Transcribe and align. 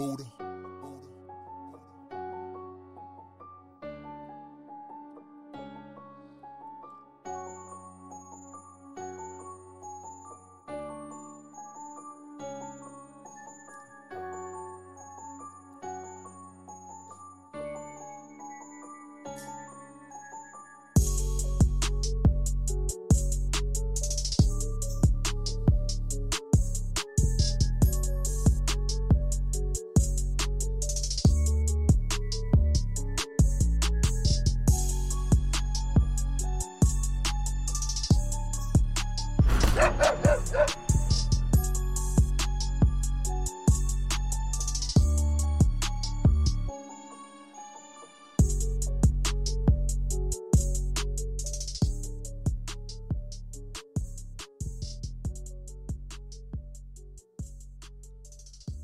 Buddha. 0.00 0.49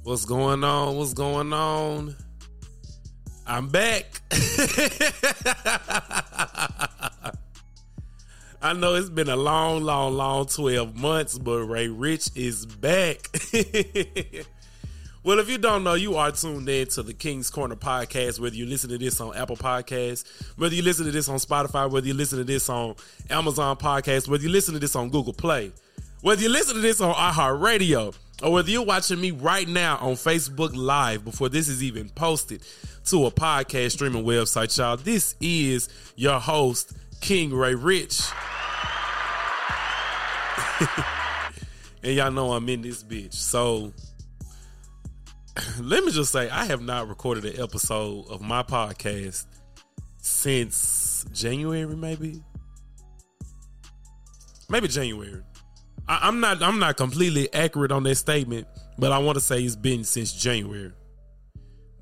What's 0.06 0.24
going 0.24 0.62
on? 0.62 0.96
What's 0.96 1.14
going 1.14 1.52
on? 1.52 2.14
I'm 3.44 3.66
back. 3.66 4.20
I 8.62 8.72
know 8.72 8.94
it's 8.94 9.10
been 9.10 9.28
a 9.28 9.34
long, 9.34 9.82
long, 9.82 10.14
long 10.14 10.46
12 10.46 10.96
months, 10.96 11.36
but 11.38 11.64
Ray 11.64 11.88
Rich 11.88 12.30
is 12.36 12.66
back. 12.66 13.18
well, 15.24 15.40
if 15.40 15.50
you 15.50 15.58
don't 15.58 15.82
know, 15.82 15.94
you 15.94 16.14
are 16.14 16.30
tuned 16.30 16.68
in 16.68 16.86
to 16.90 17.02
the 17.02 17.12
King's 17.12 17.50
Corner 17.50 17.74
podcast, 17.74 18.38
whether 18.38 18.54
you 18.54 18.66
listen 18.66 18.90
to 18.90 18.98
this 18.98 19.20
on 19.20 19.34
Apple 19.34 19.56
Podcasts, 19.56 20.24
whether 20.56 20.76
you 20.76 20.82
listen 20.82 21.06
to 21.06 21.10
this 21.10 21.28
on 21.28 21.38
Spotify, 21.38 21.90
whether 21.90 22.06
you 22.06 22.14
listen 22.14 22.38
to 22.38 22.44
this 22.44 22.68
on 22.68 22.94
Amazon 23.28 23.76
Podcasts, 23.76 24.28
whether 24.28 24.44
you 24.44 24.50
listen 24.50 24.72
to 24.74 24.78
this 24.78 24.94
on 24.94 25.10
Google 25.10 25.32
Play, 25.32 25.72
whether 26.20 26.40
you 26.40 26.48
listen 26.48 26.76
to 26.76 26.80
this 26.80 27.00
on 27.00 27.12
iHeartRadio, 27.12 28.14
or 28.42 28.52
whether 28.52 28.70
you're 28.70 28.84
watching 28.84 29.20
me 29.20 29.30
right 29.30 29.66
now 29.66 29.96
on 29.98 30.12
Facebook 30.12 30.74
Live 30.74 31.24
before 31.24 31.48
this 31.48 31.68
is 31.68 31.82
even 31.82 32.08
posted 32.10 32.62
to 33.06 33.26
a 33.26 33.30
podcast 33.30 33.92
streaming 33.92 34.24
website, 34.24 34.76
y'all. 34.76 34.96
This 34.96 35.34
is 35.40 35.88
your 36.16 36.38
host, 36.38 36.92
King 37.20 37.54
Ray 37.54 37.74
Rich. 37.74 38.20
and 42.02 42.14
y'all 42.14 42.30
know 42.30 42.52
I'm 42.52 42.68
in 42.68 42.82
this 42.82 43.02
bitch. 43.02 43.32
So 43.32 43.92
let 45.80 46.04
me 46.04 46.12
just 46.12 46.30
say, 46.30 46.50
I 46.50 46.66
have 46.66 46.82
not 46.82 47.08
recorded 47.08 47.46
an 47.46 47.62
episode 47.62 48.26
of 48.28 48.42
my 48.42 48.62
podcast 48.62 49.46
since 50.18 51.24
January, 51.32 51.96
maybe. 51.96 52.42
Maybe 54.68 54.88
January. 54.88 55.42
I, 56.08 56.28
am 56.28 56.40
not 56.40 56.62
I'm 56.62 56.78
not 56.78 56.96
completely 56.96 57.52
accurate 57.52 57.92
on 57.92 58.04
that 58.04 58.14
statement, 58.16 58.66
but 58.98 59.12
I 59.12 59.18
want 59.18 59.36
to 59.36 59.40
say 59.40 59.62
it's 59.62 59.76
been 59.76 60.04
since 60.04 60.32
January. 60.32 60.92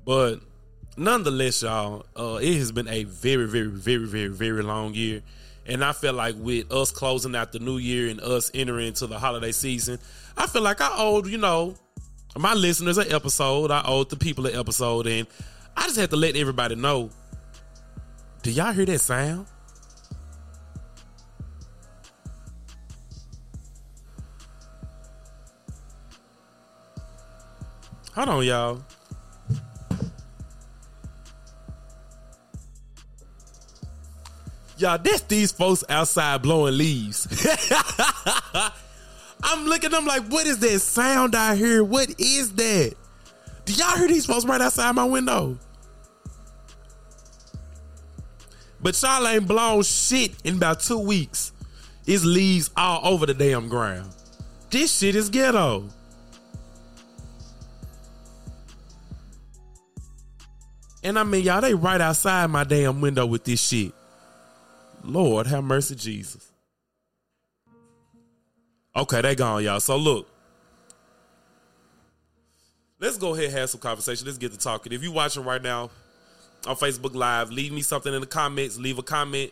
But 0.05 0.39
nonetheless, 0.97 1.63
y'all, 1.63 2.05
uh, 2.15 2.39
it 2.41 2.57
has 2.57 2.71
been 2.71 2.87
a 2.87 3.03
very, 3.05 3.47
very, 3.47 3.67
very, 3.67 4.05
very, 4.05 4.27
very 4.27 4.63
long 4.63 4.93
year. 4.93 5.21
And 5.65 5.83
I 5.83 5.93
feel 5.93 6.13
like 6.13 6.35
with 6.37 6.71
us 6.71 6.91
closing 6.91 7.35
out 7.35 7.51
the 7.51 7.59
new 7.59 7.77
year 7.77 8.09
and 8.09 8.21
us 8.21 8.51
entering 8.53 8.87
into 8.87 9.07
the 9.07 9.17
holiday 9.17 9.51
season, 9.51 9.97
I 10.37 10.45
feel 10.45 10.61
like 10.61 10.79
I 10.79 10.93
owed, 10.95 11.25
you 11.25 11.39
know, 11.39 11.75
my 12.37 12.53
listeners 12.53 12.99
an 12.99 13.11
episode. 13.11 13.71
I 13.71 13.83
owed 13.85 14.11
the 14.11 14.15
people 14.15 14.45
an 14.45 14.55
episode. 14.55 15.07
And 15.07 15.27
I 15.75 15.83
just 15.83 15.97
had 15.97 16.11
to 16.11 16.15
let 16.17 16.35
everybody 16.35 16.75
know. 16.75 17.09
Do 18.43 18.51
y'all 18.51 18.73
hear 18.73 18.85
that 18.85 18.99
sound? 18.99 19.47
Hold 28.15 28.29
on, 28.29 28.45
y'all. 28.45 28.81
Y'all, 34.77 34.97
that's 34.97 35.21
these 35.23 35.51
folks 35.51 35.83
outside 35.89 36.41
blowing 36.41 36.77
leaves. 36.77 37.27
I'm 39.43 39.65
looking, 39.65 39.93
I'm 39.93 40.05
like, 40.05 40.23
what 40.27 40.47
is 40.47 40.59
that 40.59 40.79
sound 40.79 41.35
I 41.35 41.55
hear? 41.55 41.83
What 41.83 42.19
is 42.19 42.53
that? 42.53 42.95
Do 43.65 43.73
y'all 43.73 43.97
hear 43.97 44.07
these 44.07 44.25
folks 44.25 44.45
right 44.45 44.61
outside 44.61 44.95
my 44.95 45.03
window? 45.03 45.57
But 48.81 49.01
y'all 49.01 49.27
ain't 49.27 49.45
blown 49.47 49.83
shit 49.83 50.31
in 50.45 50.55
about 50.55 50.79
two 50.79 50.99
weeks. 50.99 51.51
It's 52.05 52.23
leaves 52.23 52.69
all 52.77 53.13
over 53.13 53.25
the 53.25 53.33
damn 53.33 53.67
ground. 53.67 54.13
This 54.69 54.97
shit 54.97 55.15
is 55.15 55.29
ghetto. 55.29 55.89
And 61.05 61.19
I 61.19 61.23
mean, 61.23 61.43
y'all, 61.43 61.61
they 61.61 61.75
right 61.75 62.01
outside 62.01 62.49
my 62.49 62.63
damn 62.63 62.99
window 62.99 63.27
with 63.27 63.43
this 63.43 63.61
shit. 63.61 63.93
Lord, 65.03 65.45
have 65.45 65.63
mercy, 65.63 65.93
Jesus. 65.93 66.51
Okay, 68.95 69.21
they 69.21 69.35
gone, 69.35 69.63
y'all. 69.63 69.79
So 69.79 69.97
look, 69.97 70.27
let's 72.99 73.19
go 73.19 73.35
ahead 73.35 73.45
and 73.45 73.53
have 73.53 73.69
some 73.69 73.81
conversation. 73.81 74.25
Let's 74.25 74.39
get 74.39 74.51
to 74.53 74.57
talking. 74.57 74.93
If 74.93 75.03
you 75.03 75.11
watching 75.11 75.43
right 75.43 75.61
now 75.61 75.91
on 76.65 76.75
Facebook 76.75 77.13
Live, 77.13 77.51
leave 77.51 77.71
me 77.71 77.83
something 77.83 78.11
in 78.11 78.21
the 78.21 78.25
comments. 78.25 78.79
Leave 78.79 78.97
a 78.97 79.03
comment, 79.03 79.51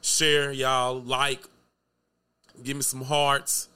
share, 0.00 0.50
y'all, 0.50 1.00
like, 1.00 1.44
give 2.64 2.76
me 2.76 2.82
some 2.82 3.02
hearts. 3.02 3.68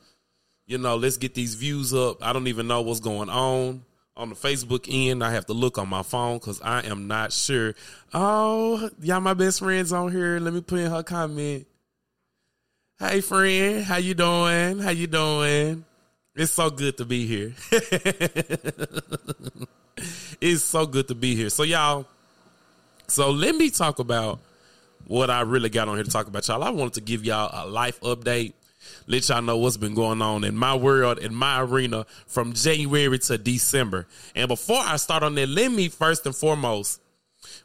You 0.66 0.78
know, 0.78 0.96
let's 0.96 1.18
get 1.18 1.36
these 1.36 1.54
views 1.54 1.94
up. 1.94 2.20
I 2.20 2.32
don't 2.32 2.48
even 2.48 2.66
know 2.66 2.82
what's 2.82 2.98
going 2.98 3.28
on 3.30 3.84
on 4.16 4.28
the 4.28 4.34
Facebook 4.34 4.86
end. 4.88 5.24
I 5.24 5.32
have 5.32 5.46
to 5.46 5.52
look 5.52 5.78
on 5.78 5.88
my 5.88 6.02
phone 6.02 6.38
because 6.38 6.60
I 6.60 6.82
am 6.86 7.06
not 7.06 7.32
sure. 7.32 7.74
Oh, 8.12 8.90
y'all 9.00 9.20
my 9.20 9.34
best 9.34 9.60
friends 9.60 9.92
on 9.92 10.12
here. 10.12 10.38
Let 10.38 10.54
me 10.54 10.60
put 10.60 10.80
in 10.80 10.90
her 10.90 11.02
comment. 11.02 11.66
Hey 12.98 13.20
friend, 13.20 13.84
how 13.84 13.96
you 13.96 14.14
doing? 14.14 14.78
How 14.78 14.90
you 14.90 15.06
doing? 15.06 15.84
It's 16.34 16.52
so 16.52 16.70
good 16.70 16.96
to 16.98 17.04
be 17.04 17.26
here. 17.26 17.52
it's 20.40 20.62
so 20.62 20.86
good 20.86 21.08
to 21.08 21.14
be 21.14 21.34
here. 21.34 21.50
So 21.50 21.64
y'all, 21.64 22.06
so 23.08 23.30
let 23.30 23.56
me 23.56 23.70
talk 23.70 23.98
about 23.98 24.38
what 25.06 25.30
I 25.30 25.40
really 25.40 25.68
got 25.68 25.88
on 25.88 25.96
here 25.96 26.04
to 26.04 26.10
talk 26.10 26.28
about, 26.28 26.46
y'all. 26.46 26.62
I 26.62 26.70
wanted 26.70 26.94
to 26.94 27.00
give 27.00 27.24
y'all 27.24 27.50
a 27.52 27.66
life 27.68 28.00
update 28.02 28.52
let 29.06 29.28
y'all 29.28 29.42
know 29.42 29.56
what's 29.56 29.76
been 29.76 29.94
going 29.94 30.22
on 30.22 30.44
in 30.44 30.56
my 30.56 30.74
world, 30.74 31.18
in 31.18 31.34
my 31.34 31.60
arena 31.60 32.06
from 32.26 32.52
January 32.52 33.18
to 33.18 33.38
December. 33.38 34.06
And 34.34 34.48
before 34.48 34.80
I 34.80 34.96
start 34.96 35.22
on 35.22 35.34
that, 35.36 35.48
let 35.48 35.72
me 35.72 35.88
first 35.88 36.26
and 36.26 36.34
foremost 36.34 37.00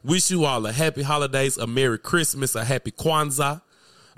wish 0.03 0.31
you 0.31 0.45
all 0.45 0.65
a 0.65 0.71
happy 0.71 1.03
holidays, 1.03 1.57
a 1.57 1.67
Merry 1.67 1.99
Christmas, 1.99 2.55
a 2.55 2.63
happy 2.63 2.91
Kwanzaa. 2.91 3.61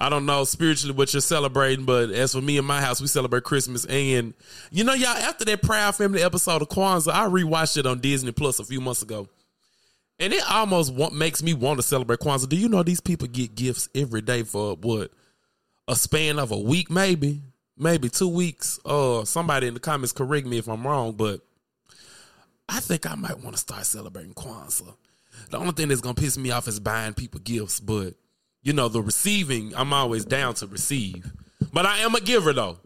I 0.02 0.08
don't 0.08 0.26
know 0.26 0.46
spiritually 0.46 0.96
what 0.96 1.14
you're 1.14 1.22
celebrating, 1.22 1.84
but 1.84 2.10
as 2.10 2.32
for 2.32 2.42
me 2.42 2.58
and 2.58 2.66
my 2.66 2.80
house, 2.80 3.02
we 3.02 3.08
celebrate 3.08 3.44
Christmas. 3.44 3.86
And 3.86 4.34
you 4.72 4.86
know, 4.86 4.94
y'all, 4.94 5.10
after 5.10 5.44
that 5.46 5.62
Proud 5.62 5.96
Family 5.96 6.24
episode 6.24 6.62
of 6.62 6.70
Kwanzaa, 6.70 7.12
I 7.12 7.28
rewatched 7.28 7.78
it 7.78 7.86
on 7.86 8.00
Disney 8.00 8.32
Plus 8.32 8.60
a 8.60 8.64
few 8.64 8.80
months 8.80 9.02
ago. 9.02 9.28
And 10.18 10.34
it 10.34 10.44
almost 10.50 10.94
makes 11.14 11.44
me 11.44 11.54
want 11.54 11.80
to 11.80 11.84
celebrate 11.84 12.20
Kwanzaa. 12.20 12.48
Do 12.48 12.56
you 12.56 12.70
know 12.70 12.84
these 12.84 13.02
people 13.02 13.28
get 13.28 13.56
gifts 13.56 13.90
every 13.94 14.22
day 14.22 14.44
for 14.44 14.76
what? 14.76 15.12
A 15.90 15.96
span 15.96 16.38
of 16.38 16.52
a 16.52 16.58
week, 16.58 16.90
maybe, 16.92 17.42
maybe 17.76 18.10
two 18.10 18.28
weeks. 18.28 18.80
Uh, 18.86 19.26
somebody 19.26 19.68
in 19.68 19.74
the 19.74 19.80
comments 19.80 20.14
correct 20.14 20.46
me 20.46 20.60
if 20.60 20.68
I'm 20.70 20.86
wrong, 20.86 21.14
but 21.14 21.42
I 22.70 22.80
think 22.80 23.10
I 23.10 23.16
might 23.16 23.40
want 23.40 23.56
to 23.56 23.60
start 23.60 23.86
celebrating 23.86 24.36
Kwanzaa. 24.36 24.94
The 25.50 25.58
only 25.58 25.72
thing 25.72 25.88
that's 25.88 26.02
gonna 26.02 26.14
piss 26.14 26.38
me 26.38 26.52
off 26.52 26.68
is 26.68 26.80
buying 26.80 27.16
people 27.16 27.40
gifts, 27.40 27.80
but 27.80 28.14
you 28.62 28.72
know 28.72 28.88
the 28.88 29.02
receiving, 29.02 29.74
I'm 29.76 29.92
always 29.92 30.26
down 30.26 30.54
to 30.56 30.68
receive. 30.68 31.32
But 31.74 31.88
I 31.88 32.00
am 32.00 32.14
a 32.14 32.22
giver 32.22 32.54
though. 32.54 32.78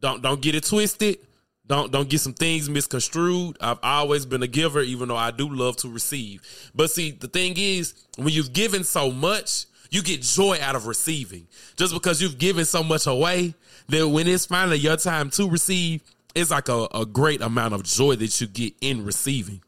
Don't 0.00 0.22
don't 0.22 0.40
get 0.40 0.54
it 0.54 0.64
twisted. 0.64 1.18
Don't 1.66 1.92
don't 1.92 2.08
get 2.08 2.20
some 2.20 2.32
things 2.32 2.70
misconstrued. 2.70 3.58
I've 3.60 3.80
always 3.82 4.24
been 4.24 4.42
a 4.42 4.46
giver, 4.46 4.80
even 4.80 5.08
though 5.08 5.16
I 5.16 5.30
do 5.30 5.48
love 5.48 5.76
to 5.78 5.88
receive. 5.88 6.70
But 6.74 6.90
see, 6.90 7.10
the 7.10 7.28
thing 7.28 7.54
is, 7.58 8.06
when 8.16 8.28
you've 8.28 8.52
given 8.54 8.84
so 8.84 9.10
much, 9.10 9.66
you 9.90 10.02
get 10.02 10.22
joy 10.22 10.58
out 10.60 10.76
of 10.76 10.86
receiving. 10.86 11.46
Just 11.76 11.94
because 11.94 12.20
you've 12.20 12.38
given 12.38 12.64
so 12.64 12.82
much 12.82 13.06
away, 13.06 13.54
that 13.88 14.08
when 14.08 14.26
it's 14.26 14.46
finally 14.46 14.78
your 14.78 14.96
time 14.96 15.30
to 15.30 15.48
receive, 15.48 16.02
it's 16.34 16.50
like 16.50 16.68
a, 16.68 16.86
a 16.94 17.06
great 17.06 17.40
amount 17.40 17.74
of 17.74 17.82
joy 17.82 18.16
that 18.16 18.40
you 18.40 18.46
get 18.46 18.74
in 18.80 19.04
receiving. 19.04 19.62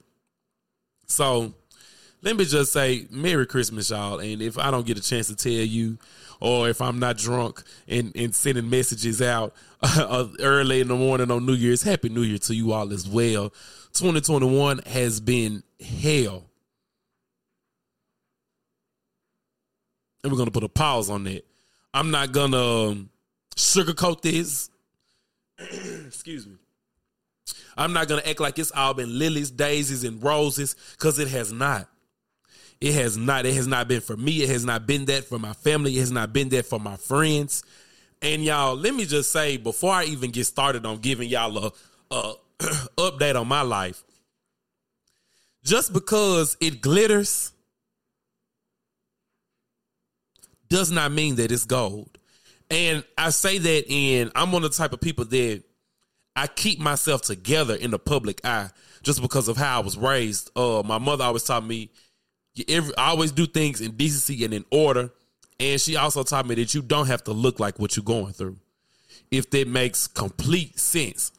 So 1.06 1.55
let 2.23 2.37
me 2.37 2.44
just 2.44 2.73
say 2.73 3.06
Merry 3.11 3.47
Christmas, 3.47 3.91
y'all. 3.91 4.19
And 4.19 4.43
if 4.43 4.59
I 4.59 4.70
don't 4.70 4.87
get 4.87 4.99
a 4.99 5.03
chance 5.03 5.29
to 5.29 5.37
tell 5.37 5.53
you, 5.53 5.99
or 6.41 6.69
if 6.69 6.81
I'm 6.81 6.99
not 6.99 7.17
drunk 7.17 7.62
and, 7.88 8.12
and 8.15 8.35
sending 8.35 8.69
messages 8.69 9.23
out 9.23 9.55
uh, 9.82 10.29
early 10.41 10.81
in 10.81 10.88
the 10.88 10.97
morning 10.97 11.31
on 11.31 11.47
New 11.47 11.55
Year's, 11.55 11.82
Happy 11.82 12.09
New 12.09 12.23
Year 12.23 12.38
to 12.38 12.55
you 12.55 12.73
all 12.73 12.93
as 12.93 13.09
well. 13.09 13.50
2021 13.94 14.81
has 14.87 15.20
been 15.20 15.62
hell. 15.81 16.48
And 20.23 20.32
we're 20.32 20.38
to 20.47 20.53
put 20.53 20.65
a 20.65 20.69
pause 20.69 21.11
on 21.11 21.25
that. 21.25 21.44
I'm 21.94 22.11
not 22.11 22.32
to 22.53 22.59
um, 22.59 23.11
sugarcoat 23.56 24.23
this. 24.23 24.70
Excuse 26.06 26.47
me. 26.47 26.56
I'm 27.76 27.93
not 27.93 28.09
to 28.20 28.29
act 28.29 28.41
like 28.41 28.59
it's 28.59 28.73
all 28.73 28.94
been 28.94 29.19
lilies, 29.19 29.50
daisies, 29.50 30.05
and 30.05 30.23
roses 30.23 30.75
because 30.93 31.19
it 31.19 31.29
has 31.29 31.53
not. 31.53 31.88
It 32.81 32.94
has 32.94 33.17
not. 33.17 33.47
It 33.47 33.55
has 33.55 33.67
not 33.67 33.88
been 33.88 34.00
for 34.00 34.17
me. 34.17 34.43
It 34.43 34.49
has 34.50 34.65
not 34.65 34.87
been 34.87 35.05
that 35.06 35.25
for 35.25 35.38
my 35.38 35.53
family. 35.53 35.97
It 35.97 36.00
has 36.00 36.12
not 36.12 36.32
been 36.32 36.49
that 36.50 36.67
for 36.67 36.79
my 36.79 36.97
friends. 36.97 37.65
And 38.20 38.44
y'all, 38.44 38.76
let 38.76 38.94
me 38.94 39.05
just 39.05 39.31
say 39.31 39.56
before 39.56 39.93
I 39.93 40.05
even 40.05 40.31
get 40.31 40.44
started 40.44 40.85
on 40.85 40.99
giving 40.99 41.29
y'all 41.29 41.67
a, 41.67 41.73
a 42.11 42.35
update 42.99 43.41
on 43.41 43.47
my 43.47 43.62
life, 43.62 44.03
just 45.65 45.93
because 45.93 46.56
it 46.61 46.81
glitters 46.81 47.53
does 50.69 50.91
not 50.91 51.12
mean 51.12 51.37
that 51.37 51.53
it's 51.53 51.65
gold. 51.65 52.19
And 52.70 53.05
I 53.17 53.31
say 53.31 53.59
that 53.59 53.85
in 53.88 54.31
I'm 54.35 54.53
one 54.53 54.65
of 54.65 54.70
the 54.70 54.76
type 54.76 54.93
of 54.93 55.00
people 55.00 55.25
that 55.26 55.62
I 56.37 56.47
keep 56.47 56.79
myself 56.79 57.23
together 57.23 57.75
in 57.75 57.91
the 57.91 57.99
public 57.99 58.44
eye 58.44 58.70
just 59.03 59.23
because 59.23 59.49
of 59.49 59.56
how 59.56 59.81
I 59.81 59.85
was 59.85 59.97
raised. 59.97 60.50
Uh, 60.55 60.82
my 60.85 60.99
mother 60.99 61.25
always 61.25 61.44
taught 61.44 61.65
me 61.65 61.91
you 62.59 62.65
every, 62.69 62.97
I 62.97 63.09
always 63.09 63.32
do 63.32 63.47
things 63.47 63.81
in 63.81 63.93
decency 63.93 64.44
and 64.44 64.53
in 64.53 64.65
order. 64.70 65.11
And 65.61 65.81
she 65.81 65.97
also 65.97 66.23
taught 66.23 66.47
me 66.47 66.55
that 66.56 66.75
you 66.75 66.82
don't 66.82 67.06
have 67.06 67.25
to 67.25 67.32
look 67.32 67.59
like 67.59 67.79
what 67.79 67.97
you're 67.97 68.05
going 68.05 68.32
through, 68.32 68.56
if 69.31 69.50
that 69.50 69.67
makes 69.67 70.06
complete 70.06 70.79
sense. 70.79 71.32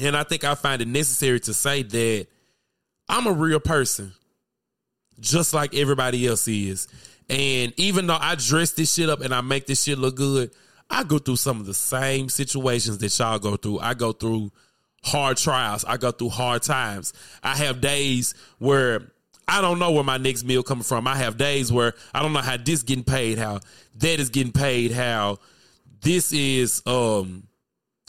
And 0.00 0.16
I 0.16 0.22
think 0.22 0.44
I 0.44 0.54
find 0.54 0.80
it 0.82 0.88
necessary 0.88 1.40
to 1.40 1.54
say 1.54 1.82
that 1.82 2.26
I'm 3.08 3.26
a 3.26 3.32
real 3.32 3.60
person, 3.60 4.12
just 5.20 5.54
like 5.54 5.74
everybody 5.74 6.26
else 6.26 6.46
is. 6.48 6.88
And 7.28 7.74
even 7.76 8.06
though 8.06 8.18
I 8.18 8.34
dress 8.36 8.72
this 8.72 8.94
shit 8.94 9.10
up 9.10 9.20
and 9.20 9.34
I 9.34 9.40
make 9.42 9.66
this 9.66 9.82
shit 9.82 9.98
look 9.98 10.16
good, 10.16 10.50
I 10.90 11.04
go 11.04 11.18
through 11.18 11.36
some 11.36 11.60
of 11.60 11.66
the 11.66 11.74
same 11.74 12.28
situations 12.28 12.98
that 12.98 13.18
y'all 13.18 13.38
go 13.38 13.56
through. 13.56 13.80
I 13.80 13.94
go 13.94 14.12
through 14.12 14.50
hard 15.04 15.36
trials. 15.36 15.84
I 15.84 15.96
go 15.96 16.10
through 16.10 16.30
hard 16.30 16.62
times. 16.62 17.12
I 17.42 17.56
have 17.56 17.80
days 17.80 18.34
where 18.58 19.12
I 19.46 19.60
don't 19.60 19.78
know 19.78 19.92
where 19.92 20.04
my 20.04 20.18
next 20.18 20.44
meal 20.44 20.62
coming 20.62 20.84
from. 20.84 21.06
I 21.06 21.16
have 21.16 21.36
days 21.36 21.72
where 21.72 21.94
I 22.14 22.22
don't 22.22 22.32
know 22.32 22.40
how 22.40 22.56
this 22.56 22.82
getting 22.82 23.04
paid, 23.04 23.38
how 23.38 23.60
that 23.96 24.20
is 24.20 24.30
getting 24.30 24.52
paid, 24.52 24.92
how 24.92 25.38
this 26.00 26.32
is 26.32 26.82
um 26.86 27.44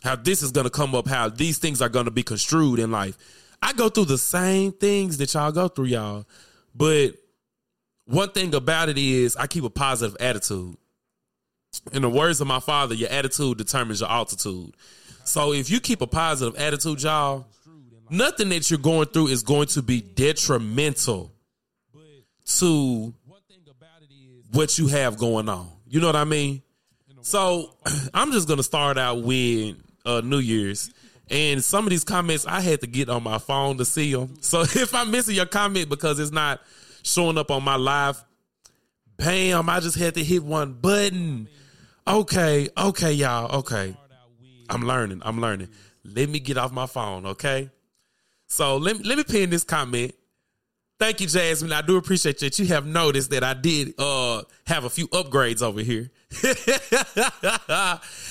how 0.03 0.15
this 0.15 0.41
is 0.41 0.51
gonna 0.51 0.69
come 0.69 0.95
up, 0.95 1.07
how 1.07 1.29
these 1.29 1.57
things 1.57 1.81
are 1.81 1.89
gonna 1.89 2.11
be 2.11 2.23
construed 2.23 2.79
in 2.79 2.91
life. 2.91 3.17
I 3.61 3.73
go 3.73 3.89
through 3.89 4.05
the 4.05 4.17
same 4.17 4.71
things 4.71 5.17
that 5.17 5.33
y'all 5.33 5.51
go 5.51 5.67
through, 5.67 5.85
y'all. 5.85 6.25
But 6.73 7.15
one 8.09 8.31
thing 8.31 8.55
about 8.55 8.89
it 8.89 8.97
is 8.97 9.35
I 9.35 9.45
keep 9.45 9.63
a 9.63 9.69
positive 9.69 10.17
attitude. 10.19 10.75
In 11.93 12.01
the 12.01 12.09
words 12.09 12.41
of 12.41 12.47
my 12.47 12.59
father, 12.59 12.95
your 12.95 13.09
attitude 13.09 13.59
determines 13.59 14.01
your 14.01 14.09
altitude. 14.09 14.75
So 15.23 15.53
if 15.53 15.69
you 15.69 15.79
keep 15.79 16.01
a 16.01 16.07
positive 16.07 16.59
attitude, 16.59 17.03
y'all, 17.03 17.45
nothing 18.09 18.49
that 18.49 18.71
you're 18.71 18.79
going 18.79 19.07
through 19.09 19.27
is 19.27 19.43
going 19.43 19.67
to 19.67 19.83
be 19.83 20.01
detrimental 20.01 21.31
to 22.57 23.13
what 24.53 24.79
you 24.79 24.87
have 24.87 25.17
going 25.19 25.47
on. 25.47 25.69
You 25.87 26.01
know 26.01 26.07
what 26.07 26.15
I 26.15 26.23
mean? 26.23 26.63
So 27.21 27.75
I'm 28.15 28.31
just 28.31 28.47
gonna 28.47 28.63
start 28.63 28.97
out 28.97 29.21
with 29.21 29.75
uh, 30.03 30.21
New 30.23 30.39
Year's. 30.39 30.91
And 31.29 31.63
some 31.63 31.83
of 31.83 31.91
these 31.91 32.03
comments 32.03 32.47
I 32.47 32.59
had 32.59 32.81
to 32.81 32.87
get 32.87 33.07
on 33.07 33.21
my 33.21 33.37
phone 33.37 33.77
to 33.77 33.85
see 33.85 34.11
them. 34.15 34.37
So 34.41 34.61
if 34.63 34.95
I'm 34.95 35.11
missing 35.11 35.35
your 35.35 35.45
comment 35.45 35.89
because 35.89 36.19
it's 36.19 36.31
not 36.31 36.59
showing 37.03 37.37
up 37.37 37.51
on 37.51 37.63
my 37.63 37.75
live, 37.75 38.23
bam, 39.17 39.69
I 39.69 39.79
just 39.79 39.97
had 39.97 40.15
to 40.15 40.23
hit 40.23 40.43
one 40.43 40.73
button. 40.73 41.47
Okay, 42.07 42.69
okay, 42.77 43.13
y'all. 43.13 43.59
Okay. 43.59 43.95
I'm 44.69 44.83
learning. 44.83 45.21
I'm 45.23 45.41
learning. 45.41 45.69
Let 46.03 46.29
me 46.29 46.39
get 46.39 46.57
off 46.57 46.71
my 46.71 46.85
phone, 46.85 47.25
okay? 47.25 47.69
So 48.47 48.77
let, 48.77 49.03
let 49.05 49.17
me 49.17 49.23
pin 49.23 49.49
this 49.49 49.63
comment. 49.63 50.13
Thank 50.99 51.21
you, 51.21 51.27
Jasmine. 51.27 51.71
I 51.71 51.81
do 51.81 51.95
appreciate 51.95 52.39
that 52.39 52.59
you 52.59 52.65
have 52.67 52.85
noticed 52.85 53.31
that 53.31 53.41
I 53.41 53.53
did 53.53 53.93
uh 53.97 54.41
have 54.67 54.83
a 54.83 54.89
few 54.89 55.07
upgrades 55.07 55.61
over 55.61 55.79
here. 55.79 56.11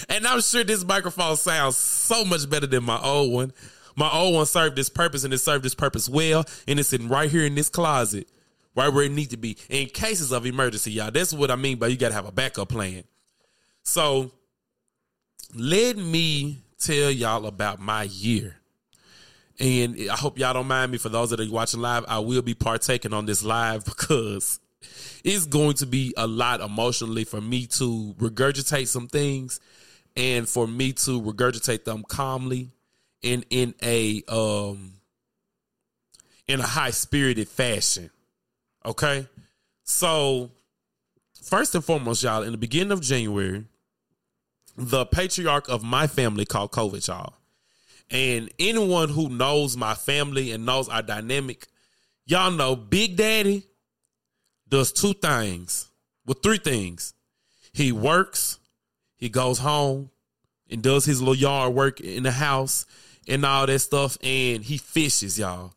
and 0.09 0.27
I'm 0.27 0.43
sure 0.43 0.65
this 0.65 0.85
microphone 0.85 1.37
sounds 1.37 1.79
so 1.79 2.27
much 2.27 2.49
better 2.49 2.67
than 2.67 2.85
my 2.85 3.01
old 3.01 3.33
one. 3.33 3.53
My 3.97 4.13
old 4.13 4.35
one 4.35 4.45
served 4.45 4.77
this 4.77 4.91
purpose 4.91 5.25
and 5.25 5.33
it 5.33 5.39
served 5.39 5.65
this 5.65 5.75
purpose 5.75 6.11
well. 6.11 6.45
And 6.67 6.79
it's 6.79 6.91
sitting 6.91 7.09
right 7.09 7.31
here 7.31 7.47
in 7.47 7.55
this 7.55 7.71
closet, 7.71 8.29
right 8.79 8.93
where 8.93 9.05
it 9.05 9.13
needs 9.13 9.31
to 9.31 9.37
be. 9.37 9.57
In 9.69 9.89
cases 9.89 10.33
of 10.33 10.47
emergency, 10.47 10.93
y'all. 10.93 11.11
That's 11.11 11.33
what 11.33 11.51
I 11.51 11.57
mean 11.57 11.79
by 11.79 11.89
you 11.89 11.97
gotta 11.97 12.15
have 12.15 12.27
a 12.27 12.33
backup 12.33 12.69
plan. 12.69 13.05
So 13.83 14.31
let 15.55 15.97
me 15.97 16.59
tell 16.79 17.11
y'all 17.11 17.47
about 17.47 17.81
my 17.81 18.05
year. 18.05 18.57
And 19.61 19.97
I 20.09 20.15
hope 20.15 20.39
y'all 20.39 20.55
don't 20.55 20.69
mind 20.69 20.93
me 20.93 20.99
for 20.99 21.09
those 21.09 21.31
that 21.31 21.41
are 21.41 21.51
watching 21.51 21.81
live. 21.81 22.05
I 22.07 22.21
will 22.21 22.43
be 22.43 22.55
partaking 22.55 23.13
on 23.13 23.27
this 23.27 23.43
live 23.43 23.85
because 23.85 24.61
it's 25.25 25.47
going 25.47 25.75
to 25.75 25.87
be 25.87 26.15
a 26.17 26.29
lot 26.29 26.61
emotionally 26.61 27.25
for 27.25 27.41
me 27.41 27.67
to 27.67 28.15
regurgitate 28.19 28.87
some 28.87 29.09
things 29.09 29.59
and 30.17 30.49
for 30.49 30.69
me 30.69 30.93
to 30.93 31.21
regurgitate 31.21 31.85
them 31.85 32.05
calmly 32.07 32.71
and 33.25 33.45
in 33.51 33.75
a 33.83 34.23
um 34.29 34.93
in 36.47 36.61
a 36.61 36.67
high 36.67 36.91
spirited 36.91 37.49
fashion. 37.49 38.11
Okay? 38.85 39.27
So 39.85 40.51
first 41.43 41.75
and 41.75 41.85
foremost, 41.85 42.23
y'all, 42.23 42.43
in 42.43 42.53
the 42.53 42.59
beginning 42.59 42.93
of 42.93 43.01
January, 43.01 43.65
the 44.77 45.07
patriarch 45.07 45.69
of 45.69 45.83
my 45.83 46.07
family 46.07 46.45
called 46.45 46.71
COVID, 46.73 47.07
y'all. 47.07 47.35
And 48.11 48.51
anyone 48.59 49.09
who 49.11 49.29
knows 49.29 49.77
my 49.77 49.95
family 49.95 50.53
and 50.53 50.65
knows 50.65 50.89
our 50.89 51.03
dynamic, 51.03 51.67
y'all 52.27 52.51
know 52.51 52.77
Big 52.77 53.17
Daddy 53.17 53.65
does 54.69 54.93
two 54.93 55.15
things. 55.15 55.89
Well, 56.25 56.37
three 56.43 56.59
things. 56.59 57.15
He 57.73 57.93
works, 57.93 58.59
he 59.17 59.29
goes 59.29 59.59
home 59.59 60.11
and 60.71 60.83
does 60.83 61.05
his 61.05 61.21
little 61.21 61.35
yard 61.35 61.75
work 61.75 62.01
in 62.01 62.23
the 62.23 62.31
house 62.31 62.87
and 63.27 63.45
all 63.45 63.67
that 63.67 63.79
stuff, 63.79 64.17
and 64.23 64.65
he 64.65 64.79
fishes, 64.79 65.39
y'all. 65.39 65.73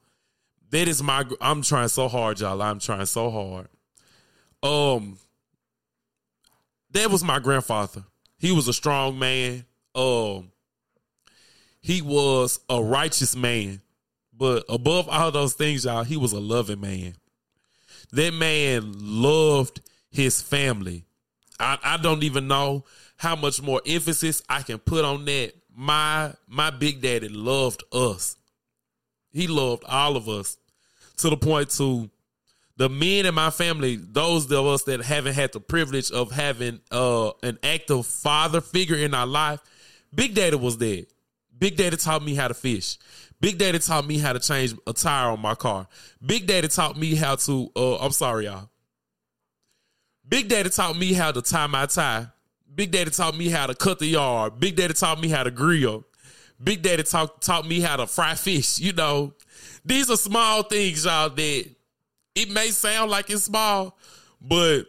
That 0.72 0.88
is 0.88 1.04
my 1.04 1.26
I'm 1.40 1.62
trying 1.62 1.90
so 1.90 2.08
hard, 2.08 2.40
y'all. 2.40 2.62
I'm 2.62 2.80
trying 2.80 3.06
so 3.06 3.30
hard. 3.30 3.68
Um 4.64 5.18
that 6.92 7.10
was 7.10 7.24
my 7.24 7.40
grandfather. 7.40 8.04
He 8.38 8.52
was 8.52 8.68
a 8.68 8.74
strong 8.74 9.18
man. 9.18 9.66
Um, 9.96 10.52
he 11.82 12.02
was 12.02 12.60
a 12.70 12.82
righteous 12.82 13.36
man. 13.36 13.82
But 14.36 14.66
above 14.68 15.08
all 15.08 15.32
those 15.32 15.54
things, 15.54 15.86
y'all, 15.86 16.04
he 16.04 16.18
was 16.18 16.34
a 16.34 16.40
loving 16.40 16.82
man. 16.82 17.16
That 18.12 18.34
man 18.34 18.94
loved 18.98 19.82
his 20.10 20.42
family. 20.42 21.06
I, 21.60 21.78
I 21.84 21.98
don't 21.98 22.24
even 22.24 22.48
know 22.48 22.84
how 23.18 23.36
much 23.36 23.62
more 23.62 23.82
emphasis 23.86 24.42
I 24.50 24.64
can 24.64 24.80
put 24.80 25.06
on 25.06 25.26
that. 25.26 25.54
My 25.74 26.34
my 26.48 26.72
big 26.72 27.02
daddy 27.02 27.30
loved 27.30 27.84
us. 27.94 28.36
He 29.30 29.48
loved 29.48 29.84
all 29.86 30.18
of 30.18 30.28
us 30.28 30.58
to 31.22 31.30
the 31.30 31.38
point 31.38 31.70
to 31.72 32.10
the 32.78 32.90
men 32.90 33.26
in 33.26 33.36
my 33.36 33.50
family, 33.50 33.96
those 33.96 34.52
of 34.52 34.66
us 34.66 34.84
that 34.84 35.02
haven't 35.02 35.34
had 35.34 35.54
the 35.54 35.60
privilege 35.60 36.12
of 36.12 36.32
having 36.32 36.80
uh, 36.92 37.32
an 37.44 37.60
active 37.64 38.06
father 38.06 38.62
figure 38.62 38.96
in 38.96 39.14
our 39.14 39.28
life, 39.28 39.60
Big 40.14 40.34
Daddy 40.34 40.56
was 40.56 40.78
there. 40.78 41.04
Big 41.58 41.78
Daddy 41.78 41.98
taught 41.98 42.24
me 42.24 42.34
how 42.34 42.48
to 42.48 42.54
fish. 42.54 42.98
Big 43.40 43.58
Daddy 43.58 43.80
taught 43.80 44.06
me 44.06 44.18
how 44.18 44.34
to 44.34 44.40
change 44.40 44.74
a 44.88 44.94
tire 44.94 45.32
on 45.32 45.40
my 45.40 45.56
car. 45.56 45.88
Big 46.26 46.48
Daddy 46.48 46.68
taught 46.68 46.98
me 46.98 47.16
how 47.16 47.36
to. 47.36 47.72
Uh, 47.76 47.98
I'm 47.98 48.12
sorry, 48.12 48.46
y'all. 48.46 48.70
Big 50.28 50.48
Daddy 50.48 50.70
taught 50.70 50.98
me 50.98 51.14
how 51.14 51.32
to 51.32 51.42
tie 51.42 51.68
my 51.68 51.86
tie. 51.86 52.28
Big 52.74 52.92
Daddy 52.92 53.12
taught 53.12 53.36
me 53.36 53.50
how 53.50 53.68
to 53.68 53.76
cut 53.76 54.00
the 54.00 54.08
yard. 54.08 54.60
Big 54.60 54.76
Daddy 54.76 54.94
taught 54.94 55.20
me 55.20 55.28
how 55.28 55.44
to 55.44 55.52
grill. 55.52 56.04
Big 56.64 56.82
Daddy 56.82 57.04
taught 57.04 57.42
taught 57.42 57.68
me 57.68 57.80
how 57.80 57.98
to 57.98 58.08
fry 58.08 58.36
fish. 58.36 58.80
You 58.80 58.94
know, 58.94 59.34
these 59.84 60.10
are 60.10 60.18
small 60.18 60.64
things, 60.64 61.06
y'all, 61.06 61.30
that 61.30 61.70
it 62.36 62.50
may 62.50 62.70
sound 62.70 63.12
like 63.12 63.30
it's 63.30 63.44
small, 63.44 63.98
but 64.42 64.86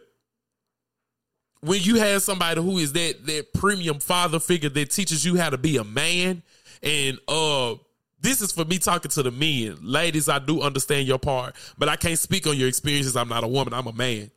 when 1.61 1.81
you 1.81 1.95
have 1.95 2.21
somebody 2.21 2.61
who 2.61 2.77
is 2.77 2.93
that 2.93 3.25
that 3.25 3.53
premium 3.53 3.99
father 3.99 4.39
figure 4.39 4.69
that 4.69 4.91
teaches 4.91 5.23
you 5.23 5.37
how 5.37 5.49
to 5.49 5.57
be 5.57 5.77
a 5.77 5.83
man 5.83 6.43
and 6.81 7.17
uh 7.27 7.75
this 8.19 8.41
is 8.41 8.53
for 8.53 8.63
me 8.63 8.77
talking 8.79 9.11
to 9.11 9.21
the 9.21 9.31
men. 9.31 9.77
Ladies, 9.81 10.29
I 10.29 10.39
do 10.39 10.61
understand 10.61 11.05
your 11.09 11.19
part, 11.19 11.55
but 11.77 11.89
I 11.89 11.97
can't 11.97 12.17
speak 12.17 12.47
on 12.47 12.55
your 12.55 12.69
experiences. 12.69 13.17
I'm 13.17 13.27
not 13.27 13.43
a 13.43 13.47
woman, 13.47 13.73
I'm 13.73 13.85
a 13.85 13.91
man. 13.91 14.31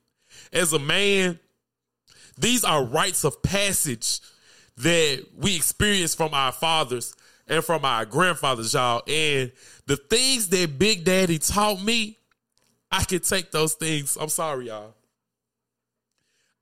As 0.52 0.72
a 0.72 0.80
man, 0.80 1.38
these 2.36 2.64
are 2.64 2.84
rites 2.84 3.25
of 3.25 3.40
passage 3.44 4.18
that 4.78 5.25
we 5.36 5.54
experience 5.54 6.16
from 6.16 6.34
our 6.34 6.50
fathers 6.50 7.14
and 7.46 7.64
from 7.64 7.84
our 7.84 8.04
grandfathers, 8.04 8.74
y'all. 8.74 9.02
And 9.06 9.52
the 9.86 9.96
things 9.96 10.48
that 10.48 10.78
Big 10.78 11.04
Daddy 11.04 11.38
taught 11.38 11.82
me, 11.82 12.18
I 12.90 13.04
can 13.04 13.20
take 13.20 13.50
those 13.50 13.74
things. 13.74 14.16
I'm 14.20 14.28
sorry, 14.28 14.66
y'all. 14.66 14.94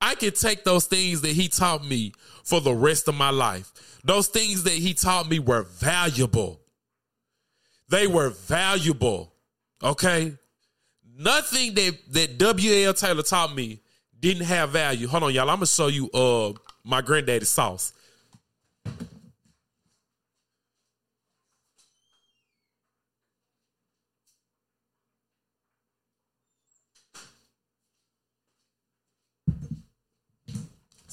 I 0.01 0.15
can 0.15 0.31
take 0.31 0.63
those 0.63 0.85
things 0.85 1.21
that 1.21 1.31
he 1.31 1.47
taught 1.47 1.85
me 1.85 2.13
for 2.43 2.61
the 2.61 2.73
rest 2.73 3.07
of 3.07 3.15
my 3.15 3.31
life. 3.31 3.71
Those 4.03 4.27
things 4.27 4.63
that 4.63 4.73
he 4.73 4.93
taught 4.93 5.27
me 5.27 5.39
were 5.39 5.63
valuable. 5.63 6.61
They 7.89 8.05
were 8.05 8.29
valuable. 8.29 9.33
Okay? 9.83 10.33
Nothing 11.17 11.73
that 11.75 11.97
that 12.11 12.37
W.L. 12.37 12.93
Taylor 12.93 13.23
taught 13.23 13.55
me 13.55 13.81
didn't 14.19 14.45
have 14.45 14.71
value. 14.71 15.07
Hold 15.07 15.23
on, 15.23 15.33
y'all. 15.33 15.49
I'm 15.49 15.57
gonna 15.57 15.67
show 15.67 15.87
you 15.87 16.09
uh 16.11 16.53
my 16.83 17.01
granddaddy's 17.01 17.49
sauce. 17.49 17.93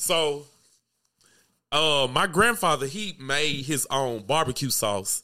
So, 0.03 0.45
uh, 1.71 2.09
my 2.11 2.27
grandfather 2.27 2.89
he 2.89 3.15
made 3.21 3.65
his 3.65 3.87
own 3.89 4.25
barbecue 4.25 4.71
sauce, 4.71 5.23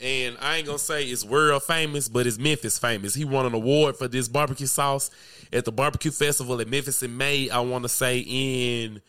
and 0.00 0.38
I 0.40 0.56
ain't 0.56 0.66
gonna 0.66 0.78
say 0.78 1.04
it's 1.04 1.22
world 1.22 1.64
famous, 1.64 2.08
but 2.08 2.26
it's 2.26 2.38
Memphis 2.38 2.78
famous. 2.78 3.12
He 3.12 3.26
won 3.26 3.44
an 3.44 3.52
award 3.52 3.96
for 3.96 4.08
this 4.08 4.26
barbecue 4.26 4.68
sauce 4.68 5.10
at 5.52 5.66
the 5.66 5.72
barbecue 5.72 6.10
festival 6.10 6.58
in 6.60 6.70
Memphis 6.70 7.02
in 7.02 7.14
May. 7.14 7.50
I 7.50 7.60
want 7.60 7.82
to 7.82 7.90
say 7.90 8.20
in 8.20 9.02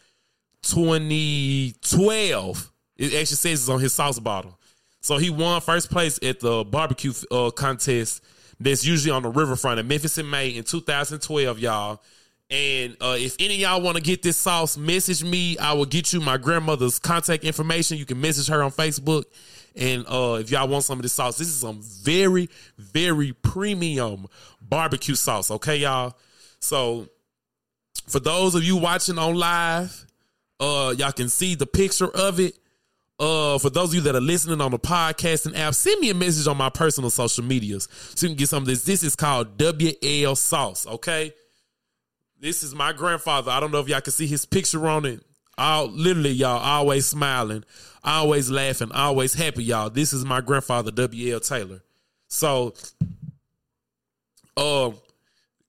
2012. 0.64 2.72
It 2.98 3.14
actually 3.14 3.24
says 3.24 3.62
it's 3.62 3.70
on 3.70 3.80
his 3.80 3.94
sauce 3.94 4.20
bottle. 4.20 4.60
So 5.00 5.20
he 5.20 5.30
won 5.30 5.62
first 5.62 5.90
place 5.90 6.20
at 6.22 6.42
the 6.42 6.66
barbecue 6.66 7.14
uh, 7.32 7.52
contest 7.52 8.22
that's 8.60 8.86
usually 8.86 9.12
on 9.12 9.22
the 9.22 9.30
riverfront 9.30 9.80
in 9.80 9.88
Memphis 9.88 10.18
in 10.18 10.30
May 10.30 10.50
in 10.50 10.66
2012, 10.66 11.60
y'all. 11.60 12.02
And 12.50 12.96
uh, 13.02 13.18
if 13.20 13.36
any 13.40 13.58
y'all 13.58 13.82
want 13.82 13.98
to 13.98 14.04
get 14.04 14.22
this 14.22 14.38
sauce, 14.38 14.78
message 14.78 15.24
me. 15.24 15.58
I 15.58 15.74
will 15.74 15.86
get 15.86 16.14
you 16.14 16.22
my 16.22 16.38
grandmother's 16.38 16.98
contact 16.98 17.44
information. 17.44 17.98
You 17.98 18.06
can 18.06 18.22
message 18.22 18.48
her 18.48 18.64
on 18.64 18.72
Facebook. 18.72 19.26
And 19.76 20.06
uh, 20.08 20.38
if 20.40 20.50
y'all 20.50 20.68
want 20.68 20.86
some 20.86 20.98
of 20.98 21.04
this 21.04 21.14
sauce, 21.14 21.38
this 21.38 21.50
is 21.50 21.58
some 21.58 21.82
very, 21.82 22.50
very 22.78 23.34
premium 23.34 24.28
barbecue 24.62 25.16
sauce. 25.16 25.52
Okay, 25.52 25.78
y'all. 25.78 26.16
So 26.60 27.10
for 28.08 28.20
those 28.20 28.56
of 28.56 28.64
you 28.64 28.78
watching 28.78 29.18
on 29.18 29.36
live, 29.36 30.06
uh, 30.60 30.96
y'all 30.98 31.12
can 31.12 31.30
see 31.30 31.54
the 31.56 31.68
picture 31.68 32.08
of 32.08 32.40
it. 32.40 32.58
Uh, 33.20 33.58
for 33.58 33.70
those 33.70 33.90
of 33.90 33.96
you 33.96 34.02
that 34.02 34.16
are 34.16 34.22
listening 34.22 34.62
on 34.62 34.72
the 34.72 34.80
podcasting 34.80 35.58
app, 35.58 35.74
send 35.74 36.00
me 36.00 36.12
a 36.12 36.14
message 36.14 36.48
on 36.48 36.56
my 36.56 36.70
personal 36.70 37.10
social 37.10 37.44
medias 37.44 37.88
so 38.16 38.26
you 38.26 38.30
can 38.30 38.38
get 38.38 38.48
some 38.48 38.64
of 38.64 38.68
this. 38.68 38.84
This 38.84 39.04
is 39.04 39.16
called 39.16 39.58
WL 39.58 40.38
Sauce. 40.38 40.88
Okay. 40.88 41.34
This 42.40 42.62
is 42.62 42.76
my 42.76 42.94
grandfather. 42.94 43.52
I 43.52 43.60
don't 43.60 43.72
know 43.72 43.80
if 43.80 43.88
y'all 43.88 44.02
can 44.02 44.14
see 44.14 44.28
his 44.28 44.46
picture 44.46 44.88
on 44.88 45.06
it. 45.06 45.22
All 45.58 45.88
literally, 45.88 46.32
y'all 46.32 46.60
always 46.60 47.08
smiling, 47.08 47.64
always 48.04 48.52
laughing, 48.52 48.92
always 48.92 49.34
happy, 49.34 49.64
y'all. 49.64 49.90
This 49.90 50.14
is 50.14 50.24
my 50.24 50.40
grandfather, 50.40 50.92
W.L. 50.92 51.40
Taylor. 51.40 51.82
So, 52.28 52.76
um, 54.56 54.96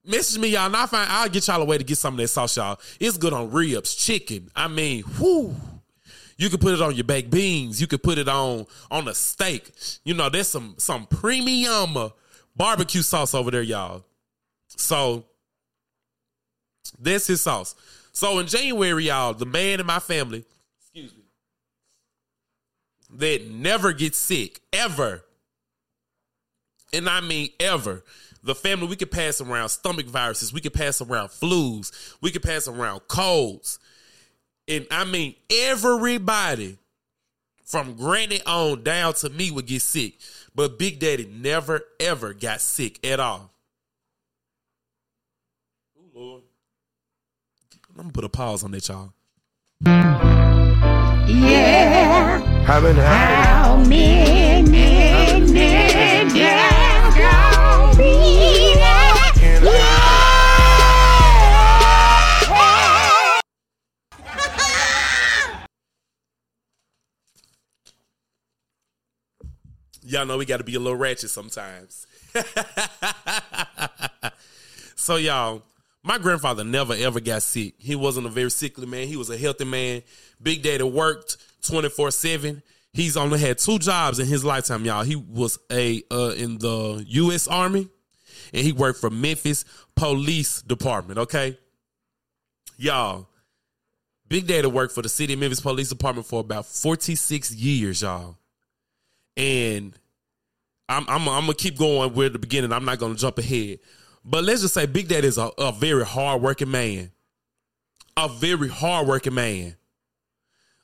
message 0.04 0.38
me, 0.38 0.48
y'all, 0.48 0.66
and 0.66 0.76
I 0.76 0.84
find 0.84 1.10
I'll 1.10 1.30
get 1.30 1.46
y'all 1.46 1.62
a 1.62 1.64
way 1.64 1.78
to 1.78 1.84
get 1.84 1.96
some 1.96 2.14
of 2.14 2.18
that 2.18 2.28
sauce, 2.28 2.58
y'all. 2.58 2.78
It's 3.00 3.16
good 3.16 3.32
on 3.32 3.50
ribs, 3.50 3.94
chicken. 3.94 4.50
I 4.54 4.68
mean, 4.68 5.04
whoo. 5.18 5.56
You 6.37 6.50
could 6.50 6.60
put 6.60 6.75
it 6.75 6.82
on 6.82 6.94
your 6.94 7.04
baked 7.04 7.30
beans. 7.30 7.80
You 7.80 7.87
could 7.87 8.02
put 8.02 8.18
it 8.18 8.28
on 8.28 8.66
on 8.90 9.08
a 9.08 9.14
steak. 9.14 9.72
You 10.04 10.14
know, 10.14 10.28
there's 10.28 10.48
some 10.48 10.75
some 10.78 11.06
premium 11.06 12.12
barbecue 12.54 13.02
sauce 13.02 13.34
over 13.34 13.50
there, 13.50 13.62
y'all. 13.62 14.04
So 14.68 15.25
that's 16.99 17.26
his 17.26 17.40
sauce. 17.40 17.75
So 18.12 18.38
in 18.38 18.47
January, 18.47 19.04
y'all, 19.04 19.35
the 19.35 19.47
man 19.47 19.80
in 19.80 19.87
my 19.87 19.99
family, 20.00 20.44
excuse 20.80 21.14
me, 21.14 21.23
that 23.18 23.49
never 23.50 23.92
gets 23.92 24.18
sick, 24.18 24.61
ever. 24.73 25.23
And 26.92 27.08
I 27.08 27.20
mean 27.20 27.50
ever. 27.61 28.02
The 28.42 28.54
family, 28.54 28.87
we 28.87 28.97
could 28.97 29.11
pass 29.11 29.40
around 29.40 29.68
stomach 29.68 30.06
viruses, 30.06 30.52
we 30.52 30.61
could 30.61 30.73
pass 30.73 31.00
around 31.00 31.28
flus, 31.28 32.16
we 32.20 32.30
could 32.30 32.42
pass 32.42 32.68
around 32.68 33.00
colds. 33.08 33.78
And 34.66 34.87
I 34.90 35.04
mean, 35.04 35.35
everybody 35.50 36.78
from 37.64 37.94
granny 37.94 38.40
on 38.47 38.82
down 38.82 39.14
to 39.14 39.28
me 39.28 39.50
would 39.50 39.66
get 39.66 39.82
sick. 39.82 40.14
But 40.54 40.78
Big 40.78 40.99
Daddy 40.99 41.26
never, 41.26 41.82
ever 42.00 42.32
got 42.35 42.61
sick 42.61 43.04
at 43.06 43.20
all. 43.20 43.50
Ooh, 45.99 46.18
Lord. 46.18 46.42
I'm 47.99 48.05
gonna 48.05 48.12
put 48.12 48.23
a 48.23 48.28
pause 48.28 48.62
on 48.62 48.71
that, 48.71 48.87
y'all. 48.87 49.12
Yeah. 51.26 52.38
Haven't 52.62 52.95
had 52.95 53.45
How 53.45 53.76
many 53.76 54.62
niggas 55.50 56.33
gonna 57.17 57.97
be? 57.97 58.78
Yeah. 58.78 59.19
Y'all 70.05 70.25
know 70.25 70.38
we 70.38 70.47
got 70.47 70.59
to 70.59 70.64
be 70.64 70.76
a 70.76 70.81
little 70.81 70.97
ratchet 70.97 71.31
sometimes. 71.31 72.07
so, 74.95 75.17
y'all, 75.17 75.64
my 76.05 76.19
grandfather 76.19 76.64
never 76.64 76.95
ever 76.95 77.21
got 77.21 77.43
sick. 77.43 77.75
He 77.78 77.97
wasn't 77.97 78.26
a 78.26 78.31
very 78.31 78.50
sickly 78.50 78.87
man. 78.87 79.09
He 79.09 79.17
was 79.17 79.31
a 79.31 79.37
healthy 79.37 79.64
man. 79.64 80.02
Big 80.40 80.62
Daddy 80.62 80.85
worked 80.85 81.37
24 81.62 82.11
7. 82.11 82.62
He's 82.93 83.17
only 83.17 83.38
had 83.38 83.59
two 83.59 83.78
jobs 83.78 84.19
in 84.19 84.26
his 84.26 84.45
lifetime, 84.45 84.85
y'all. 84.85 85.02
He 85.02 85.17
was 85.17 85.59
a 85.71 86.02
uh, 86.11 86.35
in 86.37 86.59
the 86.59 87.05
U.S. 87.07 87.47
Army 87.49 87.88
and 88.52 88.64
he 88.64 88.73
worked 88.73 89.00
for 89.00 89.11
Memphis 89.11 89.64
Police 89.95 90.62
Department, 90.62 91.19
okay? 91.19 91.59
Y'all, 92.76 93.28
Big 94.28 94.47
Daddy 94.47 94.69
worked 94.69 94.95
for 94.95 95.02
the 95.02 95.09
city 95.09 95.33
of 95.33 95.40
Memphis 95.40 95.61
Police 95.61 95.88
Department 95.88 96.26
for 96.26 96.40
about 96.40 96.67
46 96.67 97.55
years, 97.55 98.02
y'all. 98.02 98.37
And 99.37 99.95
I'm 100.88 101.05
I'm, 101.09 101.28
I'm 101.28 101.43
gonna 101.43 101.55
keep 101.55 101.78
going 101.78 102.14
with 102.14 102.33
the 102.33 102.38
beginning. 102.38 102.73
I'm 102.73 102.85
not 102.85 102.99
gonna 102.99 103.14
jump 103.14 103.38
ahead. 103.38 103.78
But 104.25 104.44
let's 104.44 104.62
just 104.62 104.75
say 104.75 104.87
Big 104.87 105.08
Daddy 105.08 105.26
is 105.26 105.38
a, 105.38 105.50
a 105.58 105.72
very 105.72 106.04
hardworking 106.04 106.70
man. 106.70 107.10
A 108.16 108.28
very 108.28 108.68
hardworking 108.68 109.34
man. 109.34 109.76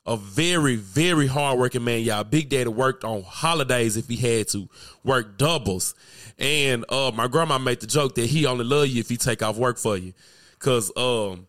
A 0.07 0.17
very, 0.17 0.75
very 0.75 1.27
hardworking 1.27 1.83
man, 1.83 2.01
y'all. 2.01 2.23
Big 2.23 2.49
Daddy 2.49 2.69
worked 2.69 3.03
on 3.03 3.23
holidays 3.23 3.97
if 3.97 4.07
he 4.07 4.15
had 4.15 4.47
to, 4.49 4.69
work 5.03 5.37
doubles. 5.37 5.95
And 6.37 6.85
uh 6.89 7.11
my 7.13 7.27
grandma 7.27 7.57
made 7.57 7.79
the 7.79 7.87
joke 7.87 8.15
that 8.15 8.27
he 8.27 8.45
only 8.45 8.65
love 8.65 8.87
you 8.87 8.99
if 8.99 9.09
he 9.09 9.17
take 9.17 9.41
off 9.41 9.57
work 9.57 9.77
for 9.77 9.97
you. 9.97 10.13
Cause 10.59 10.91
um 10.95 11.47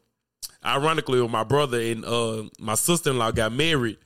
ironically 0.64 1.20
when 1.20 1.30
my 1.30 1.44
brother 1.44 1.80
and 1.80 2.04
uh 2.04 2.44
my 2.58 2.74
sister-in-law 2.74 3.32
got 3.32 3.52
married, 3.52 3.98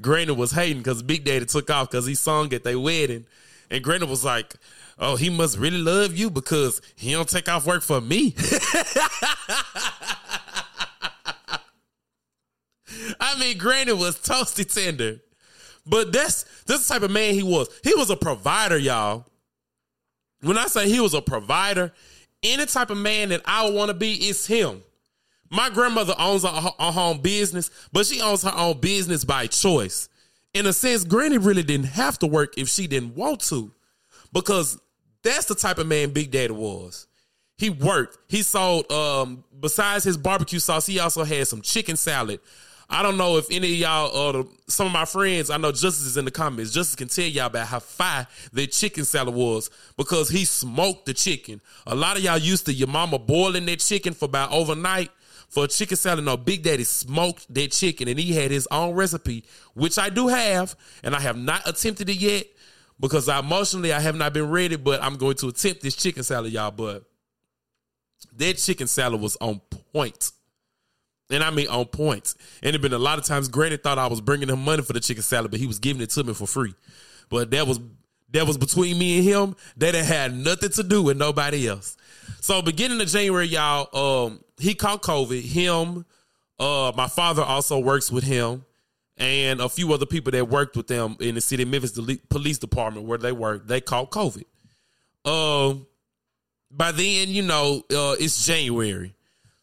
Granny 0.00 0.32
was 0.32 0.52
hating 0.52 0.78
because 0.78 1.02
Big 1.02 1.24
Daddy 1.24 1.46
took 1.46 1.70
off 1.70 1.90
because 1.90 2.06
he 2.06 2.14
sung 2.14 2.52
at 2.52 2.64
their 2.64 2.78
wedding. 2.78 3.26
And 3.70 3.82
Granny 3.82 4.06
was 4.06 4.24
like, 4.24 4.54
Oh, 4.98 5.16
he 5.16 5.28
must 5.28 5.58
really 5.58 5.78
love 5.78 6.16
you 6.16 6.30
because 6.30 6.80
he 6.94 7.12
don't 7.12 7.28
take 7.28 7.48
off 7.48 7.66
work 7.66 7.82
for 7.82 8.00
me. 8.00 8.34
I 13.20 13.38
mean, 13.38 13.58
Granny 13.58 13.92
was 13.92 14.16
toasty 14.16 14.72
tender. 14.72 15.20
But 15.86 16.12
that's 16.12 16.44
that's 16.64 16.88
the 16.88 16.94
type 16.94 17.02
of 17.02 17.10
man 17.10 17.34
he 17.34 17.42
was. 17.42 17.68
He 17.84 17.94
was 17.94 18.10
a 18.10 18.16
provider, 18.16 18.76
y'all. 18.76 19.26
When 20.40 20.58
I 20.58 20.66
say 20.66 20.88
he 20.88 21.00
was 21.00 21.14
a 21.14 21.22
provider, 21.22 21.92
any 22.42 22.66
type 22.66 22.90
of 22.90 22.98
man 22.98 23.28
that 23.28 23.42
I 23.44 23.70
want 23.70 23.88
to 23.88 23.94
be 23.94 24.14
is 24.28 24.46
him. 24.46 24.82
My 25.48 25.70
grandmother 25.70 26.14
owns 26.18 26.42
a, 26.44 26.48
a 26.48 26.90
home 26.90 27.20
business, 27.20 27.70
but 27.92 28.06
she 28.06 28.20
owns 28.20 28.42
her 28.42 28.52
own 28.54 28.80
business 28.80 29.24
by 29.24 29.46
choice. 29.46 30.08
In 30.54 30.66
a 30.66 30.72
sense, 30.72 31.04
Granny 31.04 31.38
really 31.38 31.62
didn't 31.62 31.86
have 31.86 32.18
to 32.18 32.26
work 32.26 32.58
if 32.58 32.68
she 32.68 32.88
didn't 32.88 33.14
want 33.14 33.40
to, 33.42 33.70
because 34.32 34.80
that's 35.26 35.46
the 35.46 35.54
type 35.54 35.78
of 35.78 35.86
man 35.86 36.10
Big 36.10 36.30
Daddy 36.30 36.52
was. 36.52 37.06
He 37.58 37.70
worked. 37.70 38.18
He 38.28 38.42
sold. 38.42 38.90
Um, 38.92 39.44
besides 39.58 40.04
his 40.04 40.16
barbecue 40.16 40.58
sauce, 40.58 40.86
he 40.86 40.98
also 41.00 41.24
had 41.24 41.46
some 41.48 41.62
chicken 41.62 41.96
salad, 41.96 42.40
I 42.88 43.02
don't 43.02 43.16
know 43.16 43.36
if 43.36 43.46
any 43.50 43.72
of 43.72 43.78
y'all 43.78 44.16
or 44.16 44.32
the, 44.32 44.48
some 44.68 44.86
of 44.86 44.92
my 44.92 45.04
friends, 45.04 45.50
I 45.50 45.56
know 45.56 45.72
Justice 45.72 46.06
is 46.06 46.16
in 46.16 46.24
the 46.24 46.30
comments. 46.30 46.72
Justice 46.72 46.94
can 46.94 47.08
tell 47.08 47.24
y'all 47.24 47.46
about 47.46 47.66
how 47.66 47.80
fire 47.80 48.28
their 48.52 48.68
chicken 48.68 49.04
salad 49.04 49.34
was 49.34 49.70
because 49.96 50.28
he 50.28 50.44
smoked 50.44 51.06
the 51.06 51.14
chicken. 51.14 51.60
A 51.86 51.96
lot 51.96 52.16
of 52.16 52.22
y'all 52.22 52.38
used 52.38 52.66
to 52.66 52.72
your 52.72 52.86
mama 52.86 53.18
boiling 53.18 53.66
that 53.66 53.80
chicken 53.80 54.14
for 54.14 54.26
about 54.26 54.52
overnight 54.52 55.10
for 55.48 55.64
a 55.64 55.68
chicken 55.68 55.96
salad. 55.96 56.24
No, 56.24 56.36
Big 56.36 56.62
Daddy 56.62 56.84
smoked 56.84 57.52
that 57.52 57.72
chicken 57.72 58.06
and 58.06 58.20
he 58.20 58.32
had 58.34 58.52
his 58.52 58.68
own 58.70 58.94
recipe, 58.94 59.44
which 59.74 59.98
I 59.98 60.08
do 60.08 60.28
have, 60.28 60.76
and 61.02 61.16
I 61.16 61.20
have 61.20 61.36
not 61.36 61.68
attempted 61.68 62.08
it 62.08 62.18
yet 62.18 62.46
because 62.98 63.28
I 63.28 63.38
emotionally 63.38 63.92
I 63.92 64.00
have 64.00 64.16
not 64.16 64.32
been 64.32 64.50
ready, 64.50 64.76
but 64.76 65.02
I'm 65.02 65.16
going 65.16 65.36
to 65.36 65.48
attempt 65.48 65.82
this 65.82 65.96
chicken 65.96 66.22
salad, 66.22 66.52
y'all. 66.52 66.70
But 66.70 67.04
that 68.36 68.58
chicken 68.58 68.86
salad 68.86 69.20
was 69.20 69.36
on 69.40 69.60
point. 69.92 70.32
And 71.30 71.42
I 71.42 71.50
mean 71.50 71.68
on 71.68 71.86
point. 71.86 72.34
And 72.62 72.74
it 72.74 72.80
been 72.80 72.92
a 72.92 72.98
lot 72.98 73.18
of 73.18 73.24
times 73.24 73.48
Granny 73.48 73.76
thought 73.76 73.98
I 73.98 74.06
was 74.06 74.20
bringing 74.20 74.48
him 74.48 74.64
money 74.64 74.82
for 74.82 74.92
the 74.92 75.00
chicken 75.00 75.22
salad, 75.22 75.50
but 75.50 75.60
he 75.60 75.66
was 75.66 75.78
giving 75.78 76.00
it 76.00 76.10
to 76.10 76.24
me 76.24 76.34
for 76.34 76.46
free. 76.46 76.74
But 77.28 77.50
that 77.50 77.66
was 77.66 77.80
that 78.30 78.46
was 78.46 78.56
between 78.56 78.98
me 78.98 79.18
and 79.18 79.26
him. 79.26 79.56
That 79.76 79.94
it 79.94 80.04
had 80.04 80.34
nothing 80.34 80.70
to 80.70 80.82
do 80.82 81.02
with 81.02 81.16
nobody 81.16 81.68
else. 81.68 81.96
So 82.40 82.62
beginning 82.62 83.00
of 83.00 83.08
January, 83.08 83.46
y'all, 83.46 84.26
um, 84.26 84.40
he 84.58 84.74
caught 84.74 85.02
COVID. 85.02 85.42
Him, 85.42 86.04
uh, 86.58 86.92
my 86.96 87.08
father 87.08 87.42
also 87.42 87.78
works 87.78 88.10
with 88.10 88.24
him, 88.24 88.64
and 89.16 89.60
a 89.60 89.68
few 89.68 89.92
other 89.92 90.06
people 90.06 90.30
that 90.32 90.48
worked 90.48 90.76
with 90.76 90.88
them 90.88 91.16
in 91.20 91.34
the 91.34 91.40
city 91.40 91.62
of 91.62 91.68
Memphis 91.68 91.98
police 92.28 92.58
department 92.58 93.06
where 93.06 93.18
they 93.18 93.32
work. 93.32 93.66
They 93.66 93.80
caught 93.80 94.10
COVID. 94.10 94.44
Um, 95.24 95.86
by 96.70 96.92
then, 96.92 97.28
you 97.28 97.42
know, 97.42 97.82
uh, 97.90 98.16
it's 98.18 98.44
January, 98.44 99.14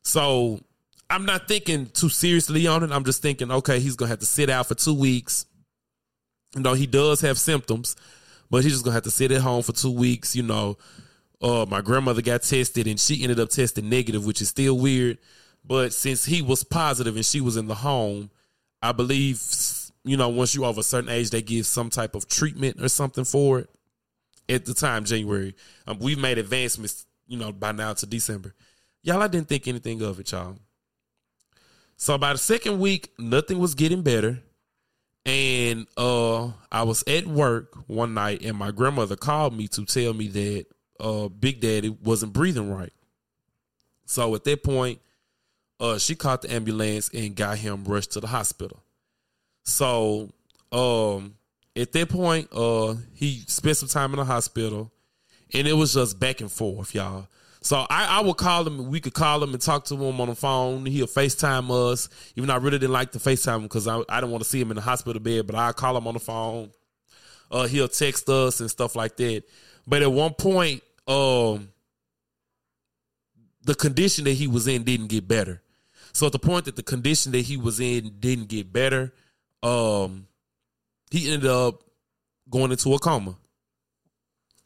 so 0.02 0.60
I'm 1.10 1.26
not 1.26 1.48
thinking 1.48 1.86
too 1.88 2.10
seriously 2.10 2.66
on 2.68 2.84
it. 2.84 2.92
I'm 2.92 3.04
just 3.04 3.22
thinking, 3.22 3.52
okay, 3.52 3.80
he's 3.80 3.96
gonna 3.96 4.10
have 4.10 4.20
to 4.20 4.26
sit 4.26 4.50
out 4.50 4.68
for 4.68 4.76
two 4.76 4.96
weeks. 4.96 5.46
You 6.56 6.62
know, 6.62 6.74
he 6.74 6.88
does 6.88 7.22
have 7.22 7.38
symptoms, 7.38 7.96
but 8.50 8.64
he's 8.64 8.74
just 8.74 8.84
gonna 8.84 8.96
have 8.96 9.04
to 9.04 9.12
sit 9.12 9.32
at 9.32 9.42
home 9.42 9.62
for 9.62 9.74
two 9.74 9.92
weeks. 9.92 10.36
You 10.36 10.44
know, 10.44 10.78
uh, 11.42 11.66
my 11.70 11.82
grandmother 11.82 12.22
got 12.22 12.42
tested 12.42 12.88
and 12.88 13.00
she 13.00 13.22
ended 13.22 13.40
up 13.40 13.50
testing 13.50 13.90
negative, 13.90 14.26
which 14.26 14.42
is 14.42 14.50
still 14.50 14.78
weird. 14.78 15.20
But 15.66 15.94
since 15.94 16.26
he 16.26 16.42
was 16.42 16.64
positive 16.64 17.16
and 17.16 17.26
she 17.26 17.40
was 17.40 17.58
in 17.58 17.68
the 17.68 17.76
home, 17.76 18.32
I 18.84 18.92
believe 18.92 19.42
you 20.04 20.18
know 20.18 20.30
once 20.30 20.54
you 20.54 20.66
over 20.66 20.82
a 20.82 20.84
certain 20.84 21.10
age, 21.10 21.30
they 21.30 21.42
give 21.42 21.66
some 21.66 21.90
type 21.90 22.14
of 22.16 22.28
treatment 22.28 22.82
or 22.82 22.90
something 22.90 23.24
for 23.24 23.60
it. 23.60 23.70
At 24.50 24.66
the 24.66 24.74
time, 24.74 25.06
January, 25.06 25.56
um, 25.88 26.00
we've 26.00 26.20
made 26.20 26.38
advancements, 26.38 27.06
you 27.28 27.38
know, 27.38 27.54
by 27.54 27.72
now 27.72 27.94
to 27.94 28.06
December. 28.06 28.54
Y'all, 29.02 29.22
I 29.22 29.28
didn't 29.30 29.48
think 29.48 29.70
anything 29.70 30.02
of 30.02 30.20
it, 30.20 30.32
y'all. 30.34 30.58
So 31.96 32.18
by 32.18 32.34
the 32.34 32.40
second 32.40 32.80
week, 32.80 33.12
nothing 33.18 33.60
was 33.60 33.74
getting 33.74 34.02
better. 34.02 34.42
And 35.26 35.88
uh 35.96 36.48
I 36.70 36.84
was 36.84 37.02
at 37.08 37.26
work 37.26 37.76
one 37.88 38.14
night 38.14 38.42
and 38.44 38.58
my 38.58 38.72
grandmother 38.72 39.16
called 39.16 39.56
me 39.56 39.70
to 39.70 39.86
tell 39.86 40.14
me 40.14 40.28
that 40.28 40.66
uh 41.00 41.30
Big 41.30 41.62
Daddy 41.62 41.88
wasn't 41.88 42.34
breathing 42.34 42.74
right. 42.74 42.92
So 44.06 44.36
at 44.36 44.44
that 44.44 44.64
point, 44.64 45.00
uh 45.80 45.98
she 45.98 46.16
called 46.16 46.42
the 46.44 46.54
ambulance 46.54 47.10
and 47.14 47.36
got 47.36 47.58
him 47.58 47.84
rushed 47.86 48.12
to 48.14 48.20
the 48.20 48.28
hospital. 48.28 48.82
So 49.66 50.30
um 50.72 51.36
at 51.76 51.92
that 51.94 52.10
point, 52.10 52.50
uh 52.52 52.96
he 53.14 53.44
spent 53.48 53.78
some 53.78 53.90
time 53.90 54.12
in 54.12 54.18
the 54.18 54.26
hospital 54.26 54.92
and 55.54 55.68
it 55.68 55.74
was 55.74 55.94
just 55.94 56.20
back 56.20 56.42
and 56.42 56.52
forth, 56.52 56.94
y'all. 56.96 57.28
So 57.64 57.78
I, 57.90 58.18
I 58.18 58.22
would 58.22 58.36
call 58.36 58.68
him. 58.68 58.90
We 58.90 59.00
could 59.00 59.14
call 59.14 59.42
him 59.42 59.54
and 59.54 59.62
talk 59.62 59.86
to 59.86 59.96
him 59.96 60.20
on 60.20 60.28
the 60.28 60.36
phone. 60.36 60.86
He'll 60.86 61.08
FaceTime 61.08 61.72
us, 61.72 62.10
even 62.36 62.48
though 62.50 62.56
I 62.56 62.58
really 62.58 62.78
didn't 62.78 62.92
like 62.92 63.14
to 63.14 63.20
FaceTime 63.20 63.56
him 63.56 63.64
because 63.64 63.88
I, 63.88 64.02
I 64.10 64.20
didn't 64.20 64.32
want 64.32 64.44
to 64.44 64.50
see 64.50 64.60
him 64.60 64.70
in 64.72 64.76
the 64.76 64.82
hospital 64.82 65.22
bed. 65.22 65.48
But 65.48 65.56
I 65.56 65.72
call 65.72 65.96
him 65.96 66.06
on 66.06 66.14
the 66.14 66.20
phone. 66.20 66.72
Uh, 67.50 67.68
he'll 67.68 67.88
text 67.88 68.28
us 68.28 68.60
and 68.60 68.70
stuff 68.70 68.98
like 68.98 69.16
that. 69.16 69.44
But 69.88 70.02
at 70.02 70.12
one 70.12 70.34
point, 70.34 70.84
um, 71.08 71.70
the 73.64 73.76
condition 73.76 74.26
that 74.26 74.34
he 74.34 74.48
was 74.48 74.68
in 74.68 74.84
didn't 74.84 75.08
get 75.08 75.28
better. 75.28 75.62
So 76.12 76.28
at 76.28 76.32
the 76.32 76.40
point 76.40 76.66
that 76.66 76.76
the 76.76 76.84
condition 76.84 77.32
that 77.32 77.42
he 77.42 77.58
was 77.58 77.80
in 77.80 78.18
didn't 78.20 78.48
get 78.48 78.72
better, 78.72 79.14
um, 79.64 80.28
he 81.10 81.32
ended 81.32 81.50
up 81.50 81.84
going 82.50 82.72
into 82.72 82.94
a 82.94 83.00
coma. 83.00 83.36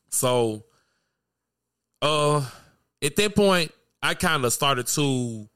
So, 0.10 0.66
uh 2.02 2.46
at 3.02 3.16
that 3.16 3.36
point, 3.36 3.72
I 4.02 4.14
kind 4.14 4.44
of 4.44 4.54
started 4.54 4.88
to 4.88 5.48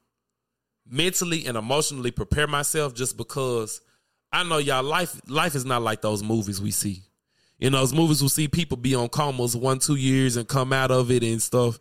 mentally 0.88 1.46
and 1.46 1.56
emotionally 1.56 2.10
prepare 2.10 2.46
myself 2.46 2.94
just 2.94 3.16
because 3.16 3.80
I 4.32 4.44
know 4.44 4.58
y'all 4.58 4.82
life 4.82 5.20
life 5.28 5.54
is 5.54 5.64
not 5.64 5.82
like 5.82 6.02
those 6.02 6.22
movies 6.22 6.60
we 6.60 6.70
see. 6.70 7.02
Know, 7.60 7.70
those 7.70 7.94
movies 7.94 8.20
we 8.22 8.28
see 8.28 8.48
people 8.48 8.76
be 8.76 8.94
on 8.94 9.08
comas 9.08 9.56
one, 9.56 9.78
two 9.78 9.94
years 9.94 10.36
and 10.36 10.48
come 10.48 10.72
out 10.72 10.90
of 10.90 11.10
it 11.10 11.22
and 11.22 11.40
stuff. 11.40 11.78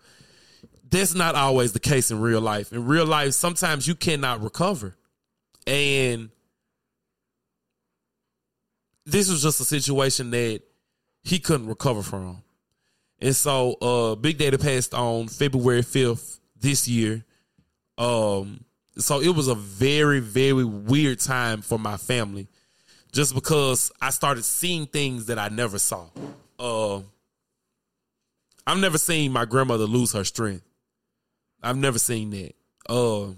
That's 0.92 1.16
not 1.16 1.36
always 1.36 1.72
the 1.72 1.80
case 1.80 2.12
in 2.12 2.20
real 2.20 2.42
life. 2.42 2.74
In 2.74 2.86
real 2.86 3.06
life, 3.06 3.34
sometimes 3.34 3.88
you 3.88 3.96
cannot 3.96 4.44
recover. 4.44 4.96
And 5.66 6.30
this 9.06 9.30
was 9.30 9.42
just 9.42 9.62
a 9.62 9.66
situation 9.66 10.32
that 10.32 10.62
he 11.24 11.40
couldn't 11.40 11.68
recover 11.68 12.02
from. 12.02 12.44
And 13.20 13.36
so 13.36 13.74
uh 13.82 14.16
Big 14.16 14.38
Daddy 14.38 14.58
passed 14.58 14.94
on 14.94 15.30
February 15.30 15.82
5th 15.82 16.40
this 16.60 16.88
year. 16.88 17.24
Um 17.98 18.66
so 18.98 19.22
it 19.22 19.30
was 19.30 19.48
a 19.48 19.56
very, 19.56 20.20
very 20.20 20.66
weird 20.66 21.20
time 21.20 21.62
for 21.62 21.80
my 21.80 21.96
family. 21.96 22.50
Just 23.14 23.34
because 23.34 23.92
I 24.02 24.10
started 24.10 24.44
seeing 24.44 24.88
things 24.88 25.28
that 25.28 25.40
I 25.40 25.48
never 25.48 25.80
saw. 25.80 26.08
Uh 26.60 27.02
I've 28.68 28.80
never 28.80 28.98
seen 28.98 29.32
my 29.32 29.46
grandmother 29.46 29.86
lose 29.86 30.12
her 30.14 30.26
strength. 30.26 30.66
I've 31.62 31.78
never 31.78 32.00
seen 32.00 32.32
that. 32.32 32.56
Uh 32.90 33.34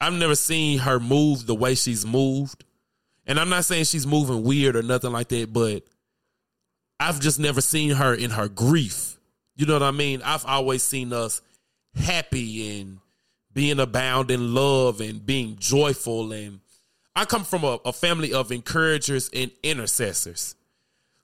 I've 0.00 0.12
never 0.12 0.34
seen 0.34 0.80
her 0.80 1.00
move 1.00 1.46
the 1.46 1.54
way 1.54 1.74
she's 1.74 2.04
moved. 2.04 2.64
And 3.26 3.40
I'm 3.40 3.48
not 3.48 3.64
saying 3.64 3.84
she's 3.84 4.06
moving 4.06 4.42
weird 4.42 4.76
or 4.76 4.82
nothing 4.82 5.12
like 5.12 5.28
that, 5.28 5.52
but 5.52 5.84
I've 7.00 7.20
just 7.20 7.40
never 7.40 7.60
seen 7.60 7.90
her 7.90 8.14
in 8.14 8.30
her 8.30 8.48
grief. 8.48 9.18
You 9.56 9.66
know 9.66 9.72
what 9.74 9.82
I 9.82 9.90
mean? 9.90 10.22
I've 10.22 10.44
always 10.44 10.82
seen 10.82 11.12
us 11.12 11.40
happy 11.94 12.80
and 12.80 12.98
being 13.52 13.80
abound 13.80 14.30
in 14.30 14.54
love 14.54 15.00
and 15.00 15.24
being 15.24 15.56
joyful. 15.58 16.32
And 16.32 16.60
I 17.14 17.24
come 17.24 17.42
from 17.42 17.64
a, 17.64 17.78
a 17.84 17.92
family 17.92 18.32
of 18.32 18.52
encouragers 18.52 19.30
and 19.32 19.50
intercessors. 19.62 20.54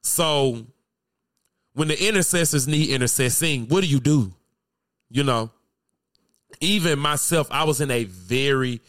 So 0.01 0.67
when 1.75 1.89
the 1.89 2.09
intercessors 2.09 2.67
need 2.67 2.89
intercessing, 2.89 3.69
what 3.69 3.83
do 3.83 3.87
you 3.87 4.01
do? 4.01 4.33
You 5.13 5.25
know, 5.25 5.51
even 6.63 6.99
myself, 6.99 7.47
I 7.51 7.65
was 7.65 7.83
in 7.83 7.91
a 7.91 8.05
very, 8.05 8.81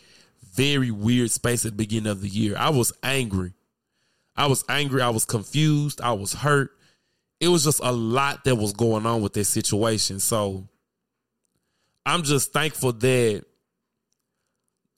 very 0.54 0.90
weird 0.90 1.32
space 1.32 1.66
at 1.66 1.74
the 1.74 1.78
beginning 1.78 2.10
of 2.10 2.22
the 2.22 2.30
year. 2.30 2.56
I 2.58 2.70
was 2.70 2.94
angry. 3.04 3.54
I 4.34 4.48
was 4.48 4.64
angry. 4.70 5.02
I 5.02 5.10
was 5.10 5.26
confused. 5.26 6.00
I 6.00 6.14
was 6.14 6.32
hurt. 6.32 6.72
It 7.42 7.50
was 7.50 7.66
just 7.66 7.82
a 7.84 7.92
lot 7.92 8.46
that 8.46 8.56
was 8.56 8.72
going 8.72 9.06
on 9.06 9.22
with 9.22 9.34
this 9.34 9.50
situation. 9.50 10.22
So 10.22 10.70
I'm 12.06 12.24
just 12.24 12.54
thankful 12.54 12.94
that 12.94 13.44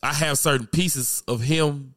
I 0.03 0.13
have 0.13 0.37
certain 0.37 0.67
pieces 0.67 1.23
of 1.27 1.41
him 1.41 1.95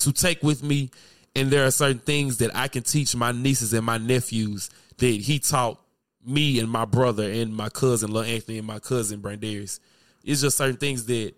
to 0.00 0.12
take 0.12 0.42
with 0.42 0.64
me. 0.64 0.90
And 1.36 1.48
there 1.48 1.64
are 1.64 1.70
certain 1.70 2.00
things 2.00 2.38
that 2.38 2.56
I 2.56 2.66
can 2.66 2.82
teach 2.82 3.14
my 3.14 3.30
nieces 3.30 3.72
and 3.72 3.86
my 3.86 3.98
nephews 3.98 4.68
that 4.96 5.06
he 5.06 5.38
taught 5.38 5.80
me 6.24 6.58
and 6.60 6.70
my 6.70 6.84
brother 6.84 7.30
and 7.30 7.54
my 7.54 7.68
cousin, 7.68 8.16
Anthony, 8.16 8.58
and 8.58 8.66
my 8.66 8.78
cousin, 8.78 9.20
Brandarius. 9.20 9.80
It's 10.24 10.42
just 10.42 10.56
certain 10.56 10.76
things 10.76 11.06
that 11.06 11.34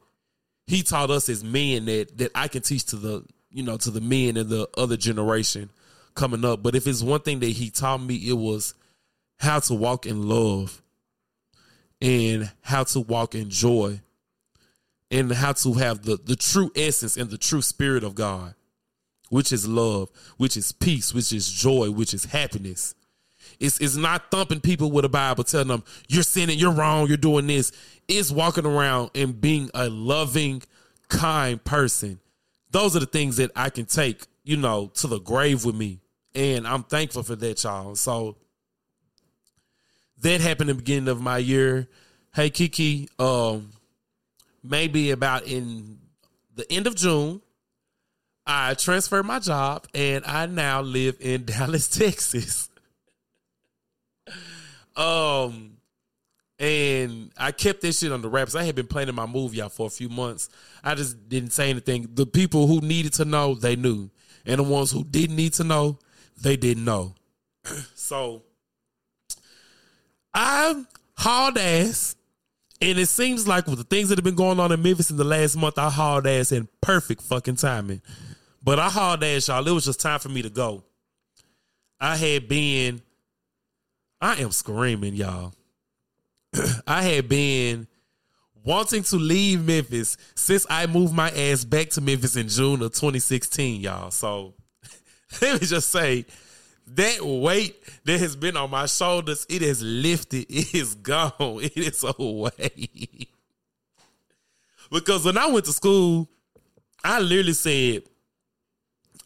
he 0.66 0.82
taught 0.82 1.10
us 1.10 1.28
as 1.28 1.44
men 1.44 1.84
that 1.86 2.18
that 2.18 2.30
I 2.34 2.48
can 2.48 2.62
teach 2.62 2.86
to 2.86 2.96
the 2.96 3.24
you 3.50 3.62
know, 3.62 3.76
to 3.76 3.90
the 3.90 4.00
men 4.00 4.36
and 4.36 4.48
the 4.48 4.68
other 4.76 4.96
generation 4.96 5.70
coming 6.14 6.44
up. 6.44 6.62
But 6.62 6.74
if 6.74 6.86
it's 6.86 7.02
one 7.02 7.20
thing 7.20 7.40
that 7.40 7.46
he 7.46 7.70
taught 7.70 7.98
me, 7.98 8.14
it 8.14 8.36
was 8.36 8.74
how 9.38 9.58
to 9.60 9.74
walk 9.74 10.06
in 10.06 10.28
love 10.28 10.82
and 12.00 12.50
how 12.62 12.84
to 12.84 13.00
walk 13.00 13.34
in 13.34 13.50
joy 13.50 14.00
and 15.10 15.32
how 15.32 15.52
to 15.52 15.74
have 15.74 16.02
the, 16.02 16.18
the 16.22 16.36
true 16.36 16.70
essence 16.76 17.16
and 17.16 17.30
the 17.30 17.38
true 17.38 17.62
spirit 17.62 18.04
of 18.04 18.14
God, 18.14 18.54
which 19.28 19.52
is 19.52 19.66
love, 19.66 20.10
which 20.36 20.56
is 20.56 20.72
peace, 20.72 21.12
which 21.12 21.32
is 21.32 21.50
joy, 21.50 21.90
which 21.90 22.14
is 22.14 22.26
happiness. 22.26 22.94
It's, 23.60 23.78
it's 23.78 23.96
not 23.96 24.30
thumping 24.30 24.60
people 24.60 24.90
with 24.90 25.04
a 25.04 25.08
Bible 25.08 25.44
telling 25.44 25.68
them, 25.68 25.84
you're 26.08 26.22
sinning, 26.22 26.58
you're 26.58 26.72
wrong, 26.72 27.06
you're 27.06 27.16
doing 27.16 27.46
this. 27.46 27.70
It's 28.08 28.32
walking 28.32 28.66
around 28.66 29.10
and 29.14 29.40
being 29.40 29.70
a 29.74 29.88
loving, 29.88 30.62
kind 31.08 31.62
person 31.62 32.18
those 32.70 32.96
are 32.96 33.00
the 33.00 33.06
things 33.06 33.36
that 33.38 33.50
I 33.56 33.70
can 33.70 33.86
take, 33.86 34.26
you 34.44 34.56
know, 34.56 34.90
to 34.94 35.06
the 35.06 35.18
grave 35.18 35.64
with 35.64 35.74
me. 35.74 36.00
And 36.34 36.66
I'm 36.66 36.84
thankful 36.84 37.22
for 37.22 37.36
that, 37.36 37.62
y'all. 37.64 37.96
So 37.96 38.36
that 40.22 40.40
happened 40.40 40.70
in 40.70 40.76
the 40.76 40.82
beginning 40.82 41.08
of 41.08 41.20
my 41.20 41.38
year. 41.38 41.88
Hey 42.32 42.50
Kiki, 42.50 43.08
um, 43.18 43.72
maybe 44.62 45.10
about 45.10 45.46
in 45.46 45.98
the 46.54 46.70
end 46.70 46.86
of 46.86 46.94
June, 46.94 47.42
I 48.46 48.74
transferred 48.74 49.24
my 49.24 49.40
job 49.40 49.86
and 49.94 50.24
I 50.24 50.46
now 50.46 50.80
live 50.80 51.16
in 51.20 51.44
Dallas, 51.46 51.88
Texas. 51.88 52.69
Um, 55.00 55.78
and 56.58 57.32
I 57.38 57.52
kept 57.52 57.80
this 57.80 58.00
shit 58.00 58.12
on 58.12 58.20
the 58.20 58.28
wraps. 58.28 58.54
I 58.54 58.64
had 58.64 58.74
been 58.74 58.86
planning 58.86 59.14
my 59.14 59.26
movie 59.26 59.56
y'all, 59.56 59.70
for 59.70 59.86
a 59.86 59.90
few 59.90 60.10
months. 60.10 60.50
I 60.84 60.94
just 60.94 61.28
didn't 61.28 61.50
say 61.50 61.70
anything. 61.70 62.08
The 62.12 62.26
people 62.26 62.66
who 62.66 62.80
needed 62.80 63.14
to 63.14 63.24
know, 63.24 63.54
they 63.54 63.76
knew. 63.76 64.10
And 64.44 64.58
the 64.58 64.62
ones 64.62 64.90
who 64.90 65.02
didn't 65.02 65.36
need 65.36 65.54
to 65.54 65.64
know, 65.64 65.98
they 66.40 66.56
didn't 66.56 66.84
know. 66.84 67.14
so 67.94 68.42
I 70.34 70.84
hauled 71.16 71.56
ass. 71.56 72.16
And 72.82 72.98
it 72.98 73.06
seems 73.06 73.46
like 73.46 73.66
with 73.66 73.78
the 73.78 73.84
things 73.84 74.08
that 74.08 74.18
have 74.18 74.24
been 74.24 74.34
going 74.34 74.58
on 74.58 74.72
in 74.72 74.82
Memphis 74.82 75.10
in 75.10 75.16
the 75.16 75.24
last 75.24 75.56
month, 75.56 75.78
I 75.78 75.90
hauled 75.90 76.26
ass 76.26 76.52
in 76.52 76.68
perfect 76.80 77.22
fucking 77.22 77.56
timing. 77.56 78.00
But 78.62 78.78
I 78.78 78.88
hauled 78.90 79.24
ass, 79.24 79.48
y'all. 79.48 79.66
It 79.66 79.70
was 79.70 79.84
just 79.84 80.00
time 80.00 80.18
for 80.18 80.28
me 80.28 80.42
to 80.42 80.50
go. 80.50 80.84
I 81.98 82.16
had 82.16 82.48
been, 82.48 83.02
I 84.20 84.36
am 84.36 84.52
screaming, 84.52 85.14
y'all. 85.14 85.54
I 86.86 87.02
had 87.02 87.28
been 87.28 87.86
wanting 88.64 89.02
to 89.04 89.16
leave 89.16 89.64
Memphis 89.64 90.16
since 90.34 90.66
I 90.68 90.86
moved 90.86 91.14
my 91.14 91.30
ass 91.30 91.64
back 91.64 91.90
to 91.90 92.00
Memphis 92.00 92.36
in 92.36 92.48
June 92.48 92.82
of 92.82 92.92
2016, 92.92 93.80
y'all. 93.80 94.10
So 94.10 94.54
let 95.42 95.60
me 95.60 95.66
just 95.66 95.90
say 95.90 96.26
that 96.88 97.24
weight 97.24 97.76
that 98.04 98.20
has 98.20 98.36
been 98.36 98.56
on 98.56 98.70
my 98.70 98.86
shoulders, 98.86 99.46
it 99.48 99.62
has 99.62 99.82
lifted. 99.82 100.46
It 100.50 100.74
is 100.74 100.94
gone. 100.94 101.32
It 101.62 101.76
is 101.76 102.04
away. 102.18 103.28
because 104.92 105.24
when 105.24 105.38
I 105.38 105.46
went 105.46 105.64
to 105.66 105.72
school, 105.72 106.28
I 107.02 107.20
literally 107.20 107.54
said, 107.54 108.02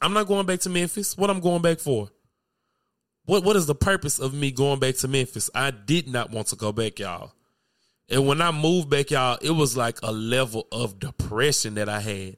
I'm 0.01 0.13
not 0.13 0.27
going 0.27 0.47
back 0.47 0.61
to 0.61 0.69
Memphis. 0.69 1.17
What 1.17 1.31
I'm 1.31 1.41
going 1.41 1.63
back 1.63 1.79
for? 1.79 2.11
What 3.27 3.45
what 3.45 3.57
is 3.57 3.67
the 3.67 3.75
purpose 3.75 4.19
of 4.19 4.35
me 4.35 4.51
going 4.51 4.81
back 4.81 4.97
to 4.97 5.09
Memphis? 5.09 5.51
I 5.55 5.71
did 5.71 6.09
not 6.09 6.31
want 6.31 6.49
to 6.49 6.57
go 6.57 6.73
back, 6.73 6.99
y'all. 6.99 7.33
And 8.09 8.27
when 8.27 8.43
I 8.43 8.51
moved 8.51 8.91
back, 8.91 9.11
y'all, 9.11 9.39
it 9.41 9.51
was 9.51 9.77
like 9.77 9.99
a 10.03 10.13
level 10.13 10.67
of 10.71 10.99
depression 10.99 11.75
that 11.75 11.89
I 11.89 12.01
had. 12.01 12.37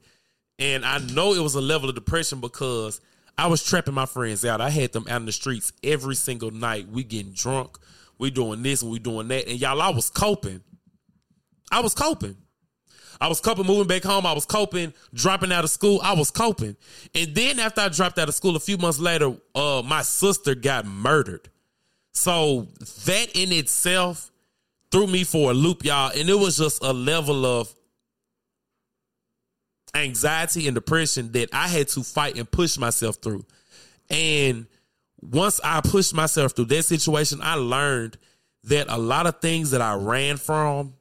And 0.59 0.85
I 0.85 0.99
know 0.99 1.35
it 1.35 1.43
was 1.43 1.57
a 1.57 1.61
level 1.61 1.89
of 1.89 1.97
depression 1.97 2.41
because 2.41 3.01
I 3.37 3.49
was 3.49 3.65
trapping 3.65 3.95
my 3.95 4.07
friends 4.07 4.45
out. 4.45 4.61
I 4.61 4.71
had 4.71 4.93
them 4.93 5.07
out 5.09 5.21
in 5.21 5.27
the 5.27 5.33
streets 5.33 5.73
every 5.83 6.15
single 6.15 6.51
night. 6.53 6.89
We 6.89 7.05
getting 7.05 7.33
drunk. 7.33 7.79
We 8.19 8.31
doing 8.31 8.63
this 8.63 8.83
and 8.83 8.91
we 8.91 8.99
doing 8.99 9.29
that. 9.29 9.49
And 9.49 9.61
y'all, 9.61 9.83
I 9.83 9.91
was 9.91 10.09
coping. 10.09 10.63
I 11.71 11.81
was 11.81 11.95
coping. 11.95 12.37
I 13.21 13.29
was 13.29 13.41
coping 13.41 13.67
moving 13.67 13.87
back 13.87 14.03
home. 14.03 14.27
I 14.27 14.33
was 14.33 14.45
coping 14.45 14.93
dropping 15.15 15.53
out 15.53 15.65
of 15.65 15.71
school. 15.71 16.01
I 16.03 16.15
was 16.15 16.31
coping. 16.31 16.77
And 17.15 17.35
then 17.35 17.59
after 17.59 17.81
I 17.81 17.89
dropped 17.89 18.19
out 18.19 18.29
of 18.29 18.35
school, 18.35 18.57
a 18.57 18.61
few 18.61 18.79
months 18.79 18.99
later, 18.99 19.35
uh, 19.55 19.83
my 19.85 20.03
sister 20.03 20.55
got 20.55 20.87
murdered. 20.87 21.49
So 22.13 22.69
that 23.05 23.29
in 23.35 23.53
itself 23.53 24.31
threw 24.91 25.07
me 25.07 25.25
for 25.25 25.51
a 25.51 25.55
loop, 25.55 25.85
y'all. 25.85 26.13
And 26.17 26.29
it 26.29 26.39
was 26.39 26.57
just 26.59 26.83
a 26.83 26.93
level 26.93 27.45
of 27.45 27.75
anxiety 29.95 30.67
and 30.67 30.75
depression 30.75 31.33
that 31.33 31.49
I 31.53 31.69
had 31.69 31.89
to 31.89 32.03
fight 32.03 32.37
and 32.37 32.51
push 32.51 32.79
myself 32.79 33.17
through. 33.17 33.45
And 34.11 34.67
once 35.21 35.61
I 35.65 35.81
pushed 35.81 36.15
myself 36.15 36.53
through 36.53 36.67
that 36.67 36.85
situation, 36.85 37.41
I 37.43 37.55
learned 37.55 38.19
that 38.65 38.87
a 38.89 38.99
lot 38.99 39.27
of 39.27 39.41
things 39.41 39.71
that 39.71 39.81
I 39.81 39.95
ran 39.95 40.37
from, 40.37 40.95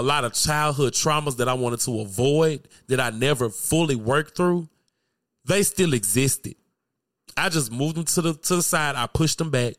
a 0.00 0.02
lot 0.02 0.24
of 0.24 0.32
childhood 0.32 0.92
traumas 0.92 1.36
that 1.38 1.48
I 1.48 1.54
wanted 1.54 1.80
to 1.80 2.00
avoid, 2.00 2.68
that 2.88 3.00
I 3.00 3.10
never 3.10 3.48
fully 3.48 3.96
worked 3.96 4.36
through, 4.36 4.68
they 5.44 5.62
still 5.62 5.94
existed. 5.94 6.56
I 7.36 7.48
just 7.48 7.72
moved 7.72 7.96
them 7.96 8.04
to 8.04 8.22
the 8.22 8.34
to 8.34 8.56
the 8.56 8.62
side. 8.62 8.94
I 8.96 9.06
pushed 9.06 9.38
them 9.38 9.50
back, 9.50 9.74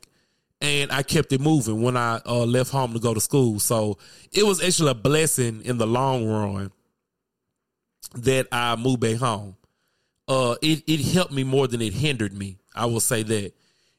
and 0.60 0.92
I 0.92 1.04
kept 1.04 1.32
it 1.32 1.42
moving 1.42 1.82
when 1.82 1.96
I 1.96 2.20
uh, 2.26 2.46
left 2.46 2.72
home 2.72 2.94
to 2.94 3.00
go 3.00 3.14
to 3.14 3.22
school. 3.22 3.60
So 3.60 3.98
it 4.32 4.44
was 4.44 4.64
actually 4.64 4.92
a 4.92 4.96
blessing 4.96 5.62
in 5.64 5.78
the 5.78 5.88
long 5.88 6.28
run 6.28 6.72
that 8.16 8.48
I 8.52 8.76
moved 8.76 9.02
back 9.02 9.18
home. 9.18 9.56
Uh, 10.28 10.56
it 10.62 10.84
it 10.88 11.02
helped 11.14 11.32
me 11.32 11.44
more 11.44 11.68
than 11.68 11.82
it 11.82 11.94
hindered 11.94 12.34
me. 12.34 12.58
I 12.76 12.86
will 12.88 13.00
say 13.00 13.24
that, 13.24 13.54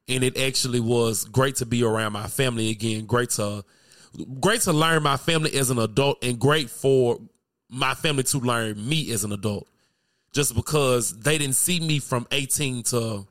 and 0.08 0.24
it 0.24 0.38
actually 0.38 0.80
was 0.80 1.24
great 1.24 1.56
to 1.56 1.66
be 1.66 1.84
around 1.84 2.12
my 2.12 2.26
family 2.26 2.70
again. 2.70 3.06
Great 3.06 3.30
to 3.30 3.64
great 4.40 4.60
to 4.62 4.72
learn 4.72 5.02
my 5.02 5.16
family 5.16 5.54
as 5.56 5.70
an 5.70 5.78
adult, 5.78 6.22
and 6.22 6.38
great 6.38 6.70
for 6.70 7.18
my 7.68 7.94
family 7.94 8.22
to 8.24 8.38
learn 8.38 8.88
me 8.88 9.10
as 9.12 9.24
an 9.24 9.32
adult. 9.32 9.66
Just 10.32 10.54
because 10.54 11.18
they 11.20 11.38
didn't 11.38 11.54
see 11.54 11.80
me 11.80 12.00
from 12.00 12.26
eighteen 12.32 12.82
to 12.84 13.26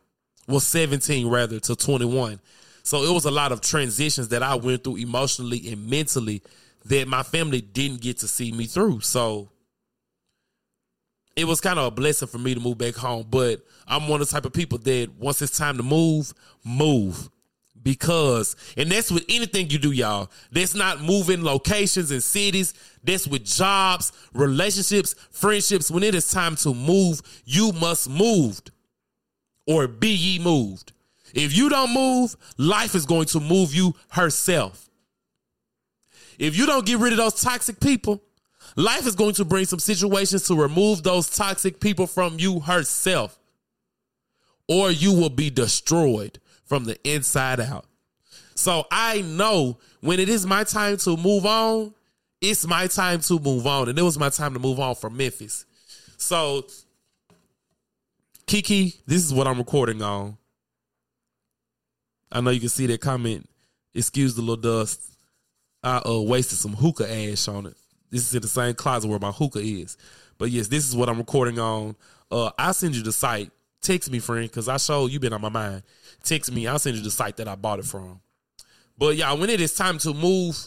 well 0.47 0.59
seventeen 0.59 1.27
rather 1.27 1.59
to 1.59 1.75
twenty 1.75 2.05
one, 2.05 2.39
so 2.83 3.03
it 3.03 3.13
was 3.13 3.25
a 3.25 3.31
lot 3.31 3.51
of 3.51 3.61
transitions 3.61 4.29
that 4.29 4.41
I 4.41 4.55
went 4.55 4.83
through 4.83 4.97
emotionally 4.97 5.69
and 5.71 5.89
mentally 5.89 6.41
that 6.85 7.07
my 7.07 7.23
family 7.23 7.61
didn't 7.61 8.01
get 8.01 8.19
to 8.19 8.27
see 8.27 8.51
me 8.51 8.65
through. 8.65 9.01
So 9.01 9.49
it 11.35 11.45
was 11.45 11.61
kind 11.61 11.79
of 11.79 11.85
a 11.85 11.91
blessing 11.91 12.27
for 12.27 12.37
me 12.37 12.53
to 12.53 12.59
move 12.59 12.77
back 12.77 12.95
home. 12.95 13.25
But 13.29 13.61
I'm 13.87 14.07
one 14.07 14.21
of 14.21 14.27
the 14.27 14.33
type 14.33 14.45
of 14.45 14.53
people 14.53 14.77
that 14.79 15.11
once 15.17 15.41
it's 15.41 15.57
time 15.57 15.77
to 15.77 15.83
move, 15.83 16.33
move. 16.63 17.29
Because, 17.83 18.55
and 18.77 18.89
that's 18.89 19.11
with 19.11 19.25
anything 19.27 19.69
you 19.69 19.77
do, 19.77 19.91
y'all. 19.91 20.31
That's 20.51 20.73
not 20.73 21.01
moving 21.01 21.43
locations 21.43 22.11
and 22.11 22.23
cities. 22.23 22.73
That's 23.03 23.27
with 23.27 23.43
jobs, 23.43 24.13
relationships, 24.33 25.15
friendships. 25.31 25.91
When 25.91 26.03
it 26.03 26.15
is 26.15 26.31
time 26.31 26.55
to 26.57 26.73
move, 26.73 27.21
you 27.43 27.73
must 27.73 28.09
move 28.09 28.61
or 29.67 29.87
be 29.87 30.09
ye 30.09 30.39
moved. 30.39 30.93
If 31.33 31.55
you 31.55 31.67
don't 31.67 31.93
move, 31.93 32.35
life 32.57 32.95
is 32.95 33.05
going 33.05 33.25
to 33.27 33.39
move 33.39 33.73
you 33.73 33.95
herself. 34.09 34.89
If 36.39 36.57
you 36.57 36.65
don't 36.65 36.85
get 36.85 36.99
rid 36.99 37.11
of 37.13 37.17
those 37.17 37.41
toxic 37.41 37.79
people, 37.79 38.21
life 38.75 39.05
is 39.05 39.15
going 39.15 39.33
to 39.35 39.45
bring 39.45 39.65
some 39.65 39.79
situations 39.79 40.47
to 40.47 40.55
remove 40.55 41.03
those 41.03 41.29
toxic 41.29 41.79
people 41.79 42.07
from 42.07 42.39
you 42.39 42.61
herself. 42.61 43.37
Or 44.69 44.89
you 44.89 45.13
will 45.13 45.29
be 45.29 45.49
destroyed 45.49 46.39
from 46.73 46.85
the 46.85 46.97
inside 47.07 47.59
out. 47.59 47.85
So 48.55 48.87
I 48.89 49.21
know 49.21 49.77
when 50.01 50.19
it 50.19 50.27
is 50.27 50.43
my 50.43 50.63
time 50.63 50.97
to 50.97 51.15
move 51.15 51.45
on, 51.45 51.93
it's 52.41 52.65
my 52.65 52.87
time 52.87 53.19
to 53.21 53.37
move 53.37 53.67
on. 53.67 53.89
And 53.89 53.99
it 53.99 54.01
was 54.01 54.17
my 54.17 54.29
time 54.29 54.55
to 54.55 54.59
move 54.59 54.79
on 54.79 54.95
from 54.95 55.15
Memphis. 55.15 55.65
So, 56.17 56.65
Kiki, 58.47 58.95
this 59.05 59.23
is 59.23 59.31
what 59.31 59.45
I'm 59.45 59.59
recording 59.59 60.01
on. 60.01 60.35
I 62.31 62.41
know 62.41 62.49
you 62.49 62.59
can 62.59 62.69
see 62.69 62.87
that 62.87 62.99
comment. 62.99 63.47
Excuse 63.93 64.33
the 64.33 64.41
little 64.41 64.55
dust. 64.55 64.99
I 65.83 66.01
uh, 66.03 66.21
wasted 66.21 66.57
some 66.57 66.73
hookah 66.73 67.07
ash 67.07 67.47
on 67.47 67.67
it. 67.67 67.77
This 68.09 68.27
is 68.27 68.33
in 68.33 68.41
the 68.41 68.47
same 68.47 68.73
closet 68.73 69.09
where 69.09 69.19
my 69.19 69.31
hookah 69.31 69.59
is. 69.59 69.95
But 70.39 70.49
yes, 70.49 70.69
this 70.69 70.89
is 70.89 70.95
what 70.95 71.07
I'm 71.07 71.19
recording 71.19 71.59
on. 71.59 71.95
Uh, 72.31 72.49
I'll 72.57 72.73
send 72.73 72.95
you 72.95 73.03
the 73.03 73.11
site. 73.11 73.51
Text 73.83 74.09
me, 74.09 74.19
friend, 74.19 74.49
because 74.49 74.69
I 74.69 74.77
show 74.77 75.07
you 75.07 75.19
been 75.19 75.33
on 75.33 75.41
my 75.41 75.49
mind. 75.49 75.83
Text 76.23 76.51
me. 76.51 76.67
I'll 76.67 76.79
send 76.79 76.95
you 76.95 77.03
the 77.03 77.11
site 77.11 77.35
that 77.37 77.49
I 77.49 77.55
bought 77.55 77.79
it 77.79 77.85
from. 77.85 78.21
But 78.97 79.17
y'all, 79.17 79.37
when 79.37 79.49
it 79.49 79.59
is 79.59 79.75
time 79.75 79.97
to 79.99 80.13
move, 80.13 80.57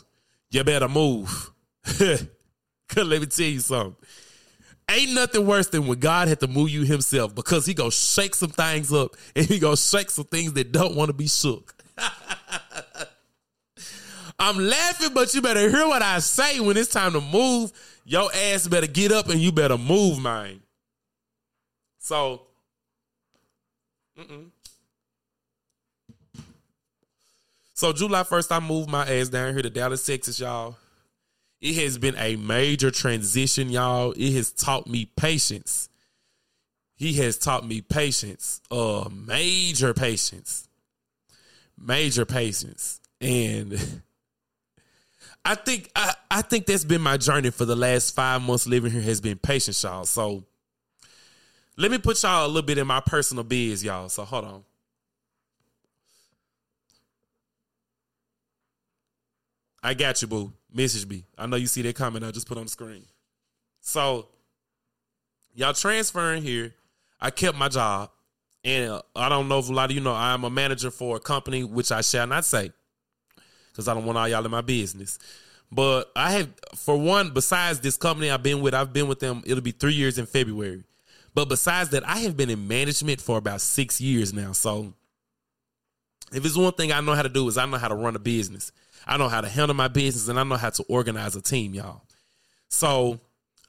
you 0.50 0.62
better 0.62 0.86
move. 0.86 1.50
Cause 1.84 3.04
let 3.04 3.20
me 3.20 3.26
tell 3.26 3.46
you 3.46 3.60
something. 3.60 3.96
Ain't 4.90 5.14
nothing 5.14 5.46
worse 5.46 5.68
than 5.68 5.86
when 5.86 5.98
God 5.98 6.28
had 6.28 6.40
to 6.40 6.46
move 6.46 6.70
you 6.70 6.82
himself 6.82 7.34
because 7.34 7.66
he 7.66 7.74
gonna 7.74 7.90
shake 7.90 8.34
some 8.34 8.50
things 8.50 8.92
up 8.92 9.16
and 9.34 9.46
he 9.46 9.58
gonna 9.58 9.76
shake 9.76 10.10
some 10.10 10.26
things 10.26 10.52
that 10.52 10.70
don't 10.70 10.94
want 10.94 11.08
to 11.08 11.14
be 11.14 11.26
shook. 11.26 11.74
I'm 14.38 14.58
laughing, 14.58 15.14
but 15.14 15.34
you 15.34 15.40
better 15.40 15.70
hear 15.70 15.88
what 15.88 16.02
I 16.02 16.18
say 16.18 16.60
when 16.60 16.76
it's 16.76 16.90
time 16.90 17.14
to 17.14 17.20
move. 17.20 17.72
Your 18.04 18.30
ass 18.32 18.68
better 18.68 18.86
get 18.86 19.10
up 19.10 19.28
and 19.28 19.40
you 19.40 19.50
better 19.50 19.78
move, 19.78 20.22
man. 20.22 20.60
So, 21.98 22.45
mm-mm. 24.18 24.46
so 27.74 27.92
July 27.92 28.22
1st, 28.22 28.56
I 28.56 28.60
moved 28.60 28.90
my 28.90 29.06
ass 29.08 29.28
down 29.28 29.52
here 29.52 29.62
to 29.62 29.70
Dallas, 29.70 30.04
Texas, 30.04 30.40
y'all. 30.40 30.76
It 31.60 31.74
has 31.82 31.98
been 31.98 32.16
a 32.16 32.36
major 32.36 32.90
transition, 32.90 33.70
y'all. 33.70 34.12
It 34.12 34.32
has 34.34 34.52
taught 34.52 34.86
me 34.86 35.10
patience. 35.16 35.88
He 36.96 37.14
has 37.14 37.36
taught 37.36 37.66
me 37.66 37.82
patience, 37.82 38.60
uh, 38.70 39.08
major 39.12 39.92
patience, 39.92 40.66
major 41.78 42.24
patience, 42.24 43.00
and 43.20 44.02
I 45.44 45.54
think 45.54 45.90
I, 45.94 46.14
I 46.30 46.42
think 46.42 46.66
that's 46.66 46.84
been 46.84 47.02
my 47.02 47.18
journey 47.18 47.50
for 47.50 47.66
the 47.66 47.76
last 47.76 48.14
five 48.14 48.42
months 48.42 48.66
living 48.66 48.90
here 48.90 49.02
has 49.02 49.20
been 49.20 49.38
patience, 49.38 49.82
y'all. 49.82 50.04
So 50.04 50.44
let 51.76 51.90
me 51.90 51.98
put 51.98 52.22
y'all 52.22 52.46
a 52.46 52.48
little 52.48 52.62
bit 52.62 52.78
in 52.78 52.86
my 52.86 53.00
personal 53.00 53.44
biz, 53.44 53.84
y'all. 53.84 54.08
So 54.08 54.24
hold 54.24 54.44
on. 54.44 54.64
I 59.82 59.94
got 59.94 60.20
you, 60.20 60.28
boo. 60.28 60.52
Message 60.72 61.06
me. 61.08 61.24
I 61.38 61.46
know 61.46 61.56
you 61.56 61.66
see 61.66 61.82
that 61.82 61.94
comment 61.94 62.24
I 62.24 62.30
just 62.30 62.48
put 62.48 62.58
on 62.58 62.64
the 62.64 62.70
screen. 62.70 63.04
So 63.80 64.28
y'all 65.54 65.72
transferring 65.72 66.42
here. 66.42 66.74
I 67.18 67.30
kept 67.30 67.56
my 67.56 67.68
job, 67.68 68.10
and 68.62 69.00
I 69.14 69.30
don't 69.30 69.48
know 69.48 69.58
if 69.58 69.70
a 69.70 69.72
lot 69.72 69.90
of 69.90 69.96
you 69.96 70.02
know 70.02 70.12
I 70.12 70.34
am 70.34 70.44
a 70.44 70.50
manager 70.50 70.90
for 70.90 71.16
a 71.16 71.20
company 71.20 71.64
which 71.64 71.90
I 71.90 72.02
shall 72.02 72.26
not 72.26 72.44
say 72.44 72.72
because 73.70 73.88
I 73.88 73.94
don't 73.94 74.04
want 74.04 74.18
all 74.18 74.28
y'all 74.28 74.44
in 74.44 74.50
my 74.50 74.60
business. 74.60 75.18
But 75.72 76.10
I 76.14 76.32
have, 76.32 76.50
for 76.74 76.96
one, 76.96 77.30
besides 77.30 77.80
this 77.80 77.96
company 77.96 78.30
I've 78.30 78.42
been 78.42 78.60
with, 78.60 78.74
I've 78.74 78.92
been 78.92 79.08
with 79.08 79.20
them. 79.20 79.42
It'll 79.46 79.62
be 79.62 79.72
three 79.72 79.94
years 79.94 80.18
in 80.18 80.26
February. 80.26 80.84
But 81.36 81.50
besides 81.50 81.90
that, 81.90 82.08
I 82.08 82.20
have 82.20 82.34
been 82.34 82.48
in 82.48 82.66
management 82.66 83.20
for 83.20 83.36
about 83.36 83.60
six 83.60 84.00
years 84.00 84.32
now. 84.32 84.52
So 84.52 84.94
if 86.32 86.42
it's 86.46 86.56
one 86.56 86.72
thing 86.72 86.92
I 86.92 87.02
know 87.02 87.12
how 87.12 87.20
to 87.20 87.28
do 87.28 87.46
is 87.46 87.58
I 87.58 87.66
know 87.66 87.76
how 87.76 87.88
to 87.88 87.94
run 87.94 88.16
a 88.16 88.18
business. 88.18 88.72
I 89.06 89.18
know 89.18 89.28
how 89.28 89.42
to 89.42 89.48
handle 89.50 89.74
my 89.74 89.88
business 89.88 90.28
and 90.28 90.40
I 90.40 90.44
know 90.44 90.56
how 90.56 90.70
to 90.70 90.82
organize 90.84 91.36
a 91.36 91.42
team, 91.42 91.74
y'all. 91.74 92.00
So 92.70 93.20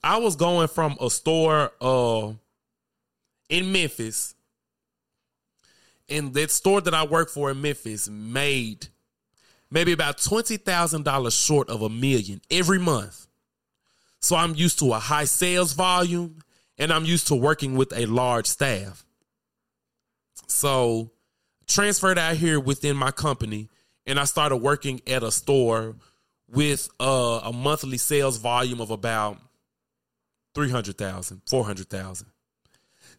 I 0.01 0.15
was 0.15 0.37
going 0.37 0.69
from 0.69 0.95
a 1.01 1.09
store 1.09 1.73
uh 1.81 2.31
in 3.49 3.73
Memphis. 3.73 4.33
And 6.07 6.33
that 6.35 6.51
store 6.51 6.79
that 6.79 6.93
I 6.93 7.05
work 7.05 7.29
for 7.29 7.51
in 7.51 7.61
Memphis 7.61 8.07
made 8.07 8.87
maybe 9.69 9.91
about 9.91 10.19
$20,000 10.19 11.45
short 11.45 11.67
of 11.67 11.81
a 11.81 11.89
million 11.89 12.39
every 12.49 12.79
month. 12.79 13.27
So 14.21 14.37
I'm 14.37 14.55
used 14.55 14.79
to 14.79 14.93
a 14.93 14.99
high 14.99 15.25
sales 15.25 15.73
volume 15.73 16.43
and 16.77 16.91
I'm 16.91 17.05
used 17.05 17.27
to 17.27 17.35
working 17.35 17.75
with 17.75 17.91
a 17.95 18.05
large 18.05 18.45
staff. 18.45 19.05
So 20.47 21.11
transferred 21.67 22.17
out 22.17 22.37
here 22.37 22.59
within 22.59 22.95
my 22.95 23.11
company 23.11 23.69
and 24.05 24.19
I 24.19 24.23
started 24.23 24.57
working 24.57 25.01
at 25.05 25.21
a 25.21 25.31
store 25.31 25.95
with 26.49 26.89
uh, 26.99 27.41
a 27.43 27.51
monthly 27.51 27.97
sales 27.97 28.37
volume 28.37 28.79
of 28.79 28.89
about 28.89 29.37
300,000, 30.55 31.41
400,000. 31.45 32.27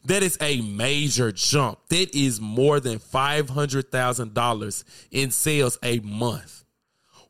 That 0.04 0.22
is 0.22 0.38
a 0.40 0.60
major 0.62 1.30
jump. 1.32 1.80
That 1.88 2.14
is 2.14 2.40
more 2.40 2.80
than 2.80 2.98
$500,000 2.98 4.84
in 5.10 5.30
sales 5.30 5.78
a 5.82 6.00
month. 6.00 6.64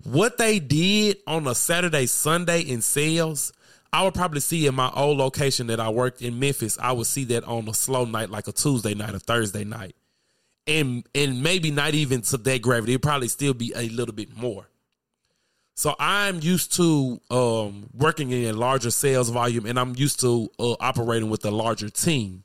What 0.05 0.38
they 0.38 0.61
did 0.61 1.17
on 1.27 1.47
a 1.49 1.55
Saturday, 1.55 2.07
Sunday 2.07 2.61
in 2.61 2.81
sales, 2.81 3.53
I 3.92 4.03
would 4.05 4.14
probably 4.14 4.40
see 4.40 4.66
in 4.66 4.74
my 4.74 4.90
old 4.94 5.18
location 5.18 5.68
that 5.68 5.81
I 5.81 5.88
worked 5.88 6.20
in 6.20 6.38
Memphis. 6.38 6.79
I 6.79 6.92
would 6.92 7.07
see 7.07 7.24
that 7.24 7.44
on 7.44 7.68
a 7.68 7.74
slow 7.74 8.05
night, 8.05 8.31
like 8.31 8.46
a 8.46 8.53
Tuesday 8.53 8.94
night 8.94 9.14
or 9.14 9.18
Thursday 9.18 9.64
night. 9.64 9.96
And 10.66 11.09
and 11.14 11.42
maybe 11.42 11.70
not 11.70 11.94
even 11.94 12.20
to 12.22 12.37
that 12.37 12.61
gravity. 12.61 12.92
It'd 12.92 13.03
probably 13.03 13.29
still 13.29 13.55
be 13.55 13.72
a 13.74 13.88
little 13.88 14.14
bit 14.14 14.37
more. 14.37 14.68
So 15.74 15.94
I'm 15.98 16.40
used 16.40 16.74
to 16.74 17.20
um, 17.31 17.88
working 17.94 18.33
in 18.33 18.44
a 18.46 18.53
larger 18.53 18.90
sales 18.90 19.31
volume, 19.31 19.64
and 19.64 19.79
I'm 19.79 19.94
used 19.96 20.20
to 20.20 20.51
uh, 20.59 20.72
operating 20.81 21.31
with 21.31 21.44
a 21.44 21.51
larger 21.51 21.88
team 21.88 22.42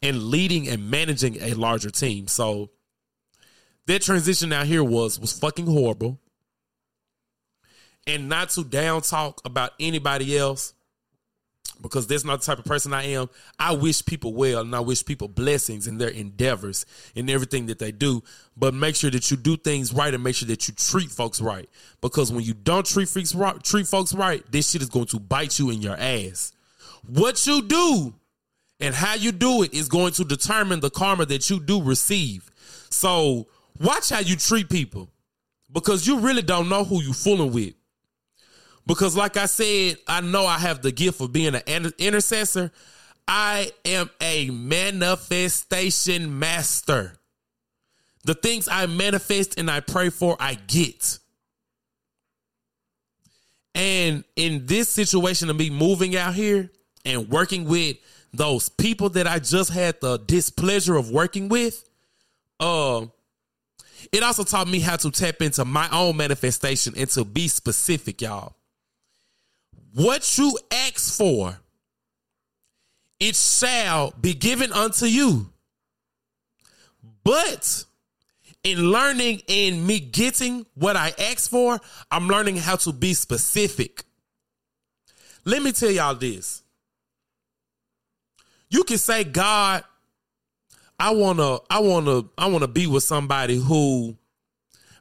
and 0.00 0.22
leading 0.24 0.68
and 0.68 0.90
managing 0.90 1.42
a 1.42 1.54
larger 1.54 1.90
team. 1.90 2.28
So 2.28 2.70
that 3.86 4.02
transition 4.02 4.52
out 4.52 4.66
here 4.66 4.84
was 4.84 5.18
was 5.20 5.36
fucking 5.38 5.66
horrible. 5.66 6.18
And 8.06 8.28
not 8.28 8.50
to 8.50 8.64
down 8.64 9.02
talk 9.02 9.42
about 9.44 9.72
anybody 9.78 10.38
else 10.38 10.72
because 11.80 12.06
that's 12.06 12.24
not 12.24 12.40
the 12.40 12.46
type 12.46 12.58
of 12.58 12.64
person 12.64 12.92
I 12.92 13.04
am. 13.04 13.28
I 13.58 13.72
wish 13.72 14.04
people 14.04 14.34
well 14.34 14.60
and 14.60 14.74
I 14.74 14.80
wish 14.80 15.04
people 15.04 15.28
blessings 15.28 15.86
in 15.86 15.98
their 15.98 16.08
endeavors 16.08 16.86
and 17.14 17.30
everything 17.30 17.66
that 17.66 17.78
they 17.78 17.92
do. 17.92 18.22
But 18.56 18.74
make 18.74 18.96
sure 18.96 19.10
that 19.10 19.30
you 19.30 19.36
do 19.36 19.56
things 19.56 19.92
right 19.92 20.12
and 20.12 20.22
make 20.22 20.36
sure 20.36 20.48
that 20.48 20.66
you 20.68 20.74
treat 20.74 21.10
folks 21.10 21.40
right. 21.40 21.68
Because 22.00 22.32
when 22.32 22.44
you 22.44 22.54
don't 22.54 22.86
treat 22.86 23.08
folks 23.08 23.34
right, 23.34 23.62
treat 23.62 23.86
folks 23.86 24.14
right, 24.14 24.42
this 24.50 24.70
shit 24.70 24.82
is 24.82 24.88
going 24.88 25.06
to 25.06 25.20
bite 25.20 25.58
you 25.58 25.70
in 25.70 25.80
your 25.80 25.96
ass. 25.96 26.52
What 27.06 27.46
you 27.46 27.62
do 27.62 28.14
and 28.80 28.94
how 28.94 29.14
you 29.14 29.32
do 29.32 29.62
it 29.62 29.72
is 29.74 29.88
going 29.88 30.12
to 30.12 30.24
determine 30.24 30.80
the 30.80 30.90
karma 30.90 31.26
that 31.26 31.48
you 31.50 31.60
do 31.60 31.82
receive. 31.82 32.50
So 32.90 33.48
watch 33.80 34.10
how 34.10 34.20
you 34.20 34.36
treat 34.36 34.68
people 34.68 35.08
because 35.72 36.06
you 36.06 36.20
really 36.20 36.42
don't 36.42 36.68
know 36.68 36.84
who 36.84 37.02
you 37.02 37.12
fooling 37.12 37.52
with. 37.52 37.74
Because, 38.88 39.14
like 39.14 39.36
I 39.36 39.44
said, 39.44 39.98
I 40.08 40.22
know 40.22 40.46
I 40.46 40.58
have 40.58 40.80
the 40.80 40.90
gift 40.90 41.20
of 41.20 41.30
being 41.30 41.54
an 41.54 41.92
intercessor. 41.98 42.72
I 43.28 43.70
am 43.84 44.08
a 44.18 44.48
manifestation 44.48 46.38
master. 46.38 47.18
The 48.24 48.32
things 48.32 48.66
I 48.66 48.86
manifest 48.86 49.58
and 49.58 49.70
I 49.70 49.80
pray 49.80 50.08
for, 50.08 50.38
I 50.40 50.54
get. 50.54 51.18
And 53.74 54.24
in 54.36 54.64
this 54.64 54.88
situation 54.88 55.50
of 55.50 55.56
me 55.56 55.68
moving 55.68 56.16
out 56.16 56.34
here 56.34 56.70
and 57.04 57.28
working 57.28 57.66
with 57.66 57.98
those 58.32 58.70
people 58.70 59.10
that 59.10 59.26
I 59.26 59.38
just 59.38 59.70
had 59.70 60.00
the 60.00 60.16
displeasure 60.16 60.96
of 60.96 61.10
working 61.10 61.50
with, 61.50 61.84
uh, 62.58 63.04
it 64.12 64.22
also 64.22 64.44
taught 64.44 64.66
me 64.66 64.80
how 64.80 64.96
to 64.96 65.10
tap 65.10 65.42
into 65.42 65.66
my 65.66 65.90
own 65.90 66.16
manifestation 66.16 66.94
and 66.96 67.10
to 67.10 67.24
be 67.26 67.48
specific, 67.48 68.22
y'all. 68.22 68.54
What 69.94 70.38
you 70.38 70.58
ask 70.70 71.16
for, 71.16 71.58
it 73.20 73.34
shall 73.34 74.12
be 74.20 74.34
given 74.34 74.72
unto 74.72 75.06
you. 75.06 75.50
But 77.24 77.84
in 78.64 78.90
learning 78.90 79.42
and 79.48 79.86
me 79.86 80.00
getting 80.00 80.66
what 80.74 80.96
I 80.96 81.12
ask 81.18 81.50
for, 81.50 81.78
I'm 82.10 82.28
learning 82.28 82.56
how 82.56 82.76
to 82.76 82.92
be 82.92 83.14
specific. 83.14 84.04
Let 85.44 85.62
me 85.62 85.72
tell 85.72 85.90
y'all 85.90 86.14
this. 86.14 86.62
You 88.70 88.84
can 88.84 88.98
say, 88.98 89.24
God, 89.24 89.84
I 90.98 91.10
wanna, 91.10 91.58
I 91.70 91.78
wanna, 91.78 92.24
I 92.36 92.46
wanna 92.48 92.68
be 92.68 92.86
with 92.86 93.02
somebody 93.02 93.56
who 93.56 94.16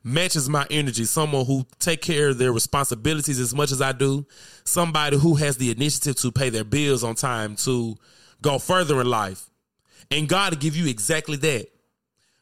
matches 0.07 0.47
my 0.47 0.65
energy, 0.71 1.03
someone 1.03 1.45
who 1.45 1.65
take 1.79 2.01
care 2.01 2.29
of 2.29 2.37
their 2.37 2.53
responsibilities 2.53 3.39
as 3.39 3.53
much 3.53 3.71
as 3.71 3.81
I 3.81 3.91
do, 3.91 4.25
somebody 4.63 5.17
who 5.17 5.35
has 5.35 5.57
the 5.57 5.69
initiative 5.69 6.15
to 6.17 6.31
pay 6.31 6.49
their 6.49 6.63
bills 6.63 7.03
on 7.03 7.15
time, 7.15 7.55
to 7.57 7.97
go 8.41 8.57
further 8.57 9.01
in 9.01 9.07
life. 9.07 9.49
And 10.09 10.29
God 10.29 10.53
will 10.53 10.59
give 10.59 10.77
you 10.77 10.87
exactly 10.87 11.35
that. 11.37 11.67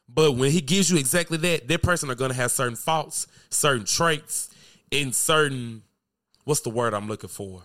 But 0.08 0.32
when 0.36 0.52
he 0.52 0.60
gives 0.60 0.90
you 0.90 0.98
exactly 0.98 1.36
that, 1.38 1.66
that 1.66 1.82
person 1.82 2.10
are 2.10 2.14
going 2.14 2.30
to 2.30 2.36
have 2.36 2.52
certain 2.52 2.76
faults, 2.76 3.26
certain 3.50 3.84
traits, 3.84 4.48
and 4.92 5.12
certain 5.12 5.82
what's 6.44 6.60
the 6.60 6.70
word 6.70 6.94
I'm 6.94 7.08
looking 7.08 7.28
for? 7.28 7.62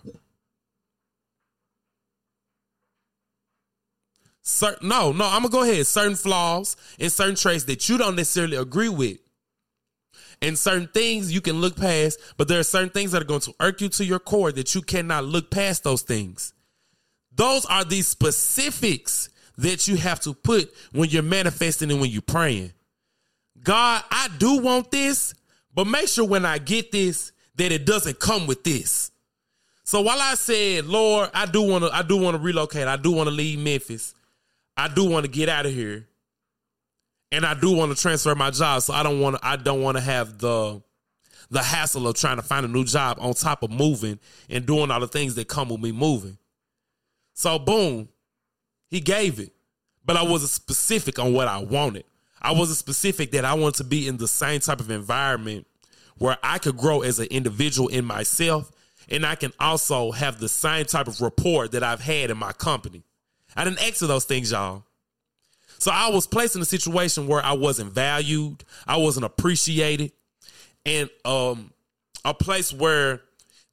Certain 4.42 4.88
no, 4.88 5.12
no, 5.12 5.24
I'm 5.24 5.42
gonna 5.42 5.50
go 5.50 5.62
ahead. 5.62 5.86
Certain 5.86 6.16
flaws 6.16 6.74
and 6.98 7.12
certain 7.12 7.36
traits 7.36 7.62
that 7.64 7.88
you 7.88 7.96
don't 7.96 8.16
necessarily 8.16 8.56
agree 8.56 8.88
with 8.88 9.18
and 10.42 10.58
certain 10.58 10.88
things 10.88 11.32
you 11.32 11.40
can 11.40 11.60
look 11.60 11.76
past, 11.76 12.18
but 12.36 12.48
there 12.48 12.58
are 12.58 12.64
certain 12.64 12.90
things 12.90 13.12
that 13.12 13.22
are 13.22 13.26
going 13.26 13.40
to 13.40 13.54
irk 13.60 13.80
you 13.80 13.88
to 13.90 14.04
your 14.04 14.18
core 14.18 14.50
that 14.52 14.74
you 14.74 14.82
cannot 14.82 15.24
look 15.24 15.50
past 15.50 15.84
those 15.84 16.02
things. 16.02 16.52
Those 17.34 17.64
are 17.66 17.84
the 17.84 18.02
specifics 18.02 19.30
that 19.56 19.86
you 19.86 19.96
have 19.96 20.20
to 20.20 20.34
put 20.34 20.74
when 20.90 21.08
you're 21.08 21.22
manifesting 21.22 21.90
and 21.90 22.00
when 22.00 22.10
you're 22.10 22.20
praying. 22.20 22.72
God, 23.62 24.02
I 24.10 24.28
do 24.38 24.58
want 24.58 24.90
this, 24.90 25.32
but 25.72 25.86
make 25.86 26.08
sure 26.08 26.26
when 26.26 26.44
I 26.44 26.58
get 26.58 26.90
this 26.90 27.32
that 27.54 27.70
it 27.70 27.86
doesn't 27.86 28.18
come 28.18 28.46
with 28.46 28.64
this. 28.64 29.12
So 29.84 30.00
while 30.00 30.20
I 30.20 30.34
said, 30.34 30.86
Lord, 30.86 31.30
I 31.32 31.46
do 31.46 31.62
want 31.62 31.84
to 31.84 31.94
I 31.94 32.02
do 32.02 32.16
want 32.16 32.36
to 32.36 32.42
relocate. 32.42 32.88
I 32.88 32.96
do 32.96 33.12
want 33.12 33.28
to 33.28 33.34
leave 33.34 33.58
Memphis. 33.58 34.14
I 34.76 34.88
do 34.88 35.04
want 35.04 35.24
to 35.24 35.30
get 35.30 35.48
out 35.48 35.66
of 35.66 35.72
here 35.72 36.08
and 37.32 37.46
I 37.46 37.54
do 37.54 37.72
want 37.72 37.96
to 37.96 38.00
transfer 38.00 38.34
my 38.34 38.50
job, 38.50 38.82
so 38.82 38.92
I 38.92 39.02
don't 39.02 39.20
want 39.20 39.36
to. 39.36 39.46
I 39.46 39.56
don't 39.56 39.82
want 39.82 39.96
to 39.96 40.02
have 40.02 40.38
the 40.38 40.82
the 41.50 41.62
hassle 41.62 42.06
of 42.06 42.14
trying 42.14 42.36
to 42.36 42.42
find 42.42 42.64
a 42.64 42.68
new 42.68 42.84
job 42.84 43.18
on 43.20 43.34
top 43.34 43.62
of 43.62 43.70
moving 43.70 44.18
and 44.48 44.64
doing 44.64 44.90
all 44.90 45.00
the 45.00 45.08
things 45.08 45.34
that 45.34 45.48
come 45.48 45.68
with 45.68 45.80
me 45.80 45.92
moving. 45.92 46.38
So 47.34 47.58
boom, 47.58 48.08
he 48.88 49.00
gave 49.00 49.40
it, 49.40 49.52
but 50.04 50.16
I 50.16 50.22
wasn't 50.22 50.50
specific 50.50 51.18
on 51.18 51.32
what 51.32 51.48
I 51.48 51.58
wanted. 51.58 52.04
I 52.40 52.52
wasn't 52.52 52.78
specific 52.78 53.32
that 53.32 53.44
I 53.44 53.54
wanted 53.54 53.76
to 53.76 53.84
be 53.84 54.08
in 54.08 54.18
the 54.18 54.28
same 54.28 54.60
type 54.60 54.80
of 54.80 54.90
environment 54.90 55.66
where 56.18 56.38
I 56.42 56.58
could 56.58 56.76
grow 56.76 57.02
as 57.02 57.18
an 57.18 57.28
individual 57.30 57.88
in 57.88 58.04
myself, 58.04 58.70
and 59.08 59.24
I 59.24 59.34
can 59.34 59.52
also 59.58 60.12
have 60.12 60.38
the 60.38 60.48
same 60.48 60.84
type 60.84 61.08
of 61.08 61.20
rapport 61.20 61.68
that 61.68 61.82
I've 61.82 62.00
had 62.00 62.30
in 62.30 62.36
my 62.36 62.52
company. 62.52 63.04
I 63.56 63.64
didn't 63.64 63.82
ask 63.82 63.96
for 63.96 64.06
those 64.06 64.24
things, 64.24 64.52
y'all. 64.52 64.84
So 65.82 65.90
I 65.90 66.10
was 66.10 66.28
placed 66.28 66.54
in 66.54 66.62
a 66.62 66.64
situation 66.64 67.26
where 67.26 67.44
I 67.44 67.54
wasn't 67.54 67.92
valued, 67.92 68.62
I 68.86 68.98
wasn't 68.98 69.26
appreciated, 69.26 70.12
and 70.86 71.10
um, 71.24 71.72
a 72.24 72.32
place 72.32 72.72
where 72.72 73.22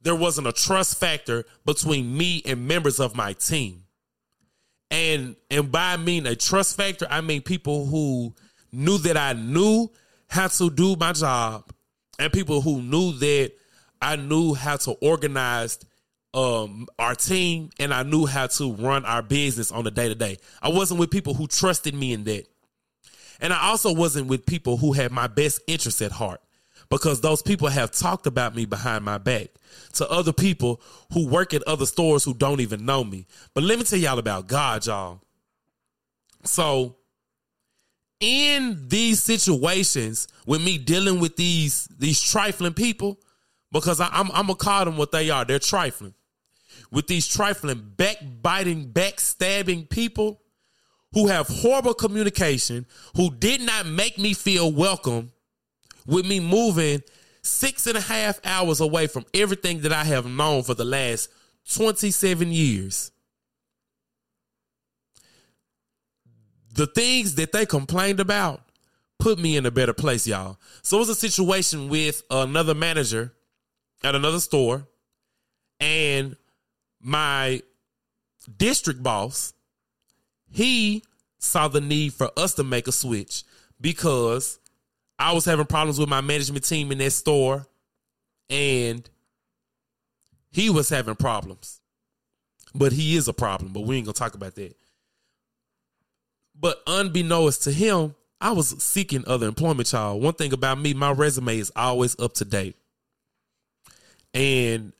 there 0.02 0.16
wasn't 0.16 0.48
a 0.48 0.52
trust 0.52 0.98
factor 0.98 1.44
between 1.64 2.18
me 2.18 2.42
and 2.44 2.66
members 2.66 2.98
of 2.98 3.14
my 3.14 3.34
team. 3.34 3.84
And 4.90 5.36
and 5.52 5.70
by 5.70 5.92
I 5.92 5.98
mean 5.98 6.26
a 6.26 6.34
trust 6.34 6.76
factor, 6.76 7.06
I 7.08 7.20
mean 7.20 7.42
people 7.42 7.86
who 7.86 8.34
knew 8.72 8.98
that 8.98 9.16
I 9.16 9.34
knew 9.34 9.88
how 10.26 10.48
to 10.48 10.68
do 10.68 10.96
my 10.96 11.12
job 11.12 11.72
and 12.18 12.32
people 12.32 12.60
who 12.60 12.82
knew 12.82 13.12
that 13.20 13.52
I 14.02 14.16
knew 14.16 14.54
how 14.54 14.78
to 14.78 14.90
organize 14.94 15.78
um 16.32 16.86
our 16.98 17.14
team 17.14 17.70
and 17.80 17.92
I 17.92 18.04
knew 18.04 18.24
how 18.24 18.46
to 18.46 18.72
run 18.74 19.04
our 19.04 19.22
business 19.22 19.72
on 19.72 19.86
a 19.86 19.90
day 19.90 20.08
to 20.08 20.14
day. 20.14 20.38
I 20.62 20.68
wasn't 20.68 21.00
with 21.00 21.10
people 21.10 21.34
who 21.34 21.46
trusted 21.46 21.94
me 21.94 22.12
in 22.12 22.24
that. 22.24 22.46
And 23.40 23.52
I 23.52 23.68
also 23.68 23.92
wasn't 23.92 24.28
with 24.28 24.46
people 24.46 24.76
who 24.76 24.92
had 24.92 25.12
my 25.12 25.26
best 25.26 25.60
interests 25.66 26.02
at 26.02 26.12
heart 26.12 26.40
because 26.90 27.20
those 27.20 27.40
people 27.40 27.68
have 27.68 27.90
talked 27.90 28.26
about 28.26 28.54
me 28.54 28.64
behind 28.66 29.04
my 29.04 29.16
back 29.18 29.48
to 29.94 30.08
other 30.10 30.32
people 30.32 30.80
who 31.12 31.26
work 31.26 31.54
at 31.54 31.62
other 31.62 31.86
stores 31.86 32.24
who 32.24 32.34
don't 32.34 32.60
even 32.60 32.84
know 32.84 33.02
me. 33.02 33.26
But 33.54 33.64
let 33.64 33.78
me 33.78 33.84
tell 33.84 33.98
y'all 33.98 34.18
about 34.18 34.46
God, 34.46 34.86
y'all. 34.86 35.22
So, 36.44 36.96
in 38.18 38.88
these 38.88 39.22
situations 39.22 40.28
with 40.46 40.62
me 40.62 40.76
dealing 40.76 41.20
with 41.20 41.36
these 41.36 41.86
these 41.98 42.20
trifling 42.20 42.74
people, 42.74 43.18
because 43.72 44.00
I, 44.00 44.08
I'm 44.12 44.30
I'm 44.32 44.46
gonna 44.46 44.56
call 44.56 44.84
them 44.84 44.96
what 44.96 45.12
they 45.12 45.30
are. 45.30 45.44
They're 45.44 45.58
trifling. 45.58 46.14
With 46.90 47.06
these 47.06 47.28
trifling, 47.28 47.92
backbiting, 47.96 48.92
backstabbing 48.92 49.88
people 49.88 50.40
who 51.12 51.28
have 51.28 51.46
horrible 51.48 51.94
communication, 51.94 52.86
who 53.16 53.30
did 53.34 53.60
not 53.60 53.86
make 53.86 54.18
me 54.18 54.34
feel 54.34 54.72
welcome 54.72 55.32
with 56.06 56.26
me 56.26 56.40
moving 56.40 57.02
six 57.42 57.86
and 57.86 57.96
a 57.96 58.00
half 58.00 58.40
hours 58.44 58.80
away 58.80 59.06
from 59.06 59.24
everything 59.34 59.80
that 59.80 59.92
I 59.92 60.04
have 60.04 60.26
known 60.26 60.62
for 60.62 60.74
the 60.74 60.84
last 60.84 61.30
27 61.72 62.50
years. 62.52 63.10
The 66.74 66.86
things 66.86 67.34
that 67.36 67.52
they 67.52 67.66
complained 67.66 68.20
about 68.20 68.62
put 69.18 69.38
me 69.38 69.56
in 69.56 69.66
a 69.66 69.70
better 69.70 69.92
place, 69.92 70.26
y'all. 70.26 70.58
So 70.82 70.96
it 70.96 71.00
was 71.00 71.08
a 71.10 71.14
situation 71.14 71.88
with 71.88 72.22
another 72.30 72.74
manager 72.74 73.32
at 74.02 74.14
another 74.14 74.40
store, 74.40 74.86
and 75.78 76.36
my 77.00 77.62
district 78.56 79.02
boss, 79.02 79.52
he 80.50 81.02
saw 81.38 81.68
the 81.68 81.80
need 81.80 82.12
for 82.12 82.30
us 82.36 82.54
to 82.54 82.64
make 82.64 82.86
a 82.88 82.92
switch 82.92 83.44
because 83.80 84.58
I 85.18 85.32
was 85.32 85.44
having 85.44 85.66
problems 85.66 85.98
with 85.98 86.08
my 86.08 86.20
management 86.20 86.64
team 86.64 86.92
in 86.92 86.98
that 86.98 87.10
store, 87.10 87.66
and 88.48 89.08
he 90.50 90.70
was 90.70 90.88
having 90.88 91.14
problems. 91.14 91.80
But 92.74 92.92
he 92.92 93.16
is 93.16 93.28
a 93.28 93.32
problem, 93.32 93.72
but 93.72 93.80
we 93.80 93.96
ain't 93.96 94.06
gonna 94.06 94.14
talk 94.14 94.34
about 94.34 94.54
that. 94.54 94.76
But 96.54 96.82
unbeknownst 96.86 97.64
to 97.64 97.72
him, 97.72 98.14
I 98.40 98.52
was 98.52 98.82
seeking 98.82 99.24
other 99.26 99.48
employment, 99.48 99.92
y'all. 99.92 100.18
One 100.20 100.34
thing 100.34 100.52
about 100.52 100.80
me, 100.80 100.94
my 100.94 101.10
resume 101.10 101.58
is 101.58 101.72
always 101.74 102.18
up 102.18 102.34
to 102.34 102.44
date. 102.44 102.76
And 104.32 104.92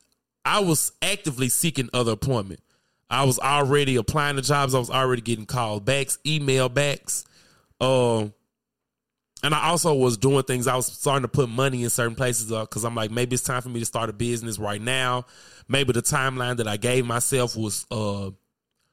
I 0.44 0.60
was 0.60 0.92
actively 1.02 1.48
seeking 1.48 1.90
other 1.92 2.12
employment. 2.12 2.60
I 3.10 3.24
was 3.24 3.38
already 3.38 3.96
applying 3.96 4.36
to 4.36 4.42
jobs. 4.42 4.74
I 4.74 4.78
was 4.78 4.90
already 4.90 5.22
getting 5.22 5.46
called 5.46 5.84
backs, 5.84 6.18
email 6.24 6.68
backs. 6.68 7.24
Um, 7.80 8.32
and 9.42 9.54
I 9.54 9.68
also 9.68 9.94
was 9.94 10.16
doing 10.16 10.44
things. 10.44 10.66
I 10.66 10.76
was 10.76 10.86
starting 10.86 11.22
to 11.22 11.28
put 11.28 11.48
money 11.48 11.82
in 11.82 11.90
certain 11.90 12.14
places 12.14 12.46
because 12.46 12.84
I'm 12.84 12.94
like, 12.94 13.10
maybe 13.10 13.34
it's 13.34 13.42
time 13.42 13.62
for 13.62 13.68
me 13.68 13.80
to 13.80 13.86
start 13.86 14.10
a 14.10 14.12
business 14.12 14.58
right 14.58 14.80
now. 14.80 15.24
Maybe 15.66 15.92
the 15.92 16.02
timeline 16.02 16.58
that 16.58 16.68
I 16.68 16.76
gave 16.76 17.06
myself 17.06 17.56
was 17.56 17.86
uh, 17.90 18.30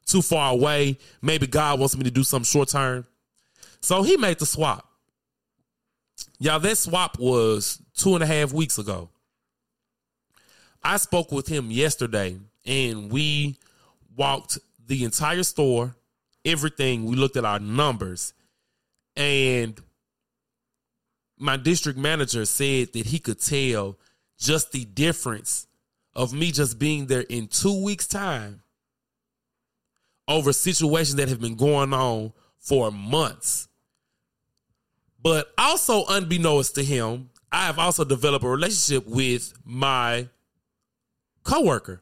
too 0.05 0.21
far 0.21 0.53
away. 0.53 0.97
Maybe 1.21 1.47
God 1.47 1.79
wants 1.79 1.97
me 1.97 2.03
to 2.03 2.11
do 2.11 2.23
something 2.23 2.45
short 2.45 2.69
term. 2.69 3.05
So 3.81 4.03
he 4.03 4.17
made 4.17 4.39
the 4.39 4.45
swap. 4.45 4.89
Y'all, 6.39 6.59
that 6.59 6.77
swap 6.77 7.19
was 7.19 7.81
two 7.95 8.15
and 8.15 8.23
a 8.23 8.27
half 8.27 8.53
weeks 8.53 8.77
ago. 8.77 9.09
I 10.83 10.97
spoke 10.97 11.31
with 11.31 11.47
him 11.47 11.71
yesterday 11.71 12.37
and 12.65 13.11
we 13.11 13.57
walked 14.15 14.57
the 14.85 15.03
entire 15.03 15.43
store, 15.43 15.95
everything. 16.45 17.05
We 17.05 17.15
looked 17.15 17.37
at 17.37 17.45
our 17.45 17.59
numbers 17.59 18.33
and 19.15 19.79
my 21.37 21.57
district 21.57 21.97
manager 21.99 22.45
said 22.45 22.93
that 22.93 23.05
he 23.05 23.19
could 23.19 23.39
tell 23.41 23.97
just 24.37 24.71
the 24.71 24.85
difference 24.85 25.67
of 26.13 26.33
me 26.33 26.51
just 26.51 26.79
being 26.79 27.07
there 27.07 27.21
in 27.21 27.47
two 27.47 27.83
weeks' 27.83 28.07
time 28.07 28.61
over 30.27 30.51
situations 30.51 31.15
that 31.15 31.29
have 31.29 31.39
been 31.39 31.55
going 31.55 31.93
on 31.93 32.33
for 32.59 32.91
months. 32.91 33.67
But 35.21 35.51
also, 35.57 36.05
unbeknownst 36.07 36.75
to 36.75 36.83
him, 36.83 37.29
I 37.51 37.65
have 37.65 37.79
also 37.79 38.03
developed 38.03 38.45
a 38.45 38.49
relationship 38.49 39.07
with 39.07 39.53
my 39.63 40.27
coworker. 41.47 42.01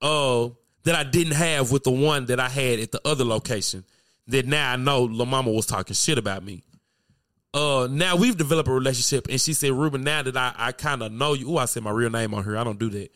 Uh, 0.00 0.50
that 0.84 0.94
I 0.94 1.02
didn't 1.02 1.34
have 1.34 1.72
with 1.72 1.82
the 1.82 1.90
one 1.90 2.26
that 2.26 2.38
I 2.38 2.48
had 2.48 2.78
at 2.78 2.92
the 2.92 3.00
other 3.04 3.24
location. 3.24 3.84
That 4.28 4.46
now 4.46 4.72
I 4.72 4.76
know 4.76 5.04
La 5.04 5.24
Mama 5.24 5.50
was 5.50 5.66
talking 5.66 5.94
shit 5.94 6.18
about 6.18 6.44
me 6.44 6.62
uh 7.54 7.88
now 7.90 8.14
we've 8.14 8.36
developed 8.36 8.68
a 8.68 8.72
relationship 8.72 9.26
and 9.30 9.40
she 9.40 9.54
said 9.54 9.72
ruben 9.72 10.04
now 10.04 10.22
that 10.22 10.36
i, 10.36 10.52
I 10.56 10.72
kind 10.72 11.02
of 11.02 11.12
know 11.12 11.32
you 11.32 11.50
oh 11.50 11.56
i 11.56 11.64
said 11.64 11.82
my 11.82 11.90
real 11.90 12.10
name 12.10 12.34
on 12.34 12.44
her 12.44 12.58
i 12.58 12.64
don't 12.64 12.78
do 12.78 12.90
that 12.90 13.10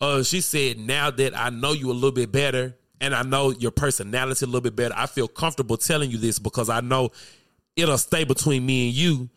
uh 0.00 0.22
she 0.22 0.42
said 0.42 0.78
now 0.78 1.10
that 1.10 1.36
i 1.36 1.48
know 1.48 1.72
you 1.72 1.90
a 1.90 1.94
little 1.94 2.12
bit 2.12 2.30
better 2.30 2.76
and 3.00 3.14
i 3.14 3.22
know 3.22 3.50
your 3.50 3.70
personality 3.70 4.44
a 4.44 4.46
little 4.46 4.60
bit 4.60 4.76
better 4.76 4.94
i 4.96 5.06
feel 5.06 5.26
comfortable 5.26 5.78
telling 5.78 6.10
you 6.10 6.18
this 6.18 6.38
because 6.38 6.68
i 6.68 6.80
know 6.80 7.10
it'll 7.74 7.96
stay 7.96 8.24
between 8.24 8.66
me 8.66 8.88
and 8.88 8.96
you 8.96 9.30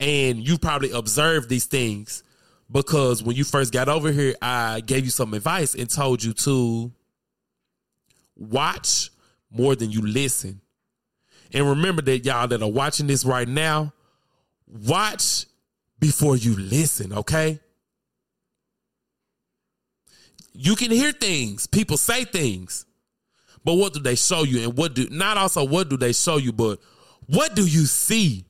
and 0.00 0.48
you 0.48 0.56
probably 0.56 0.90
observed 0.92 1.50
these 1.50 1.66
things 1.66 2.22
because 2.72 3.22
when 3.22 3.36
you 3.36 3.44
first 3.44 3.72
got 3.72 3.88
over 3.88 4.10
here 4.10 4.34
i 4.42 4.80
gave 4.80 5.04
you 5.04 5.10
some 5.10 5.34
advice 5.34 5.74
and 5.74 5.88
told 5.90 6.24
you 6.24 6.32
to 6.32 6.90
watch 8.36 9.10
more 9.50 9.76
than 9.76 9.90
you 9.90 10.00
listen 10.00 10.62
and 11.52 11.68
remember 11.68 12.02
that 12.02 12.24
y'all 12.24 12.48
that 12.48 12.62
are 12.62 12.70
watching 12.70 13.06
this 13.06 13.24
right 13.24 13.46
now, 13.46 13.92
watch 14.66 15.46
before 15.98 16.36
you 16.36 16.56
listen, 16.56 17.12
okay? 17.12 17.60
You 20.54 20.76
can 20.76 20.90
hear 20.90 21.12
things, 21.12 21.66
people 21.66 21.96
say 21.96 22.24
things, 22.24 22.86
but 23.64 23.74
what 23.74 23.92
do 23.92 24.00
they 24.00 24.14
show 24.14 24.42
you? 24.44 24.62
And 24.62 24.76
what 24.76 24.94
do 24.94 25.08
not 25.10 25.36
also 25.36 25.64
what 25.64 25.88
do 25.88 25.96
they 25.96 26.12
show 26.12 26.38
you, 26.38 26.52
but 26.52 26.80
what 27.26 27.54
do 27.54 27.62
you 27.62 27.84
see? 27.84 28.44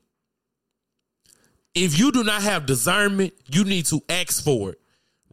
If 1.75 1.99
you 1.99 2.13
do 2.13 2.23
not 2.23 2.43
have 2.43 2.67
discernment, 2.67 3.33
you 3.51 3.65
need 3.65 3.87
to 3.87 4.03
ask 4.09 4.45
for 4.45 4.71
it. 4.71 4.81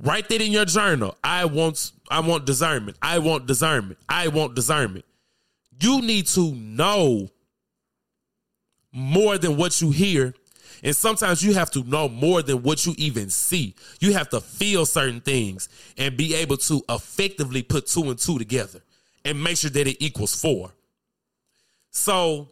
Write 0.01 0.29
that 0.29 0.41
in 0.41 0.51
your 0.51 0.65
journal. 0.65 1.17
I 1.23 1.45
want 1.45 1.91
I 2.09 2.21
want 2.21 2.45
discernment. 2.45 2.97
I 3.01 3.19
want 3.19 3.45
discernment. 3.45 3.99
I 4.07 4.29
want 4.29 4.55
discernment. 4.55 5.05
You 5.81 6.01
need 6.01 6.27
to 6.27 6.53
know 6.55 7.29
more 8.91 9.37
than 9.37 9.57
what 9.57 9.81
you 9.81 9.91
hear. 9.91 10.33
And 10.81 10.95
sometimes 10.95 11.43
you 11.43 11.53
have 11.55 11.69
to 11.71 11.83
know 11.83 12.07
more 12.07 12.41
than 12.41 12.63
what 12.63 12.85
you 12.85 12.95
even 12.97 13.29
see. 13.29 13.75
You 13.99 14.13
have 14.13 14.29
to 14.29 14.39
feel 14.39 14.85
certain 14.85 15.19
things 15.19 15.67
and 15.97 16.15
be 16.15 16.35
able 16.35 16.55
to 16.57 16.81
effectively 16.87 17.61
put 17.61 17.87
two 17.87 18.09
and 18.09 18.17
two 18.17 18.37
together 18.37 18.81
and 19.25 19.43
make 19.43 19.57
sure 19.57 19.69
that 19.69 19.87
it 19.87 19.97
equals 19.99 20.39
four. 20.39 20.71
So, 21.91 22.47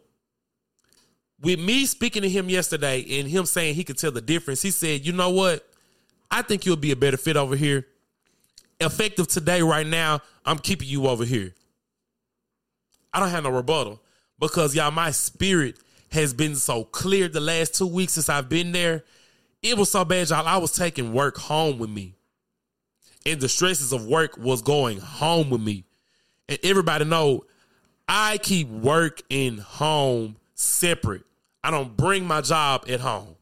with 1.40 1.60
me 1.60 1.86
speaking 1.86 2.22
to 2.22 2.28
him 2.28 2.48
yesterday 2.48 3.04
and 3.18 3.28
him 3.28 3.46
saying 3.46 3.74
he 3.74 3.84
could 3.84 3.98
tell 3.98 4.10
the 4.10 4.20
difference, 4.20 4.62
he 4.62 4.70
said, 4.70 5.06
You 5.06 5.12
know 5.12 5.30
what? 5.30 5.66
I 6.30 6.42
think 6.42 6.66
you'll 6.66 6.76
be 6.76 6.92
a 6.92 6.96
better 6.96 7.16
fit 7.16 7.36
over 7.36 7.56
here. 7.56 7.86
Effective 8.80 9.28
today, 9.28 9.62
right 9.62 9.86
now, 9.86 10.20
I'm 10.44 10.58
keeping 10.58 10.88
you 10.88 11.06
over 11.06 11.24
here. 11.24 11.54
I 13.12 13.20
don't 13.20 13.30
have 13.30 13.44
no 13.44 13.50
rebuttal 13.50 14.00
because 14.38 14.74
y'all, 14.74 14.90
my 14.90 15.10
spirit 15.10 15.78
has 16.12 16.32
been 16.32 16.54
so 16.54 16.84
clear 16.84 17.28
the 17.28 17.40
last 17.40 17.74
two 17.74 17.86
weeks 17.86 18.14
since 18.14 18.28
I've 18.28 18.48
been 18.48 18.72
there. 18.72 19.04
It 19.62 19.76
was 19.76 19.90
so 19.90 20.04
bad, 20.04 20.28
y'all. 20.30 20.46
I 20.46 20.58
was 20.58 20.72
taking 20.72 21.12
work 21.12 21.36
home 21.36 21.78
with 21.78 21.90
me. 21.90 22.14
And 23.26 23.40
the 23.40 23.48
stresses 23.48 23.92
of 23.92 24.06
work 24.06 24.38
was 24.38 24.62
going 24.62 25.00
home 25.00 25.50
with 25.50 25.60
me. 25.60 25.84
And 26.48 26.58
everybody 26.62 27.04
know 27.04 27.44
I 28.06 28.38
keep 28.38 28.68
work 28.68 29.22
and 29.30 29.60
home 29.60 30.36
separate. 30.54 31.22
I 31.62 31.70
don't 31.70 31.96
bring 31.96 32.24
my 32.24 32.40
job 32.40 32.84
at 32.88 33.00
home. 33.00 33.34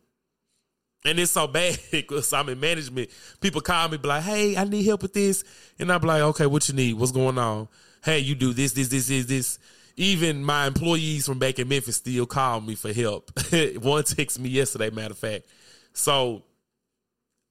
And 1.05 1.19
it's 1.21 1.33
so 1.33 1.47
bad 1.47 1.79
because 1.91 2.33
I'm 2.33 2.49
in 2.49 2.59
management. 2.59 3.11
People 3.41 3.61
call 3.61 3.89
me, 3.89 3.97
be 3.97 4.09
like, 4.09 4.25
hey, 4.25 4.57
I 4.57 4.65
need 4.65 4.85
help 4.85 5.03
with 5.03 5.13
this. 5.13 5.45
And 5.79 5.93
I'm 5.93 6.01
like, 6.03 6.23
okay, 6.23 6.47
what 6.47 6.69
you 6.69 6.75
need? 6.75 6.95
What's 6.95 7.13
going 7.13 7.39
on? 7.39 7.69
Hey, 8.05 8.19
you 8.21 8.35
do 8.35 8.53
this, 8.53 8.73
this, 8.73 8.89
this, 8.89 9.09
this, 9.09 9.27
this 9.27 9.59
even 9.97 10.45
my 10.45 10.67
employees 10.67 11.27
from 11.27 11.39
back 11.39 11.59
in 11.59 11.69
Memphis 11.69 11.97
still 11.97 12.27
call 12.27 12.61
me 12.61 12.75
for 12.75 12.93
help. 12.93 13.31
One 13.81 14.03
texted 14.03 14.41
me 14.41 14.51
yesterday, 14.51 14.91
matter 14.91 15.13
of 15.13 15.19
fact. 15.19 15.47
So, 15.95 16.45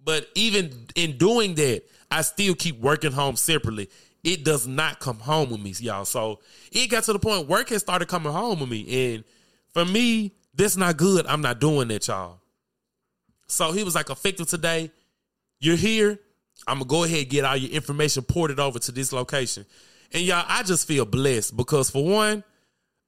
but 0.03 0.27
even 0.35 0.71
in 0.95 1.17
doing 1.17 1.55
that, 1.55 1.83
I 2.11 2.21
still 2.21 2.53
keep 2.53 2.79
working 2.79 3.11
home 3.11 3.35
separately. 3.35 3.89
It 4.23 4.45
does 4.45 4.67
not 4.67 4.99
come 4.99 5.17
home 5.17 5.49
with 5.49 5.61
me, 5.61 5.73
y'all. 5.79 6.05
So 6.05 6.39
it 6.71 6.87
got 6.87 7.03
to 7.05 7.13
the 7.13 7.19
point 7.19 7.47
work 7.47 7.69
has 7.69 7.81
started 7.81 8.07
coming 8.07 8.31
home 8.31 8.59
with 8.59 8.69
me. 8.69 9.13
And 9.13 9.23
for 9.73 9.85
me, 9.85 10.33
that's 10.55 10.77
not 10.77 10.97
good. 10.97 11.25
I'm 11.27 11.41
not 11.41 11.59
doing 11.59 11.87
that, 11.89 12.07
y'all. 12.07 12.39
So 13.47 13.71
he 13.71 13.83
was 13.83 13.95
like, 13.95 14.09
effective 14.09 14.47
today. 14.47 14.91
You're 15.59 15.75
here. 15.75 16.19
I'm 16.67 16.79
gonna 16.79 16.85
go 16.85 17.03
ahead 17.03 17.19
and 17.19 17.29
get 17.29 17.45
all 17.45 17.57
your 17.57 17.71
information 17.71 18.23
ported 18.23 18.59
over 18.59 18.79
to 18.79 18.91
this 18.91 19.11
location. 19.11 19.65
And 20.11 20.23
y'all, 20.23 20.45
I 20.47 20.63
just 20.63 20.87
feel 20.87 21.05
blessed 21.05 21.55
because 21.55 21.89
for 21.89 22.03
one, 22.03 22.43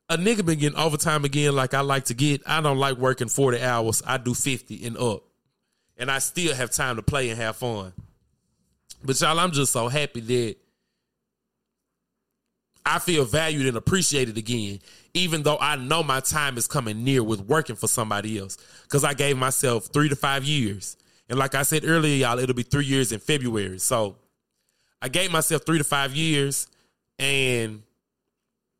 a 0.09 0.17
nigga 0.17 0.45
been 0.45 0.59
getting 0.59 0.77
overtime 0.77 1.25
again 1.25 1.55
like 1.55 1.73
I 1.73 1.81
like 1.81 2.05
to 2.05 2.13
get. 2.13 2.41
I 2.45 2.61
don't 2.61 2.77
like 2.77 2.97
working 2.97 3.27
40 3.27 3.61
hours. 3.61 4.01
I 4.05 4.17
do 4.17 4.33
50 4.33 4.85
and 4.85 4.97
up. 4.97 5.23
And 5.97 6.11
I 6.11 6.19
still 6.19 6.53
have 6.53 6.71
time 6.71 6.97
to 6.97 7.01
play 7.01 7.29
and 7.29 7.39
have 7.39 7.57
fun. 7.57 7.93
But 9.03 9.19
y'all, 9.19 9.39
I'm 9.39 9.51
just 9.51 9.71
so 9.71 9.87
happy 9.87 10.21
that 10.21 10.55
I 12.87 12.99
feel 12.99 13.25
valued 13.25 13.67
and 13.67 13.75
appreciated 13.75 14.37
again, 14.37 14.79
even 15.13 15.43
though 15.43 15.57
I 15.59 15.75
know 15.75 16.03
my 16.03 16.21
time 16.21 16.57
is 16.57 16.67
coming 16.67 17.03
near 17.03 17.21
with 17.21 17.41
working 17.41 17.75
for 17.75 17.87
somebody 17.87 18.39
else. 18.39 18.57
Because 18.83 19.03
I 19.03 19.13
gave 19.13 19.37
myself 19.37 19.87
three 19.87 20.07
to 20.07 20.15
five 20.15 20.45
years. 20.45 20.95
And 21.29 21.37
like 21.37 21.53
I 21.53 21.63
said 21.63 21.83
earlier, 21.85 22.15
y'all, 22.15 22.39
it'll 22.39 22.55
be 22.55 22.63
three 22.63 22.85
years 22.85 23.11
in 23.11 23.19
February. 23.19 23.79
So 23.79 24.15
I 25.01 25.09
gave 25.09 25.31
myself 25.31 25.65
three 25.65 25.77
to 25.77 25.83
five 25.83 26.15
years, 26.15 26.67
and 27.19 27.83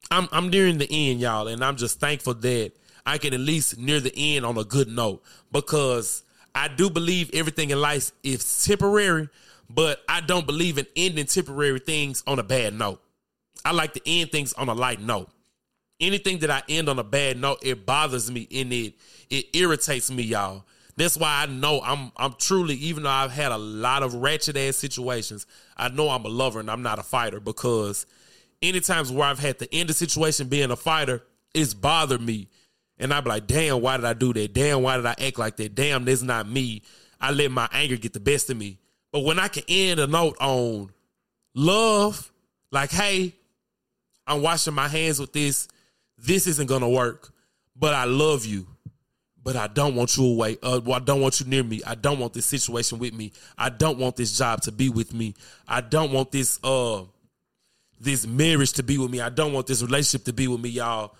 I'm 0.10 0.30
I'm 0.32 0.50
nearing 0.50 0.78
the 0.78 0.88
end, 0.90 1.20
y'all, 1.20 1.48
and 1.48 1.64
I'm 1.64 1.76
just 1.76 2.00
thankful 2.00 2.34
that 2.36 2.72
I 3.06 3.18
can 3.18 3.34
at 3.34 3.42
least 3.42 3.78
near 3.78 4.00
the 4.00 4.14
end 4.16 4.46
on 4.46 4.58
a 4.58 4.64
good 4.64 4.88
note 4.88 5.22
because 5.52 6.24
I 6.56 6.70
do 6.70 6.90
believe 6.90 7.30
everything 7.34 7.72
in 7.72 7.82
life 7.82 8.12
is 8.24 8.66
temporary, 8.66 9.28
but 9.70 10.02
I 10.08 10.22
don't 10.22 10.48
believe 10.48 10.78
in 10.78 10.88
ending 10.96 11.26
temporary 11.26 11.80
things 11.80 12.24
on 12.26 12.40
a 12.40 12.44
bad 12.44 12.74
note. 12.74 13.02
I 13.66 13.72
like 13.72 13.94
to 13.94 14.02
end 14.06 14.32
things 14.32 14.54
on 14.54 14.70
a 14.70 14.74
light 14.74 15.02
note. 15.02 15.30
Anything 16.00 16.40
that 16.40 16.52
I 16.52 16.62
end 16.70 16.90
on 16.90 17.00
a 17.00 17.04
bad 17.04 17.38
note, 17.38 17.60
it 17.64 17.86
bothers 17.86 18.30
me 18.30 18.48
and 18.54 18.72
it 18.72 18.96
it 19.30 19.46
irritates 19.54 20.12
me, 20.12 20.24
y'all. 20.24 20.64
That's 20.96 21.18
why 21.18 21.44
I 21.44 21.46
know 21.46 21.82
I'm 21.84 22.12
I'm 22.18 22.34
truly, 22.34 22.76
even 22.76 23.04
though 23.04 23.10
I've 23.10 23.32
had 23.32 23.52
a 23.52 23.58
lot 23.58 24.04
of 24.04 24.14
ratchet 24.16 24.58
ass 24.58 24.78
situations, 24.78 25.46
I 25.76 25.90
know 25.90 26.10
I'm 26.10 26.26
a 26.26 26.30
lover 26.30 26.60
and 26.60 26.70
I'm 26.70 26.82
not 26.82 27.00
a 27.00 27.04
fighter 27.04 27.40
because 27.40 28.06
any 28.62 28.80
times 28.80 29.12
where 29.12 29.28
I've 29.28 29.40
had 29.40 29.60
to 29.60 29.74
end 29.74 29.90
a 29.90 29.94
situation 29.94 30.48
being 30.48 30.72
a 30.72 30.76
fighter, 30.76 31.24
it's 31.54 31.74
bothered 31.74 32.22
me. 32.22 32.50
And 33.00 33.14
I'm 33.14 33.24
like, 33.26 33.46
damn, 33.46 33.82
why 33.82 33.98
did 33.98 34.06
I 34.06 34.14
do 34.14 34.34
that? 34.34 34.54
Damn, 34.54 34.82
why 34.82 34.98
did 34.98 35.06
I 35.06 35.16
act 35.20 35.38
like 35.38 35.58
that? 35.58 35.76
Damn, 35.76 36.06
that's 36.06 36.24
not 36.24 36.50
me. 36.50 36.82
I 37.22 37.32
let 37.32 37.52
my 37.52 37.68
anger 37.72 37.98
get 37.98 38.14
the 38.14 38.20
best 38.20 38.50
of 38.50 38.58
me. 38.58 38.80
But 39.12 39.20
when 39.20 39.40
I 39.40 39.48
can 39.48 39.64
end 39.68 40.00
a 40.00 40.08
note 40.08 40.38
on 40.40 40.92
love, 41.54 42.32
like, 42.72 42.92
hey, 42.92 43.36
I'm 44.28 44.42
washing 44.42 44.74
my 44.74 44.88
hands 44.88 45.20
with 45.20 45.34
this. 45.34 45.68
This 46.18 46.48
isn't 46.48 46.68
gonna 46.68 46.90
work, 46.90 47.34
but 47.76 47.94
I 47.94 48.06
love 48.06 48.46
you. 48.46 48.68
But 49.44 49.56
I 49.56 49.68
don't 49.68 49.96
want 49.96 50.18
you 50.18 50.26
away. 50.26 50.58
Uh, 50.62 50.82
well, 50.84 50.98
I 50.98 51.00
don't 51.00 51.22
want 51.22 51.40
you 51.40 51.46
near 51.46 51.64
me. 51.64 51.82
I 51.88 51.96
don't 51.96 52.20
want 52.20 52.34
this 52.34 52.46
situation 52.46 53.00
with 53.00 53.14
me. 53.14 53.32
I 53.58 53.70
don't 53.70 53.98
want 53.98 54.18
this 54.18 54.38
job 54.38 54.62
to 54.64 54.74
be 54.74 54.90
with 54.90 55.14
me. 55.14 55.36
I 55.66 55.80
don't 55.80 56.12
want 56.12 56.32
this 56.32 56.60
uh 56.64 57.04
this 58.00 58.28
marriage 58.28 58.74
to 58.74 58.84
be 58.84 58.98
with 58.98 59.10
me. 59.10 59.22
I 59.22 59.30
don't 59.30 59.54
want 59.54 59.68
this 59.68 59.82
relationship 59.82 60.26
to 60.26 60.34
be 60.34 60.48
with 60.48 60.60
me, 60.62 60.70
y'all. 60.70 61.16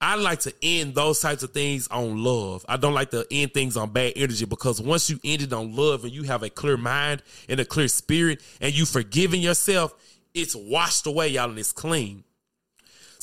I 0.00 0.16
like 0.16 0.40
to 0.40 0.52
end 0.62 0.94
those 0.94 1.20
types 1.20 1.42
of 1.42 1.52
things 1.52 1.88
on 1.88 2.22
love. 2.22 2.64
I 2.68 2.76
don't 2.76 2.92
like 2.92 3.10
to 3.10 3.26
end 3.30 3.54
things 3.54 3.76
on 3.76 3.90
bad 3.90 4.12
energy 4.14 4.44
because 4.44 4.80
once 4.80 5.08
you 5.08 5.18
end 5.24 5.42
it 5.42 5.52
on 5.52 5.74
love 5.74 6.04
and 6.04 6.12
you 6.12 6.24
have 6.24 6.42
a 6.42 6.50
clear 6.50 6.76
mind 6.76 7.22
and 7.48 7.58
a 7.60 7.64
clear 7.64 7.88
spirit 7.88 8.42
and 8.60 8.74
you 8.74 8.84
forgiving 8.84 9.40
yourself, 9.40 9.94
it's 10.34 10.54
washed 10.54 11.06
away, 11.06 11.28
y'all, 11.28 11.48
and 11.48 11.58
it's 11.58 11.72
clean. 11.72 12.24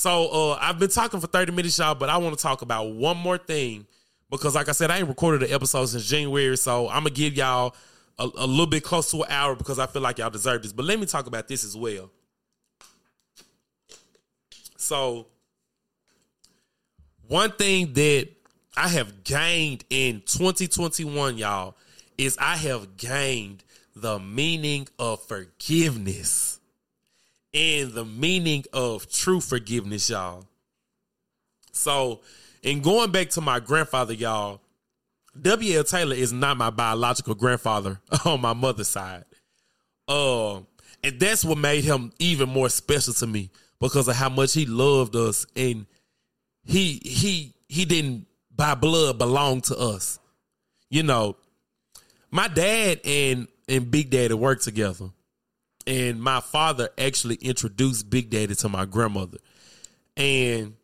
So 0.04 0.28
uh, 0.28 0.58
I've 0.60 0.80
been 0.80 0.90
talking 0.90 1.22
for 1.22 1.28
30 1.28 1.54
minutes, 1.54 1.78
y'all, 1.78 1.96
but 1.96 2.10
I 2.10 2.18
want 2.18 2.38
to 2.38 2.42
talk 2.44 2.62
about 2.62 2.92
one 2.92 3.16
more 3.16 3.38
thing 3.38 3.88
because, 4.30 4.54
like 4.54 4.68
I 4.68 4.74
said, 4.74 4.92
I 4.92 4.98
ain't 4.98 5.08
recorded 5.08 5.44
an 5.44 5.56
episode 5.56 5.86
since 5.86 6.06
January, 6.06 6.58
so 6.58 6.90
I'm 6.90 7.04
gonna 7.04 7.12
give 7.12 7.36
y'all 7.36 7.74
a, 8.20 8.26
a 8.26 8.46
little 8.46 8.68
bit 8.68 8.84
close 8.84 9.10
to 9.12 9.24
an 9.24 9.32
hour 9.32 9.56
because 9.56 9.80
I 9.80 9.86
feel 9.88 10.02
like 10.02 10.18
y'all 10.18 10.30
deserve 10.30 10.62
this. 10.62 10.74
But 10.74 10.84
let 10.84 11.00
me 11.00 11.06
talk 11.06 11.28
about 11.28 11.48
this 11.48 11.64
as 11.64 11.78
well. 11.78 12.12
So, 14.76 15.28
one 17.30 17.54
thing 17.54 17.94
that 17.94 18.28
I 18.76 18.90
have 18.90 19.24
gained 19.24 19.86
in 19.90 20.16
2021, 20.26 21.38
y'all, 21.38 21.78
is 22.18 22.38
I 22.42 22.58
have 22.58 22.98
gained 22.98 23.64
the 23.96 24.20
meaning 24.20 24.90
of 25.00 25.24
forgiveness 25.24 26.60
and 27.54 27.92
the 27.92 28.06
meaning 28.06 28.66
of 28.74 29.12
true 29.12 29.40
forgiveness, 29.40 30.10
y'all. 30.10 30.46
So, 31.72 32.22
in 32.62 32.82
going 32.82 33.12
back 33.12 33.30
to 33.32 33.42
my 33.42 33.60
grandfather, 33.60 34.14
y'all, 34.14 34.62
W.L. 35.40 35.84
Taylor 35.84 36.16
is 36.16 36.32
not 36.32 36.58
my 36.58 36.70
biological 36.70 37.36
grandfather 37.36 38.00
on 38.26 38.42
my 38.42 38.54
mother's 38.54 38.88
side. 38.88 39.26
Uh, 40.08 40.58
and 41.04 41.20
that's 41.20 41.44
what 41.44 41.58
made 41.58 41.84
him 41.84 42.12
even 42.20 42.50
more 42.50 42.70
special 42.70 43.14
to 43.14 43.28
me 43.28 43.50
because 43.80 44.08
of 44.08 44.16
how 44.16 44.30
much 44.30 44.54
he 44.54 44.66
loved 44.66 45.16
us 45.16 45.46
and 45.56 45.86
he 46.64 47.02
he 47.04 47.54
he 47.68 47.86
didn't 47.86 48.28
by 48.56 48.76
blood 48.76 49.18
belong 49.18 49.62
to 49.62 49.78
us. 49.78 50.20
You 50.90 51.04
know, 51.04 51.36
my 52.32 52.48
dad 52.48 53.02
and 53.04 53.48
and 53.68 53.90
Big 53.90 54.10
Daddy 54.10 54.34
worked 54.34 54.64
together. 54.64 55.10
And 55.86 56.22
my 56.22 56.40
father 56.40 56.90
actually 56.98 57.36
introduced 57.36 58.10
Big 58.10 58.30
Daddy 58.30 58.56
to 58.56 58.70
my 58.70 58.86
grandmother. 58.86 59.38
And 60.16 60.76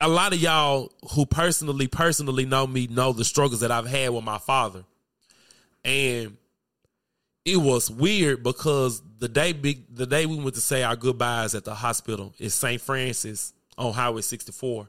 a 0.00 0.08
lot 0.08 0.32
of 0.32 0.40
y'all 0.40 0.92
who 1.12 1.26
personally 1.26 1.86
personally 1.86 2.46
know 2.46 2.66
me 2.66 2.86
know 2.86 3.12
the 3.12 3.24
struggles 3.24 3.60
that 3.60 3.70
I've 3.70 3.86
had 3.86 4.10
with 4.10 4.24
my 4.24 4.38
father. 4.38 4.84
And 5.84 6.36
it 7.44 7.56
was 7.56 7.90
weird 7.90 8.42
because 8.42 9.02
the 9.18 9.28
day 9.28 9.52
big 9.52 9.94
the 9.94 10.06
day 10.06 10.26
we 10.26 10.36
went 10.36 10.54
to 10.54 10.60
say 10.60 10.82
our 10.82 10.96
goodbyes 10.96 11.54
at 11.54 11.64
the 11.64 11.74
hospital 11.74 12.34
is 12.38 12.54
St. 12.54 12.80
Francis 12.80 13.52
on 13.76 13.92
Highway 13.92 14.22
64. 14.22 14.88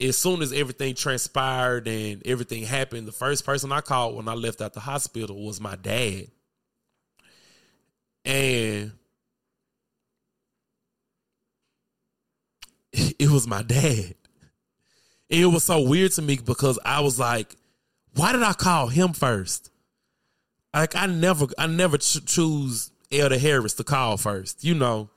As 0.00 0.18
soon 0.18 0.42
as 0.42 0.52
everything 0.52 0.94
transpired 0.94 1.86
and 1.86 2.22
everything 2.26 2.64
happened, 2.64 3.06
the 3.06 3.12
first 3.12 3.46
person 3.46 3.70
I 3.70 3.82
called 3.82 4.16
when 4.16 4.28
I 4.28 4.34
left 4.34 4.60
out 4.60 4.72
the 4.72 4.80
hospital 4.80 5.44
was 5.44 5.60
my 5.60 5.76
dad. 5.76 6.26
And 8.24 8.92
it 12.92 13.30
was 13.30 13.46
my 13.46 13.62
dad. 13.62 14.14
And 15.30 15.40
it 15.40 15.46
was 15.46 15.64
so 15.64 15.80
weird 15.80 16.12
to 16.12 16.22
me 16.22 16.38
because 16.44 16.78
I 16.84 17.00
was 17.00 17.18
like, 17.18 17.56
why 18.14 18.32
did 18.32 18.42
I 18.42 18.52
call 18.52 18.88
him 18.88 19.12
first? 19.12 19.70
Like 20.74 20.94
I 20.94 21.06
never, 21.06 21.46
I 21.58 21.66
never 21.66 21.98
ch- 21.98 22.24
choose 22.26 22.90
Elder 23.10 23.38
Harris 23.38 23.74
to 23.74 23.84
call 23.84 24.16
first, 24.16 24.64
you 24.64 24.74
know. 24.74 25.10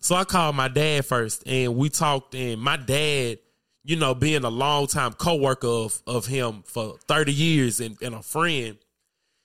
So 0.00 0.14
I 0.14 0.24
called 0.24 0.54
my 0.54 0.68
dad 0.68 1.06
first, 1.06 1.42
and 1.46 1.76
we 1.76 1.88
talked. 1.88 2.34
And 2.34 2.60
my 2.60 2.76
dad, 2.76 3.38
you 3.84 3.96
know, 3.96 4.14
being 4.14 4.44
a 4.44 4.50
long 4.50 4.86
time 4.86 5.14
co-worker 5.14 5.66
of 5.66 6.02
of 6.06 6.26
him 6.26 6.62
for 6.66 6.98
thirty 7.08 7.32
years 7.32 7.80
and, 7.80 7.96
and 8.02 8.14
a 8.14 8.22
friend, 8.22 8.76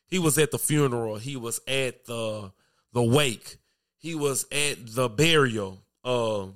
he 0.08 0.20
was 0.20 0.38
at 0.38 0.52
the 0.52 0.60
funeral. 0.60 1.16
He 1.16 1.38
was 1.38 1.62
at 1.66 2.06
the 2.06 2.52
the 2.94 3.04
wake. 3.04 3.58
He 3.98 4.16
was 4.16 4.46
at 4.52 4.78
the 4.86 5.10
burial. 5.10 5.80
Um, 6.04 6.56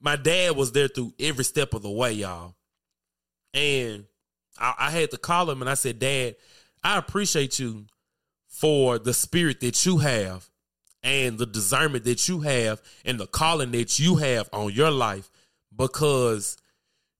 my 0.00 0.16
dad 0.16 0.56
was 0.56 0.72
there 0.72 0.88
through 0.88 1.14
every 1.18 1.44
step 1.44 1.74
of 1.74 1.82
the 1.82 1.90
way, 1.90 2.12
y'all. 2.12 2.54
And 3.52 4.04
I, 4.58 4.74
I 4.78 4.90
had 4.90 5.10
to 5.12 5.18
call 5.18 5.50
him 5.50 5.60
and 5.60 5.70
I 5.70 5.74
said, 5.74 5.98
Dad, 5.98 6.36
I 6.82 6.98
appreciate 6.98 7.58
you 7.58 7.86
for 8.48 8.98
the 8.98 9.14
spirit 9.14 9.60
that 9.60 9.84
you 9.84 9.98
have 9.98 10.48
and 11.02 11.38
the 11.38 11.46
discernment 11.46 12.04
that 12.04 12.28
you 12.28 12.40
have 12.40 12.80
and 13.04 13.18
the 13.18 13.26
calling 13.26 13.72
that 13.72 13.98
you 13.98 14.16
have 14.16 14.48
on 14.52 14.72
your 14.72 14.90
life 14.90 15.30
because 15.74 16.56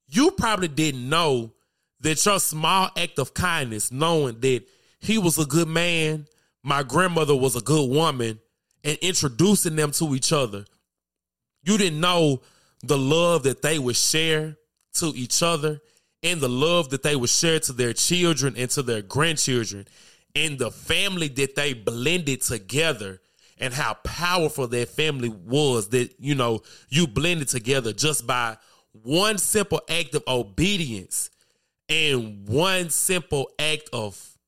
you 0.07 0.31
probably 0.33 0.69
didn't 0.69 1.09
know 1.09 1.53
that 2.01 2.25
your 2.25 2.39
small 2.39 2.91
act 2.97 3.19
of 3.19 3.35
kindness, 3.35 3.91
knowing 3.91 4.39
that 4.41 4.63
he 5.01 5.19
was 5.19 5.39
a 5.39 5.45
good 5.45 5.69
man, 5.69 6.27
my 6.63 6.83
grandmother 6.83 7.35
was 7.35 7.57
a 7.57 7.61
good 7.61 7.91
woman, 7.91 8.39
and 8.85 8.99
introducing 8.99 9.77
them 9.77 9.91
to 9.93 10.15
each 10.15 10.33
other, 10.33 10.65
you 11.65 11.79
didn't 11.79 12.01
know 12.01 12.43
the 12.83 12.99
love 12.99 13.45
that 13.45 13.63
they 13.63 13.79
would 13.79 13.97
share 13.97 14.57
to 14.95 15.07
each 15.17 15.43
other 15.43 15.81
and 16.23 16.41
the 16.41 16.49
love 16.49 16.91
that 16.91 17.03
they 17.03 17.17
would 17.17 17.31
share 17.31 17.59
to 17.61 17.73
their 17.73 17.93
children 17.93 18.55
and 18.57 18.71
to 18.71 18.83
their 18.83 19.03
grandchildren 19.03 19.87
and 20.35 20.59
the 20.59 20.71
family 20.71 21.29
that 21.29 21.55
they 21.55 21.73
blended 21.73 22.43
together 22.43 23.21
and 23.59 23.73
how 23.73 23.95
powerful 24.05 24.67
that 24.67 24.89
family 24.89 25.29
was 25.29 25.89
that 25.91 26.15
you 26.19 26.35
know 26.35 26.61
you 26.89 27.07
blended 27.07 27.49
together 27.49 27.93
just 27.93 28.27
by 28.27 28.57
one 29.03 29.39
simple 29.39 29.81
act 29.89 30.15
of 30.15 30.23
obedience 30.27 31.31
and 31.89 32.49
one 32.49 32.91
simple 32.91 33.51
act 33.59 33.89
of 33.93 34.39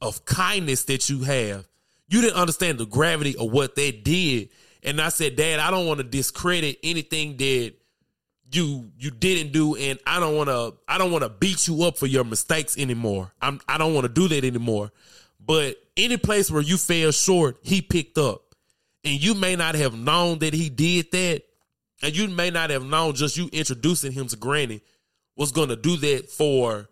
of 0.00 0.24
kindness 0.24 0.84
that 0.84 1.10
you 1.10 1.22
have 1.22 1.66
you 2.10 2.20
didn't 2.20 2.36
understand 2.36 2.78
the 2.78 2.86
gravity 2.86 3.34
of 3.36 3.50
what 3.50 3.74
they 3.74 3.90
did 3.90 4.50
and 4.82 5.00
i 5.00 5.08
said 5.08 5.36
dad 5.36 5.58
i 5.58 5.70
don't 5.70 5.86
want 5.86 5.98
to 5.98 6.04
discredit 6.04 6.78
anything 6.82 7.36
that 7.38 7.72
you 8.52 8.90
you 8.98 9.10
didn't 9.10 9.52
do 9.52 9.76
and 9.76 9.98
i 10.06 10.20
don't 10.20 10.36
want 10.36 10.48
to 10.48 10.74
i 10.88 10.98
don't 10.98 11.12
want 11.12 11.22
to 11.22 11.30
beat 11.30 11.66
you 11.66 11.84
up 11.84 11.96
for 11.96 12.06
your 12.06 12.24
mistakes 12.24 12.76
anymore 12.76 13.32
i'm 13.40 13.60
i 13.68 13.78
don't 13.78 13.94
want 13.94 14.04
to 14.04 14.12
do 14.12 14.28
that 14.28 14.44
anymore 14.44 14.90
But 15.44 15.76
any 15.96 16.16
place 16.16 16.50
where 16.50 16.62
you 16.62 16.76
fell 16.76 17.10
short, 17.12 17.58
he 17.62 17.82
picked 17.82 18.18
up. 18.18 18.54
And 19.04 19.22
you 19.22 19.34
may 19.34 19.56
not 19.56 19.74
have 19.74 19.94
known 19.98 20.38
that 20.40 20.52
he 20.52 20.68
did 20.68 21.10
that. 21.12 21.42
And 22.02 22.16
you 22.16 22.28
may 22.28 22.50
not 22.50 22.70
have 22.70 22.84
known 22.84 23.14
just 23.14 23.36
you 23.36 23.48
introducing 23.52 24.12
him 24.12 24.26
to 24.28 24.36
Granny 24.36 24.82
was 25.36 25.52
going 25.52 25.68
to 25.70 25.76
do 25.76 25.96
that 25.96 26.30
for 26.30 26.88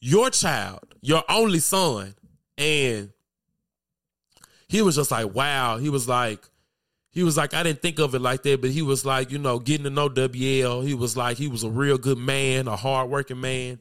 your 0.00 0.30
child, 0.30 0.94
your 1.00 1.24
only 1.28 1.58
son. 1.58 2.14
And 2.58 3.10
he 4.68 4.82
was 4.82 4.96
just 4.96 5.10
like, 5.10 5.34
wow. 5.34 5.78
He 5.78 5.88
was 5.88 6.08
like, 6.08 6.40
he 7.10 7.22
was 7.22 7.36
like, 7.36 7.54
I 7.54 7.62
didn't 7.62 7.82
think 7.82 7.98
of 7.98 8.14
it 8.14 8.20
like 8.20 8.42
that, 8.42 8.60
but 8.60 8.70
he 8.70 8.82
was 8.82 9.06
like, 9.06 9.30
you 9.30 9.38
know, 9.38 9.58
getting 9.58 9.84
to 9.84 9.90
know 9.90 10.08
WL. 10.08 10.86
He 10.86 10.94
was 10.94 11.16
like, 11.16 11.38
he 11.38 11.48
was 11.48 11.62
a 11.62 11.70
real 11.70 11.96
good 11.98 12.18
man, 12.18 12.68
a 12.68 12.76
hardworking 12.76 13.40
man. 13.40 13.78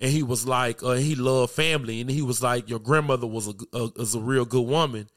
And 0.00 0.10
he 0.10 0.22
was 0.22 0.46
like, 0.46 0.82
uh, 0.82 0.92
he 0.92 1.14
loved 1.14 1.52
family. 1.52 2.00
And 2.00 2.10
he 2.10 2.22
was 2.22 2.42
like, 2.42 2.70
your 2.70 2.78
grandmother 2.78 3.26
was 3.26 3.48
a, 3.48 3.54
a 3.74 3.90
was 3.96 4.14
a 4.14 4.20
real 4.20 4.46
good 4.46 4.66
woman. 4.66 5.10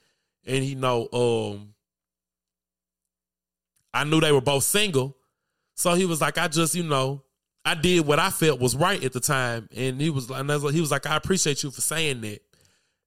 And 0.46 0.62
he 0.62 0.76
know, 0.76 1.08
um, 1.14 1.74
I 3.94 4.04
knew 4.04 4.20
they 4.20 4.34
were 4.34 4.42
both 4.42 4.64
single. 4.64 5.16
So 5.76 5.94
he 5.94 6.06
was 6.06 6.20
like, 6.20 6.38
I 6.38 6.50
just, 6.50 6.76
you 6.76 6.84
know, 6.84 7.24
I 7.64 7.76
did 7.76 8.06
what 8.06 8.20
I 8.20 8.30
felt 8.30 8.60
was 8.60 8.76
right 8.76 9.02
at 9.02 9.14
the 9.14 9.22
time. 9.22 9.70
And 9.76 10.02
he 10.02 10.10
was 10.10 10.30
like, 10.30 10.46
he 10.74 10.82
was 10.82 10.92
like, 10.92 11.06
I 11.06 11.16
appreciate 11.16 11.64
you 11.64 11.72
for 11.72 11.82
saying 11.82 12.22
that. 12.22 12.42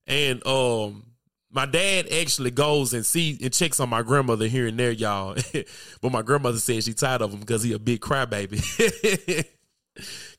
And 0.07 0.45
um, 0.47 1.03
my 1.51 1.65
dad 1.65 2.11
actually 2.11 2.51
goes 2.51 2.93
and 2.93 3.05
see 3.05 3.37
and 3.41 3.53
checks 3.53 3.79
on 3.79 3.89
my 3.89 4.01
grandmother 4.01 4.47
here 4.47 4.67
and 4.67 4.79
there, 4.79 4.91
y'all. 4.91 5.37
but 6.01 6.11
my 6.11 6.21
grandmother 6.21 6.57
said 6.57 6.83
she 6.83 6.93
tired 6.93 7.21
of 7.21 7.33
him 7.33 7.39
because 7.39 7.63
he 7.63 7.73
a 7.73 7.79
big 7.79 8.01
crybaby. 8.01 9.45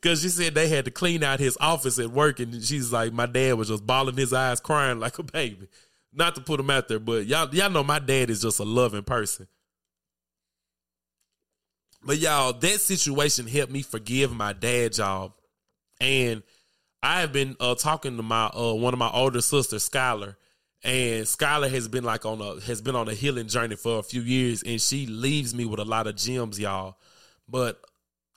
Cause 0.00 0.22
she 0.22 0.28
said 0.28 0.54
they 0.54 0.68
had 0.68 0.84
to 0.84 0.92
clean 0.92 1.24
out 1.24 1.40
his 1.40 1.58
office 1.60 1.98
at 1.98 2.10
work, 2.10 2.38
and 2.38 2.62
she's 2.62 2.92
like, 2.92 3.12
my 3.12 3.26
dad 3.26 3.54
was 3.54 3.68
just 3.68 3.84
bawling 3.84 4.16
his 4.16 4.32
eyes, 4.32 4.60
crying 4.60 5.00
like 5.00 5.18
a 5.18 5.24
baby. 5.24 5.66
Not 6.12 6.36
to 6.36 6.40
put 6.40 6.60
him 6.60 6.70
out 6.70 6.86
there, 6.86 7.00
but 7.00 7.26
y'all, 7.26 7.52
y'all 7.52 7.70
know 7.70 7.82
my 7.82 7.98
dad 7.98 8.30
is 8.30 8.42
just 8.42 8.60
a 8.60 8.64
loving 8.64 9.02
person. 9.02 9.48
But 12.04 12.18
y'all, 12.18 12.52
that 12.52 12.80
situation 12.80 13.48
helped 13.48 13.72
me 13.72 13.82
forgive 13.82 14.32
my 14.32 14.52
dad, 14.52 14.96
y'all. 14.96 15.34
And 16.00 16.44
I 17.02 17.20
have 17.20 17.32
been 17.32 17.56
uh, 17.58 17.74
talking 17.74 18.16
to 18.16 18.22
my 18.22 18.46
uh, 18.46 18.74
one 18.74 18.92
of 18.92 18.98
my 18.98 19.10
older 19.10 19.40
sisters, 19.40 19.88
Skylar, 19.88 20.36
and 20.82 21.24
Skylar 21.24 21.70
has 21.70 21.88
been 21.88 22.04
like 22.04 22.24
on 22.24 22.40
a 22.40 22.60
has 22.60 22.80
been 22.80 22.94
on 22.94 23.08
a 23.08 23.14
healing 23.14 23.48
journey 23.48 23.76
for 23.76 23.98
a 23.98 24.02
few 24.02 24.20
years, 24.20 24.62
and 24.62 24.80
she 24.80 25.06
leaves 25.06 25.54
me 25.54 25.64
with 25.64 25.80
a 25.80 25.84
lot 25.84 26.06
of 26.06 26.16
gems, 26.16 26.58
y'all. 26.58 26.96
But 27.48 27.80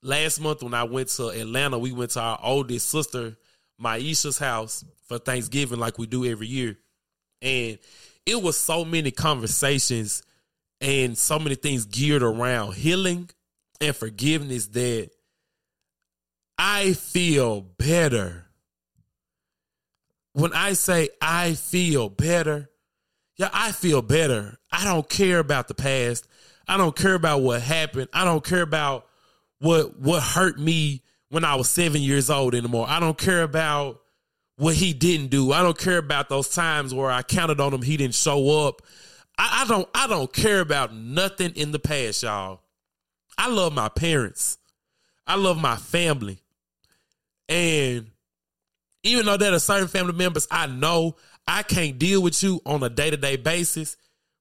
last 0.02 0.40
month 0.40 0.64
when 0.64 0.74
I 0.74 0.84
went 0.84 1.10
to 1.10 1.30
Atlanta, 1.30 1.78
we 1.78 1.92
went 1.92 2.12
to 2.12 2.22
our 2.22 2.40
oldest 2.42 2.90
sister, 2.90 3.38
Maisha's 3.82 4.40
house 4.40 4.84
for 5.08 5.20
Thanksgiving, 5.20 5.80
like 5.80 5.98
we 5.98 6.08
do 6.08 6.26
every 6.26 6.48
year, 6.48 6.78
and 7.42 7.78
it 8.26 8.42
was 8.42 8.58
so 8.58 8.86
many 8.86 9.12
conversations 9.12 10.24
and 10.80 11.18
so 11.18 11.38
many 11.38 11.56
things 11.56 11.86
geared 11.86 12.24
around 12.24 12.74
healing 12.74 13.30
and 13.80 13.96
forgiveness 13.96 14.68
that 14.68 15.10
I 16.58 16.94
feel 16.94 17.62
better. 17.62 18.46
When 20.34 20.54
I 20.54 20.74
say 20.74 21.10
I 21.22 21.54
feel 21.54 22.10
better, 22.10 22.70
yeah, 23.38 23.50
I 23.54 23.72
feel 23.72 24.02
better. 24.02 24.58
I 24.72 24.86
don't 24.86 25.08
care 25.10 25.40
about 25.40 25.68
the 25.68 25.74
past. 25.74 26.28
I 26.68 26.78
don't 26.78 26.96
care 26.96 27.16
about 27.16 27.42
what 27.42 27.62
happened. 27.62 28.08
I 28.14 28.24
don't 28.24 28.44
care 28.44 28.62
about 28.62 29.08
what 29.60 30.00
what 30.00 30.22
hurt 30.22 30.60
me 30.60 31.02
when 31.30 31.44
I 31.44 31.56
was 31.56 31.70
seven 31.70 32.02
years 32.02 32.30
old 32.30 32.56
anymore. 32.56 32.86
I 32.88 33.00
don't 33.00 33.18
care 33.18 33.44
about 33.44 34.02
what 34.58 34.76
he 34.76 34.94
didn't 34.94 35.28
do. 35.28 35.52
I 35.52 35.64
don't 35.64 35.78
care 35.78 35.98
about 35.98 36.30
those 36.30 36.50
times 36.50 36.94
where 36.94 37.10
I 37.10 37.24
counted 37.24 37.60
on 37.60 37.74
him, 37.74 37.82
he 37.82 37.98
didn't 37.98 38.14
show 38.14 38.68
up. 38.68 38.82
I, 39.38 39.64
I 39.64 39.68
don't 39.68 39.90
I 39.96 40.08
don't 40.08 40.32
care 40.32 40.60
about 40.60 40.94
nothing 40.94 41.54
in 41.56 41.72
the 41.72 41.80
past, 41.80 42.24
y'all. 42.24 42.62
I 43.38 43.50
love 43.50 43.74
my 43.74 43.90
parents. 43.90 44.60
I 45.26 45.36
love 45.36 45.60
my 45.60 45.78
family. 45.78 46.44
And 47.50 48.11
even 49.04 49.26
though 49.26 49.38
there 49.38 49.54
are 49.54 49.60
certain 49.60 49.88
family 49.88 50.14
members 50.14 50.48
I 50.52 50.68
know 50.68 51.16
I 51.48 51.64
can't 51.64 51.98
deal 51.98 52.22
with 52.22 52.42
you 52.44 52.62
on 52.66 52.84
a 52.84 52.90
day 52.90 53.10
to 53.10 53.18
day 53.18 53.36
basis, 53.36 53.98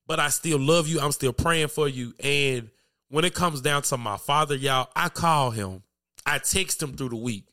but 0.07 0.21
I 0.21 0.29
still 0.29 0.59
love 0.59 0.87
you. 0.89 1.01
I'm 1.01 1.13
still 1.13 1.33
praying 1.33 1.69
for 1.69 1.89
you. 1.89 2.15
And 2.23 2.71
when 3.09 3.25
it 3.25 3.35
comes 3.35 3.61
down 3.61 3.83
to 3.83 3.97
my 3.97 4.17
father, 4.17 4.55
y'all, 4.55 4.89
I 4.95 5.09
call 5.09 5.51
him. 5.51 5.83
I 6.27 6.39
text 6.39 6.83
him 6.83 6.97
through 6.97 7.11
the 7.11 7.17
week. 7.17 7.45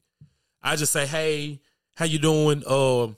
I 0.62 0.76
just 0.76 0.92
say, 0.92 1.08
"Hey, 1.08 1.62
how 1.96 2.06
you 2.06 2.20
doing? 2.20 2.64
Um, 2.68 3.18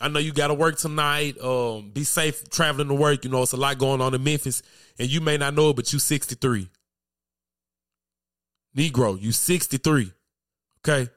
I 0.00 0.08
know 0.08 0.18
you 0.18 0.32
got 0.32 0.48
to 0.48 0.54
work 0.54 0.76
tonight. 0.76 1.40
Um, 1.40 1.90
be 1.90 2.04
safe 2.04 2.48
traveling 2.50 2.88
to 2.88 2.94
work. 2.94 3.24
You 3.24 3.30
know, 3.30 3.42
it's 3.42 3.52
a 3.52 3.56
lot 3.56 3.78
going 3.78 4.00
on 4.00 4.14
in 4.14 4.22
Memphis, 4.22 4.62
and 4.98 5.08
you 5.08 5.20
may 5.20 5.36
not 5.36 5.54
know 5.54 5.70
it, 5.70 5.76
but 5.76 5.92
you 5.92 5.98
63. 5.98 6.68
Negro, 8.76 9.20
you 9.20 9.32
63. 9.32 10.12
Okay. 10.80 11.10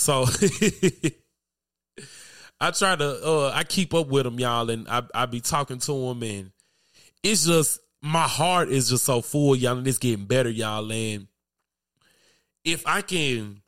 So 0.00 0.24
I 2.60 2.70
try 2.70 2.96
to 2.96 3.24
uh 3.24 3.52
I 3.54 3.64
keep 3.64 3.92
up 3.92 4.08
with 4.08 4.26
him, 4.26 4.40
y'all, 4.40 4.70
and 4.70 4.88
I 4.88 5.02
I 5.14 5.26
be 5.26 5.40
talking 5.40 5.78
to 5.78 5.92
him 5.92 6.22
and 6.22 6.52
it's 7.22 7.44
just 7.44 7.80
my 8.00 8.26
heart 8.26 8.70
is 8.70 8.88
just 8.88 9.04
so 9.04 9.20
full, 9.20 9.54
y'all, 9.54 9.76
and 9.76 9.86
it's 9.86 9.98
getting 9.98 10.24
better, 10.24 10.48
y'all. 10.48 10.90
And 10.90 11.26
if 12.64 12.86
I 12.86 13.02
can 13.02 13.60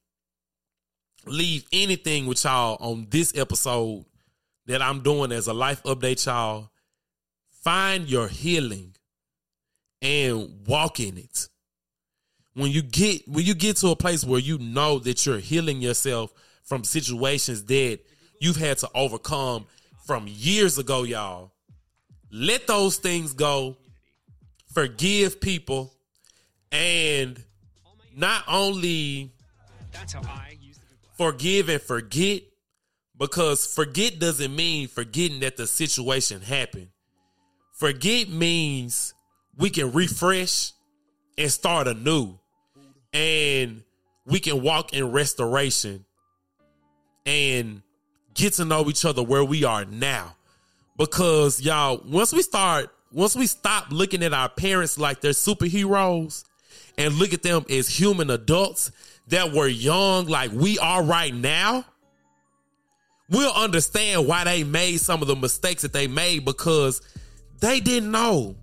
leave 1.27 1.67
anything 1.71 2.25
with 2.27 2.43
y'all 2.45 2.79
on 2.81 3.09
this 3.11 3.37
episode 3.37 4.07
that 4.67 4.81
I'm 4.81 5.01
doing 5.01 5.33
as 5.33 5.49
a 5.49 5.53
life 5.53 5.83
update, 5.83 6.25
y'all, 6.25 6.71
find 7.63 8.09
your 8.09 8.29
healing 8.29 8.95
and 10.01 10.67
walk 10.67 10.99
in 10.99 11.19
it 11.19 11.49
when 12.55 12.71
you 12.71 12.83
get 12.83 13.27
when 13.29 13.45
you 13.45 13.55
get 13.55 13.77
to 13.79 13.89
a 13.89 13.97
place 13.97 14.25
where 14.25 14.41
you 14.41 14.59
know 14.59 14.99
that 15.01 15.25
you're 15.25 15.39
healing 15.39 15.81
yourself 15.81 16.33
from 16.65 16.85
situations 16.85 17.65
that 17.65 18.01
you've 18.41 18.57
had 18.57 18.79
to 18.79 18.89
overcome 18.95 19.67
from 20.07 20.27
years 20.29 20.79
ago, 20.79 21.05
y'all. 21.05 21.53
Let 22.31 22.67
those 22.67 22.97
things 22.97 23.33
go. 23.33 23.77
Forgive 24.73 25.41
people 25.41 25.93
and 26.71 27.43
not 28.17 28.45
only 28.49 29.33
forgive 31.17 31.69
and 31.69 31.81
forget 31.81 32.43
because 33.19 33.67
forget 33.67 34.19
doesn't 34.19 34.55
mean 34.55 34.89
forgetting 34.89 35.41
that 35.41 35.57
the 35.57 35.67
situation 35.67 36.41
happened. 36.41 36.89
Forget 37.75 38.29
means 38.29 39.15
we 39.57 39.71
can 39.71 39.93
refresh 39.93 40.73
and 41.37 41.51
start 41.51 41.87
anew 41.87 42.39
and 43.13 43.83
we 44.27 44.41
can 44.41 44.63
walk 44.63 44.93
in 44.93 45.11
restoration 45.13 46.05
and 47.27 47.83
get 48.35 48.55
to 48.55 48.65
know 48.65 48.89
each 48.89 49.05
other 49.05 49.23
where 49.23 49.45
we 49.45 49.65
are 49.65 49.85
now. 49.85 50.37
Because 50.97 51.61
y'all, 51.61 52.03
once 52.07 52.33
we 52.33 52.43
start, 52.43 52.91
once 53.11 53.35
we 53.35 53.47
stop 53.47 53.87
looking 53.91 54.23
at 54.23 54.33
our 54.33 54.49
parents 54.49 54.99
like 54.99 55.21
they're 55.21 55.33
superheroes 55.33 56.45
and 56.97 57.15
look 57.15 57.33
at 57.33 57.43
them 57.43 57.65
as 57.71 57.89
human 57.89 58.31
adults 58.31 58.91
that 59.29 59.53
were 59.53 59.69
young 59.69 60.27
like 60.27 60.51
we 60.53 60.79
are 60.79 61.03
right 61.03 61.35
now, 61.35 61.85
we'll 63.29 63.53
understand 63.53 64.27
why 64.27 64.45
they 64.45 64.65
made 64.65 64.99
some 64.99 65.23
of 65.23 65.29
the 65.29 65.37
mistakes 65.37 65.83
that 65.83 65.93
they 65.93 66.07
made 66.07 66.45
because 66.45 67.01
they 67.61 67.81
didn't 67.81 68.11
know. 68.11 68.57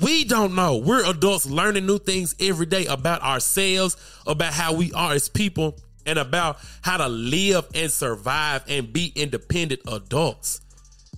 We 0.00 0.24
don't 0.24 0.54
know. 0.54 0.76
We're 0.76 1.04
adults 1.08 1.46
learning 1.46 1.86
new 1.86 1.98
things 1.98 2.34
every 2.40 2.66
day 2.66 2.86
about 2.86 3.22
ourselves, 3.22 3.96
about 4.26 4.52
how 4.52 4.74
we 4.74 4.92
are 4.92 5.12
as 5.12 5.28
people, 5.28 5.76
and 6.06 6.18
about 6.18 6.58
how 6.82 6.98
to 6.98 7.08
live 7.08 7.66
and 7.74 7.90
survive 7.90 8.64
and 8.68 8.92
be 8.92 9.12
independent 9.14 9.80
adults. 9.86 10.60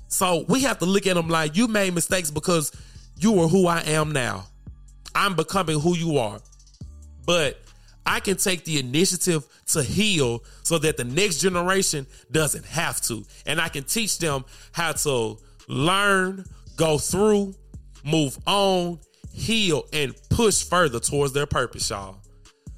So 0.09 0.45
we 0.49 0.63
have 0.63 0.79
to 0.79 0.87
look 0.87 1.07
at 1.07 1.15
them 1.15 1.29
like 1.29 1.57
you 1.57 1.69
made 1.69 1.95
mistakes 1.95 2.31
because 2.31 2.73
you 3.17 3.39
are 3.41 3.49
who 3.49 3.67
I 3.67 3.81
am 3.83 4.13
now. 4.13 4.47
I'm 5.15 5.37
becoming 5.37 5.79
who 5.79 5.97
you 5.97 6.19
are. 6.19 6.41
But 7.27 7.61
I 8.07 8.21
can 8.21 8.37
take 8.37 8.65
the 8.65 8.79
initiative 8.79 9.47
to 9.67 9.83
heal 9.83 10.43
so 10.63 10.79
that 10.79 10.97
the 10.97 11.05
next 11.05 11.39
generation 11.39 12.07
doesn't 12.33 12.65
have 12.65 13.01
to. 13.03 13.25
And 13.47 13.61
I 13.61 13.69
can 13.69 13.85
teach 13.85 14.19
them 14.19 14.45
how 14.73 14.93
to 14.93 15.39
learn, 15.69 16.47
go 16.77 16.99
through, 16.99 17.55
move 18.05 18.39
on, 18.47 18.99
heal, 19.33 19.85
and 19.93 20.15
push 20.31 20.63
further 20.63 21.01
towards 21.01 21.33
their 21.33 21.47
purpose, 21.47 21.91
y'all. 21.91 22.17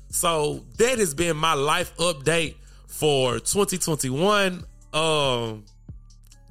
So 0.09 0.65
that 0.79 0.99
has 0.99 1.15
been 1.15 1.37
my 1.37 1.55
life 1.55 1.97
update 1.97 2.57
for 2.87 3.39
2021. 3.39 4.65
Um, 4.93 5.65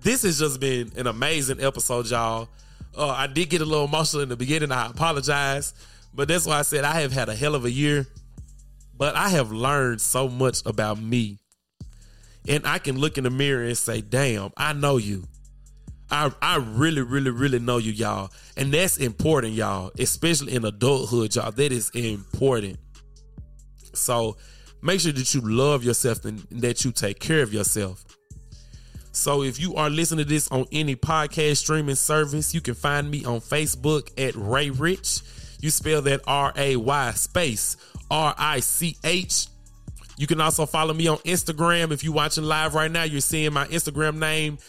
this 0.01 0.23
has 0.23 0.39
just 0.39 0.59
been 0.59 0.91
an 0.97 1.07
amazing 1.07 1.61
episode, 1.61 2.09
y'all. 2.09 2.49
Uh, 2.97 3.07
I 3.07 3.27
did 3.27 3.49
get 3.49 3.61
a 3.61 3.65
little 3.65 3.85
emotional 3.85 4.23
in 4.23 4.29
the 4.29 4.35
beginning. 4.35 4.71
I 4.71 4.87
apologize, 4.87 5.73
but 6.13 6.27
that's 6.27 6.45
why 6.45 6.59
I 6.59 6.63
said 6.63 6.83
I 6.83 7.01
have 7.01 7.11
had 7.11 7.29
a 7.29 7.35
hell 7.35 7.55
of 7.55 7.65
a 7.65 7.71
year. 7.71 8.07
But 8.97 9.15
I 9.15 9.29
have 9.29 9.51
learned 9.51 10.01
so 10.01 10.27
much 10.27 10.65
about 10.65 10.99
me 11.01 11.39
and 12.47 12.65
I 12.65 12.79
can 12.79 12.97
look 12.97 13.17
in 13.17 13.23
the 13.23 13.29
mirror 13.29 13.63
and 13.63 13.77
say, 13.77 14.01
damn, 14.01 14.51
I 14.57 14.73
know 14.73 14.97
you. 14.97 15.23
I, 16.11 16.31
I 16.41 16.57
really, 16.57 17.01
really, 17.01 17.31
really 17.31 17.59
know 17.59 17.77
you, 17.77 17.91
y'all. 17.91 18.31
And 18.57 18.73
that's 18.73 18.97
important, 18.97 19.53
y'all, 19.53 19.91
especially 19.97 20.53
in 20.53 20.65
adulthood, 20.65 21.33
y'all. 21.35 21.51
That 21.51 21.71
is 21.71 21.89
important. 21.91 22.77
So 23.93 24.37
make 24.81 24.99
sure 24.99 25.13
that 25.13 25.33
you 25.33 25.41
love 25.41 25.83
yourself 25.83 26.25
and 26.25 26.39
that 26.51 26.83
you 26.83 26.91
take 26.91 27.19
care 27.19 27.41
of 27.41 27.53
yourself. 27.53 28.03
So 29.13 29.43
if 29.43 29.59
you 29.59 29.75
are 29.75 29.89
listening 29.89 30.25
to 30.25 30.29
this 30.29 30.49
on 30.51 30.65
any 30.71 30.95
podcast 30.95 31.57
streaming 31.57 31.95
service, 31.95 32.53
you 32.53 32.61
can 32.61 32.75
find 32.75 33.09
me 33.09 33.25
on 33.25 33.39
Facebook 33.39 34.09
at 34.17 34.35
Ray 34.35 34.69
Rich. 34.69 35.21
You 35.59 35.69
spell 35.69 36.01
that 36.03 36.21
R 36.27 36.53
A 36.55 36.75
Y 36.75 37.11
space 37.11 37.77
R 38.09 38.33
I 38.37 38.59
C 38.61 38.97
H. 39.03 39.47
You 40.17 40.27
can 40.27 40.39
also 40.39 40.65
follow 40.65 40.93
me 40.93 41.07
on 41.07 41.17
Instagram. 41.19 41.91
If 41.91 42.03
you're 42.03 42.13
watching 42.13 42.43
live 42.43 42.75
right 42.75 42.91
now, 42.91 43.03
you're 43.03 43.21
seeing 43.21 43.53
my 43.53 43.65
Instagram 43.67 44.17
name 44.17 44.59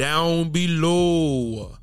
down 0.00 0.48
below. 0.48 1.76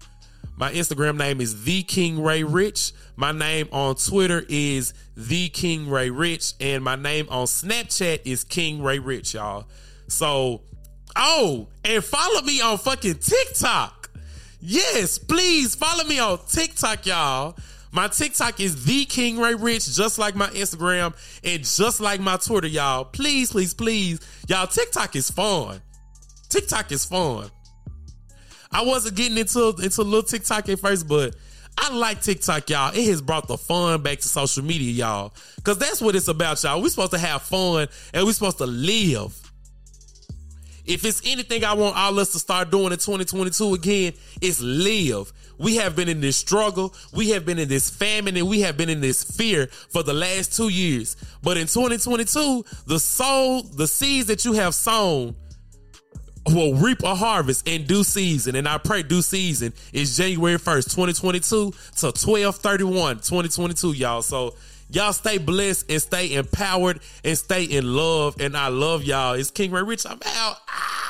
My 0.55 0.73
Instagram 0.73 1.17
name 1.19 1.39
is 1.39 1.65
the 1.65 1.83
King 1.83 2.23
Ray 2.23 2.43
Rich. 2.43 2.93
My 3.15 3.31
name 3.31 3.69
on 3.71 3.93
Twitter 3.93 4.43
is 4.49 4.95
the 5.15 5.49
King 5.49 5.87
Ray 5.87 6.09
Rich, 6.09 6.53
and 6.59 6.83
my 6.83 6.95
name 6.95 7.27
on 7.29 7.45
Snapchat 7.45 8.21
is 8.25 8.43
King 8.43 8.81
Ray 8.81 8.97
Rich, 8.97 9.35
y'all. 9.35 9.67
So, 10.07 10.63
oh, 11.15 11.67
and 11.85 12.03
follow 12.03 12.41
me 12.41 12.59
on 12.59 12.79
fucking 12.79 13.19
TikTok. 13.19 14.09
Yes, 14.59 15.19
please 15.19 15.75
follow 15.75 16.03
me 16.03 16.17
on 16.17 16.39
TikTok, 16.49 17.05
y'all. 17.05 17.55
My 17.91 18.07
TikTok 18.07 18.59
is 18.59 18.83
the 18.85 19.05
King 19.05 19.37
Ray 19.37 19.53
Rich, 19.53 19.95
just 19.95 20.17
like 20.17 20.33
my 20.33 20.47
Instagram 20.47 21.13
and 21.43 21.63
just 21.63 21.99
like 21.99 22.19
my 22.19 22.37
Twitter, 22.37 22.65
y'all. 22.65 23.05
Please, 23.05 23.51
please, 23.51 23.75
please, 23.75 24.19
y'all. 24.47 24.65
TikTok 24.65 25.15
is 25.15 25.29
fun. 25.29 25.83
TikTok 26.49 26.91
is 26.91 27.05
fun. 27.05 27.51
I 28.71 28.83
wasn't 28.83 29.15
getting 29.15 29.37
into 29.37 29.75
into 29.81 30.01
little 30.01 30.23
TikTok 30.23 30.69
at 30.69 30.79
first, 30.79 31.07
but 31.07 31.35
I 31.77 31.93
like 31.93 32.21
TikTok, 32.21 32.69
y'all. 32.69 32.93
It 32.93 33.05
has 33.07 33.21
brought 33.21 33.47
the 33.47 33.57
fun 33.57 34.01
back 34.01 34.19
to 34.19 34.27
social 34.27 34.63
media, 34.63 34.91
y'all. 34.91 35.33
Cause 35.63 35.77
that's 35.77 36.01
what 36.01 36.15
it's 36.15 36.27
about, 36.27 36.61
y'all. 36.63 36.81
We're 36.81 36.89
supposed 36.89 37.11
to 37.11 37.19
have 37.19 37.43
fun 37.43 37.87
and 38.13 38.25
we're 38.25 38.33
supposed 38.33 38.57
to 38.57 38.65
live. 38.65 39.39
If 40.85 41.03
it's 41.03 41.21
anything 41.25 41.65
I 41.65 41.73
want 41.73 41.97
all 41.97 42.17
us 42.19 42.31
to 42.31 42.39
start 42.39 42.71
doing 42.71 42.93
in 42.93 42.97
2022 42.97 43.73
again, 43.73 44.13
it's 44.41 44.61
live. 44.61 45.33
We 45.59 45.75
have 45.77 45.95
been 45.95 46.07
in 46.07 46.21
this 46.21 46.37
struggle, 46.37 46.93
we 47.13 47.31
have 47.31 47.45
been 47.45 47.59
in 47.59 47.67
this 47.67 47.89
famine, 47.89 48.37
and 48.37 48.47
we 48.47 48.61
have 48.61 48.77
been 48.77 48.89
in 48.89 49.01
this 49.01 49.23
fear 49.23 49.67
for 49.67 50.03
the 50.03 50.13
last 50.13 50.55
two 50.55 50.69
years. 50.69 51.17
But 51.41 51.57
in 51.57 51.67
2022, 51.67 52.63
the 52.85 52.99
soul, 52.99 53.63
the 53.63 53.87
seeds 53.87 54.27
that 54.27 54.45
you 54.45 54.53
have 54.53 54.75
sown 54.75 55.35
will 56.53 56.73
reap 56.75 57.03
a 57.03 57.15
harvest 57.15 57.67
in 57.67 57.85
due 57.85 58.03
season. 58.03 58.55
And 58.55 58.67
I 58.67 58.77
pray 58.77 59.03
due 59.03 59.21
season 59.21 59.73
is 59.93 60.17
January 60.17 60.57
1st, 60.57 60.85
2022 60.85 61.47
to 61.49 62.05
1231, 62.05 63.17
2022, 63.17 63.93
y'all. 63.93 64.21
So 64.21 64.55
y'all 64.89 65.13
stay 65.13 65.37
blessed 65.37 65.89
and 65.89 66.01
stay 66.01 66.33
empowered 66.33 66.99
and 67.23 67.37
stay 67.37 67.63
in 67.63 67.95
love. 67.95 68.39
And 68.39 68.55
I 68.55 68.67
love 68.67 69.03
y'all. 69.03 69.33
It's 69.33 69.51
King 69.51 69.71
Ray 69.71 69.83
Rich. 69.83 70.05
I'm 70.05 70.19
out. 70.25 70.57
Ah! 70.67 71.06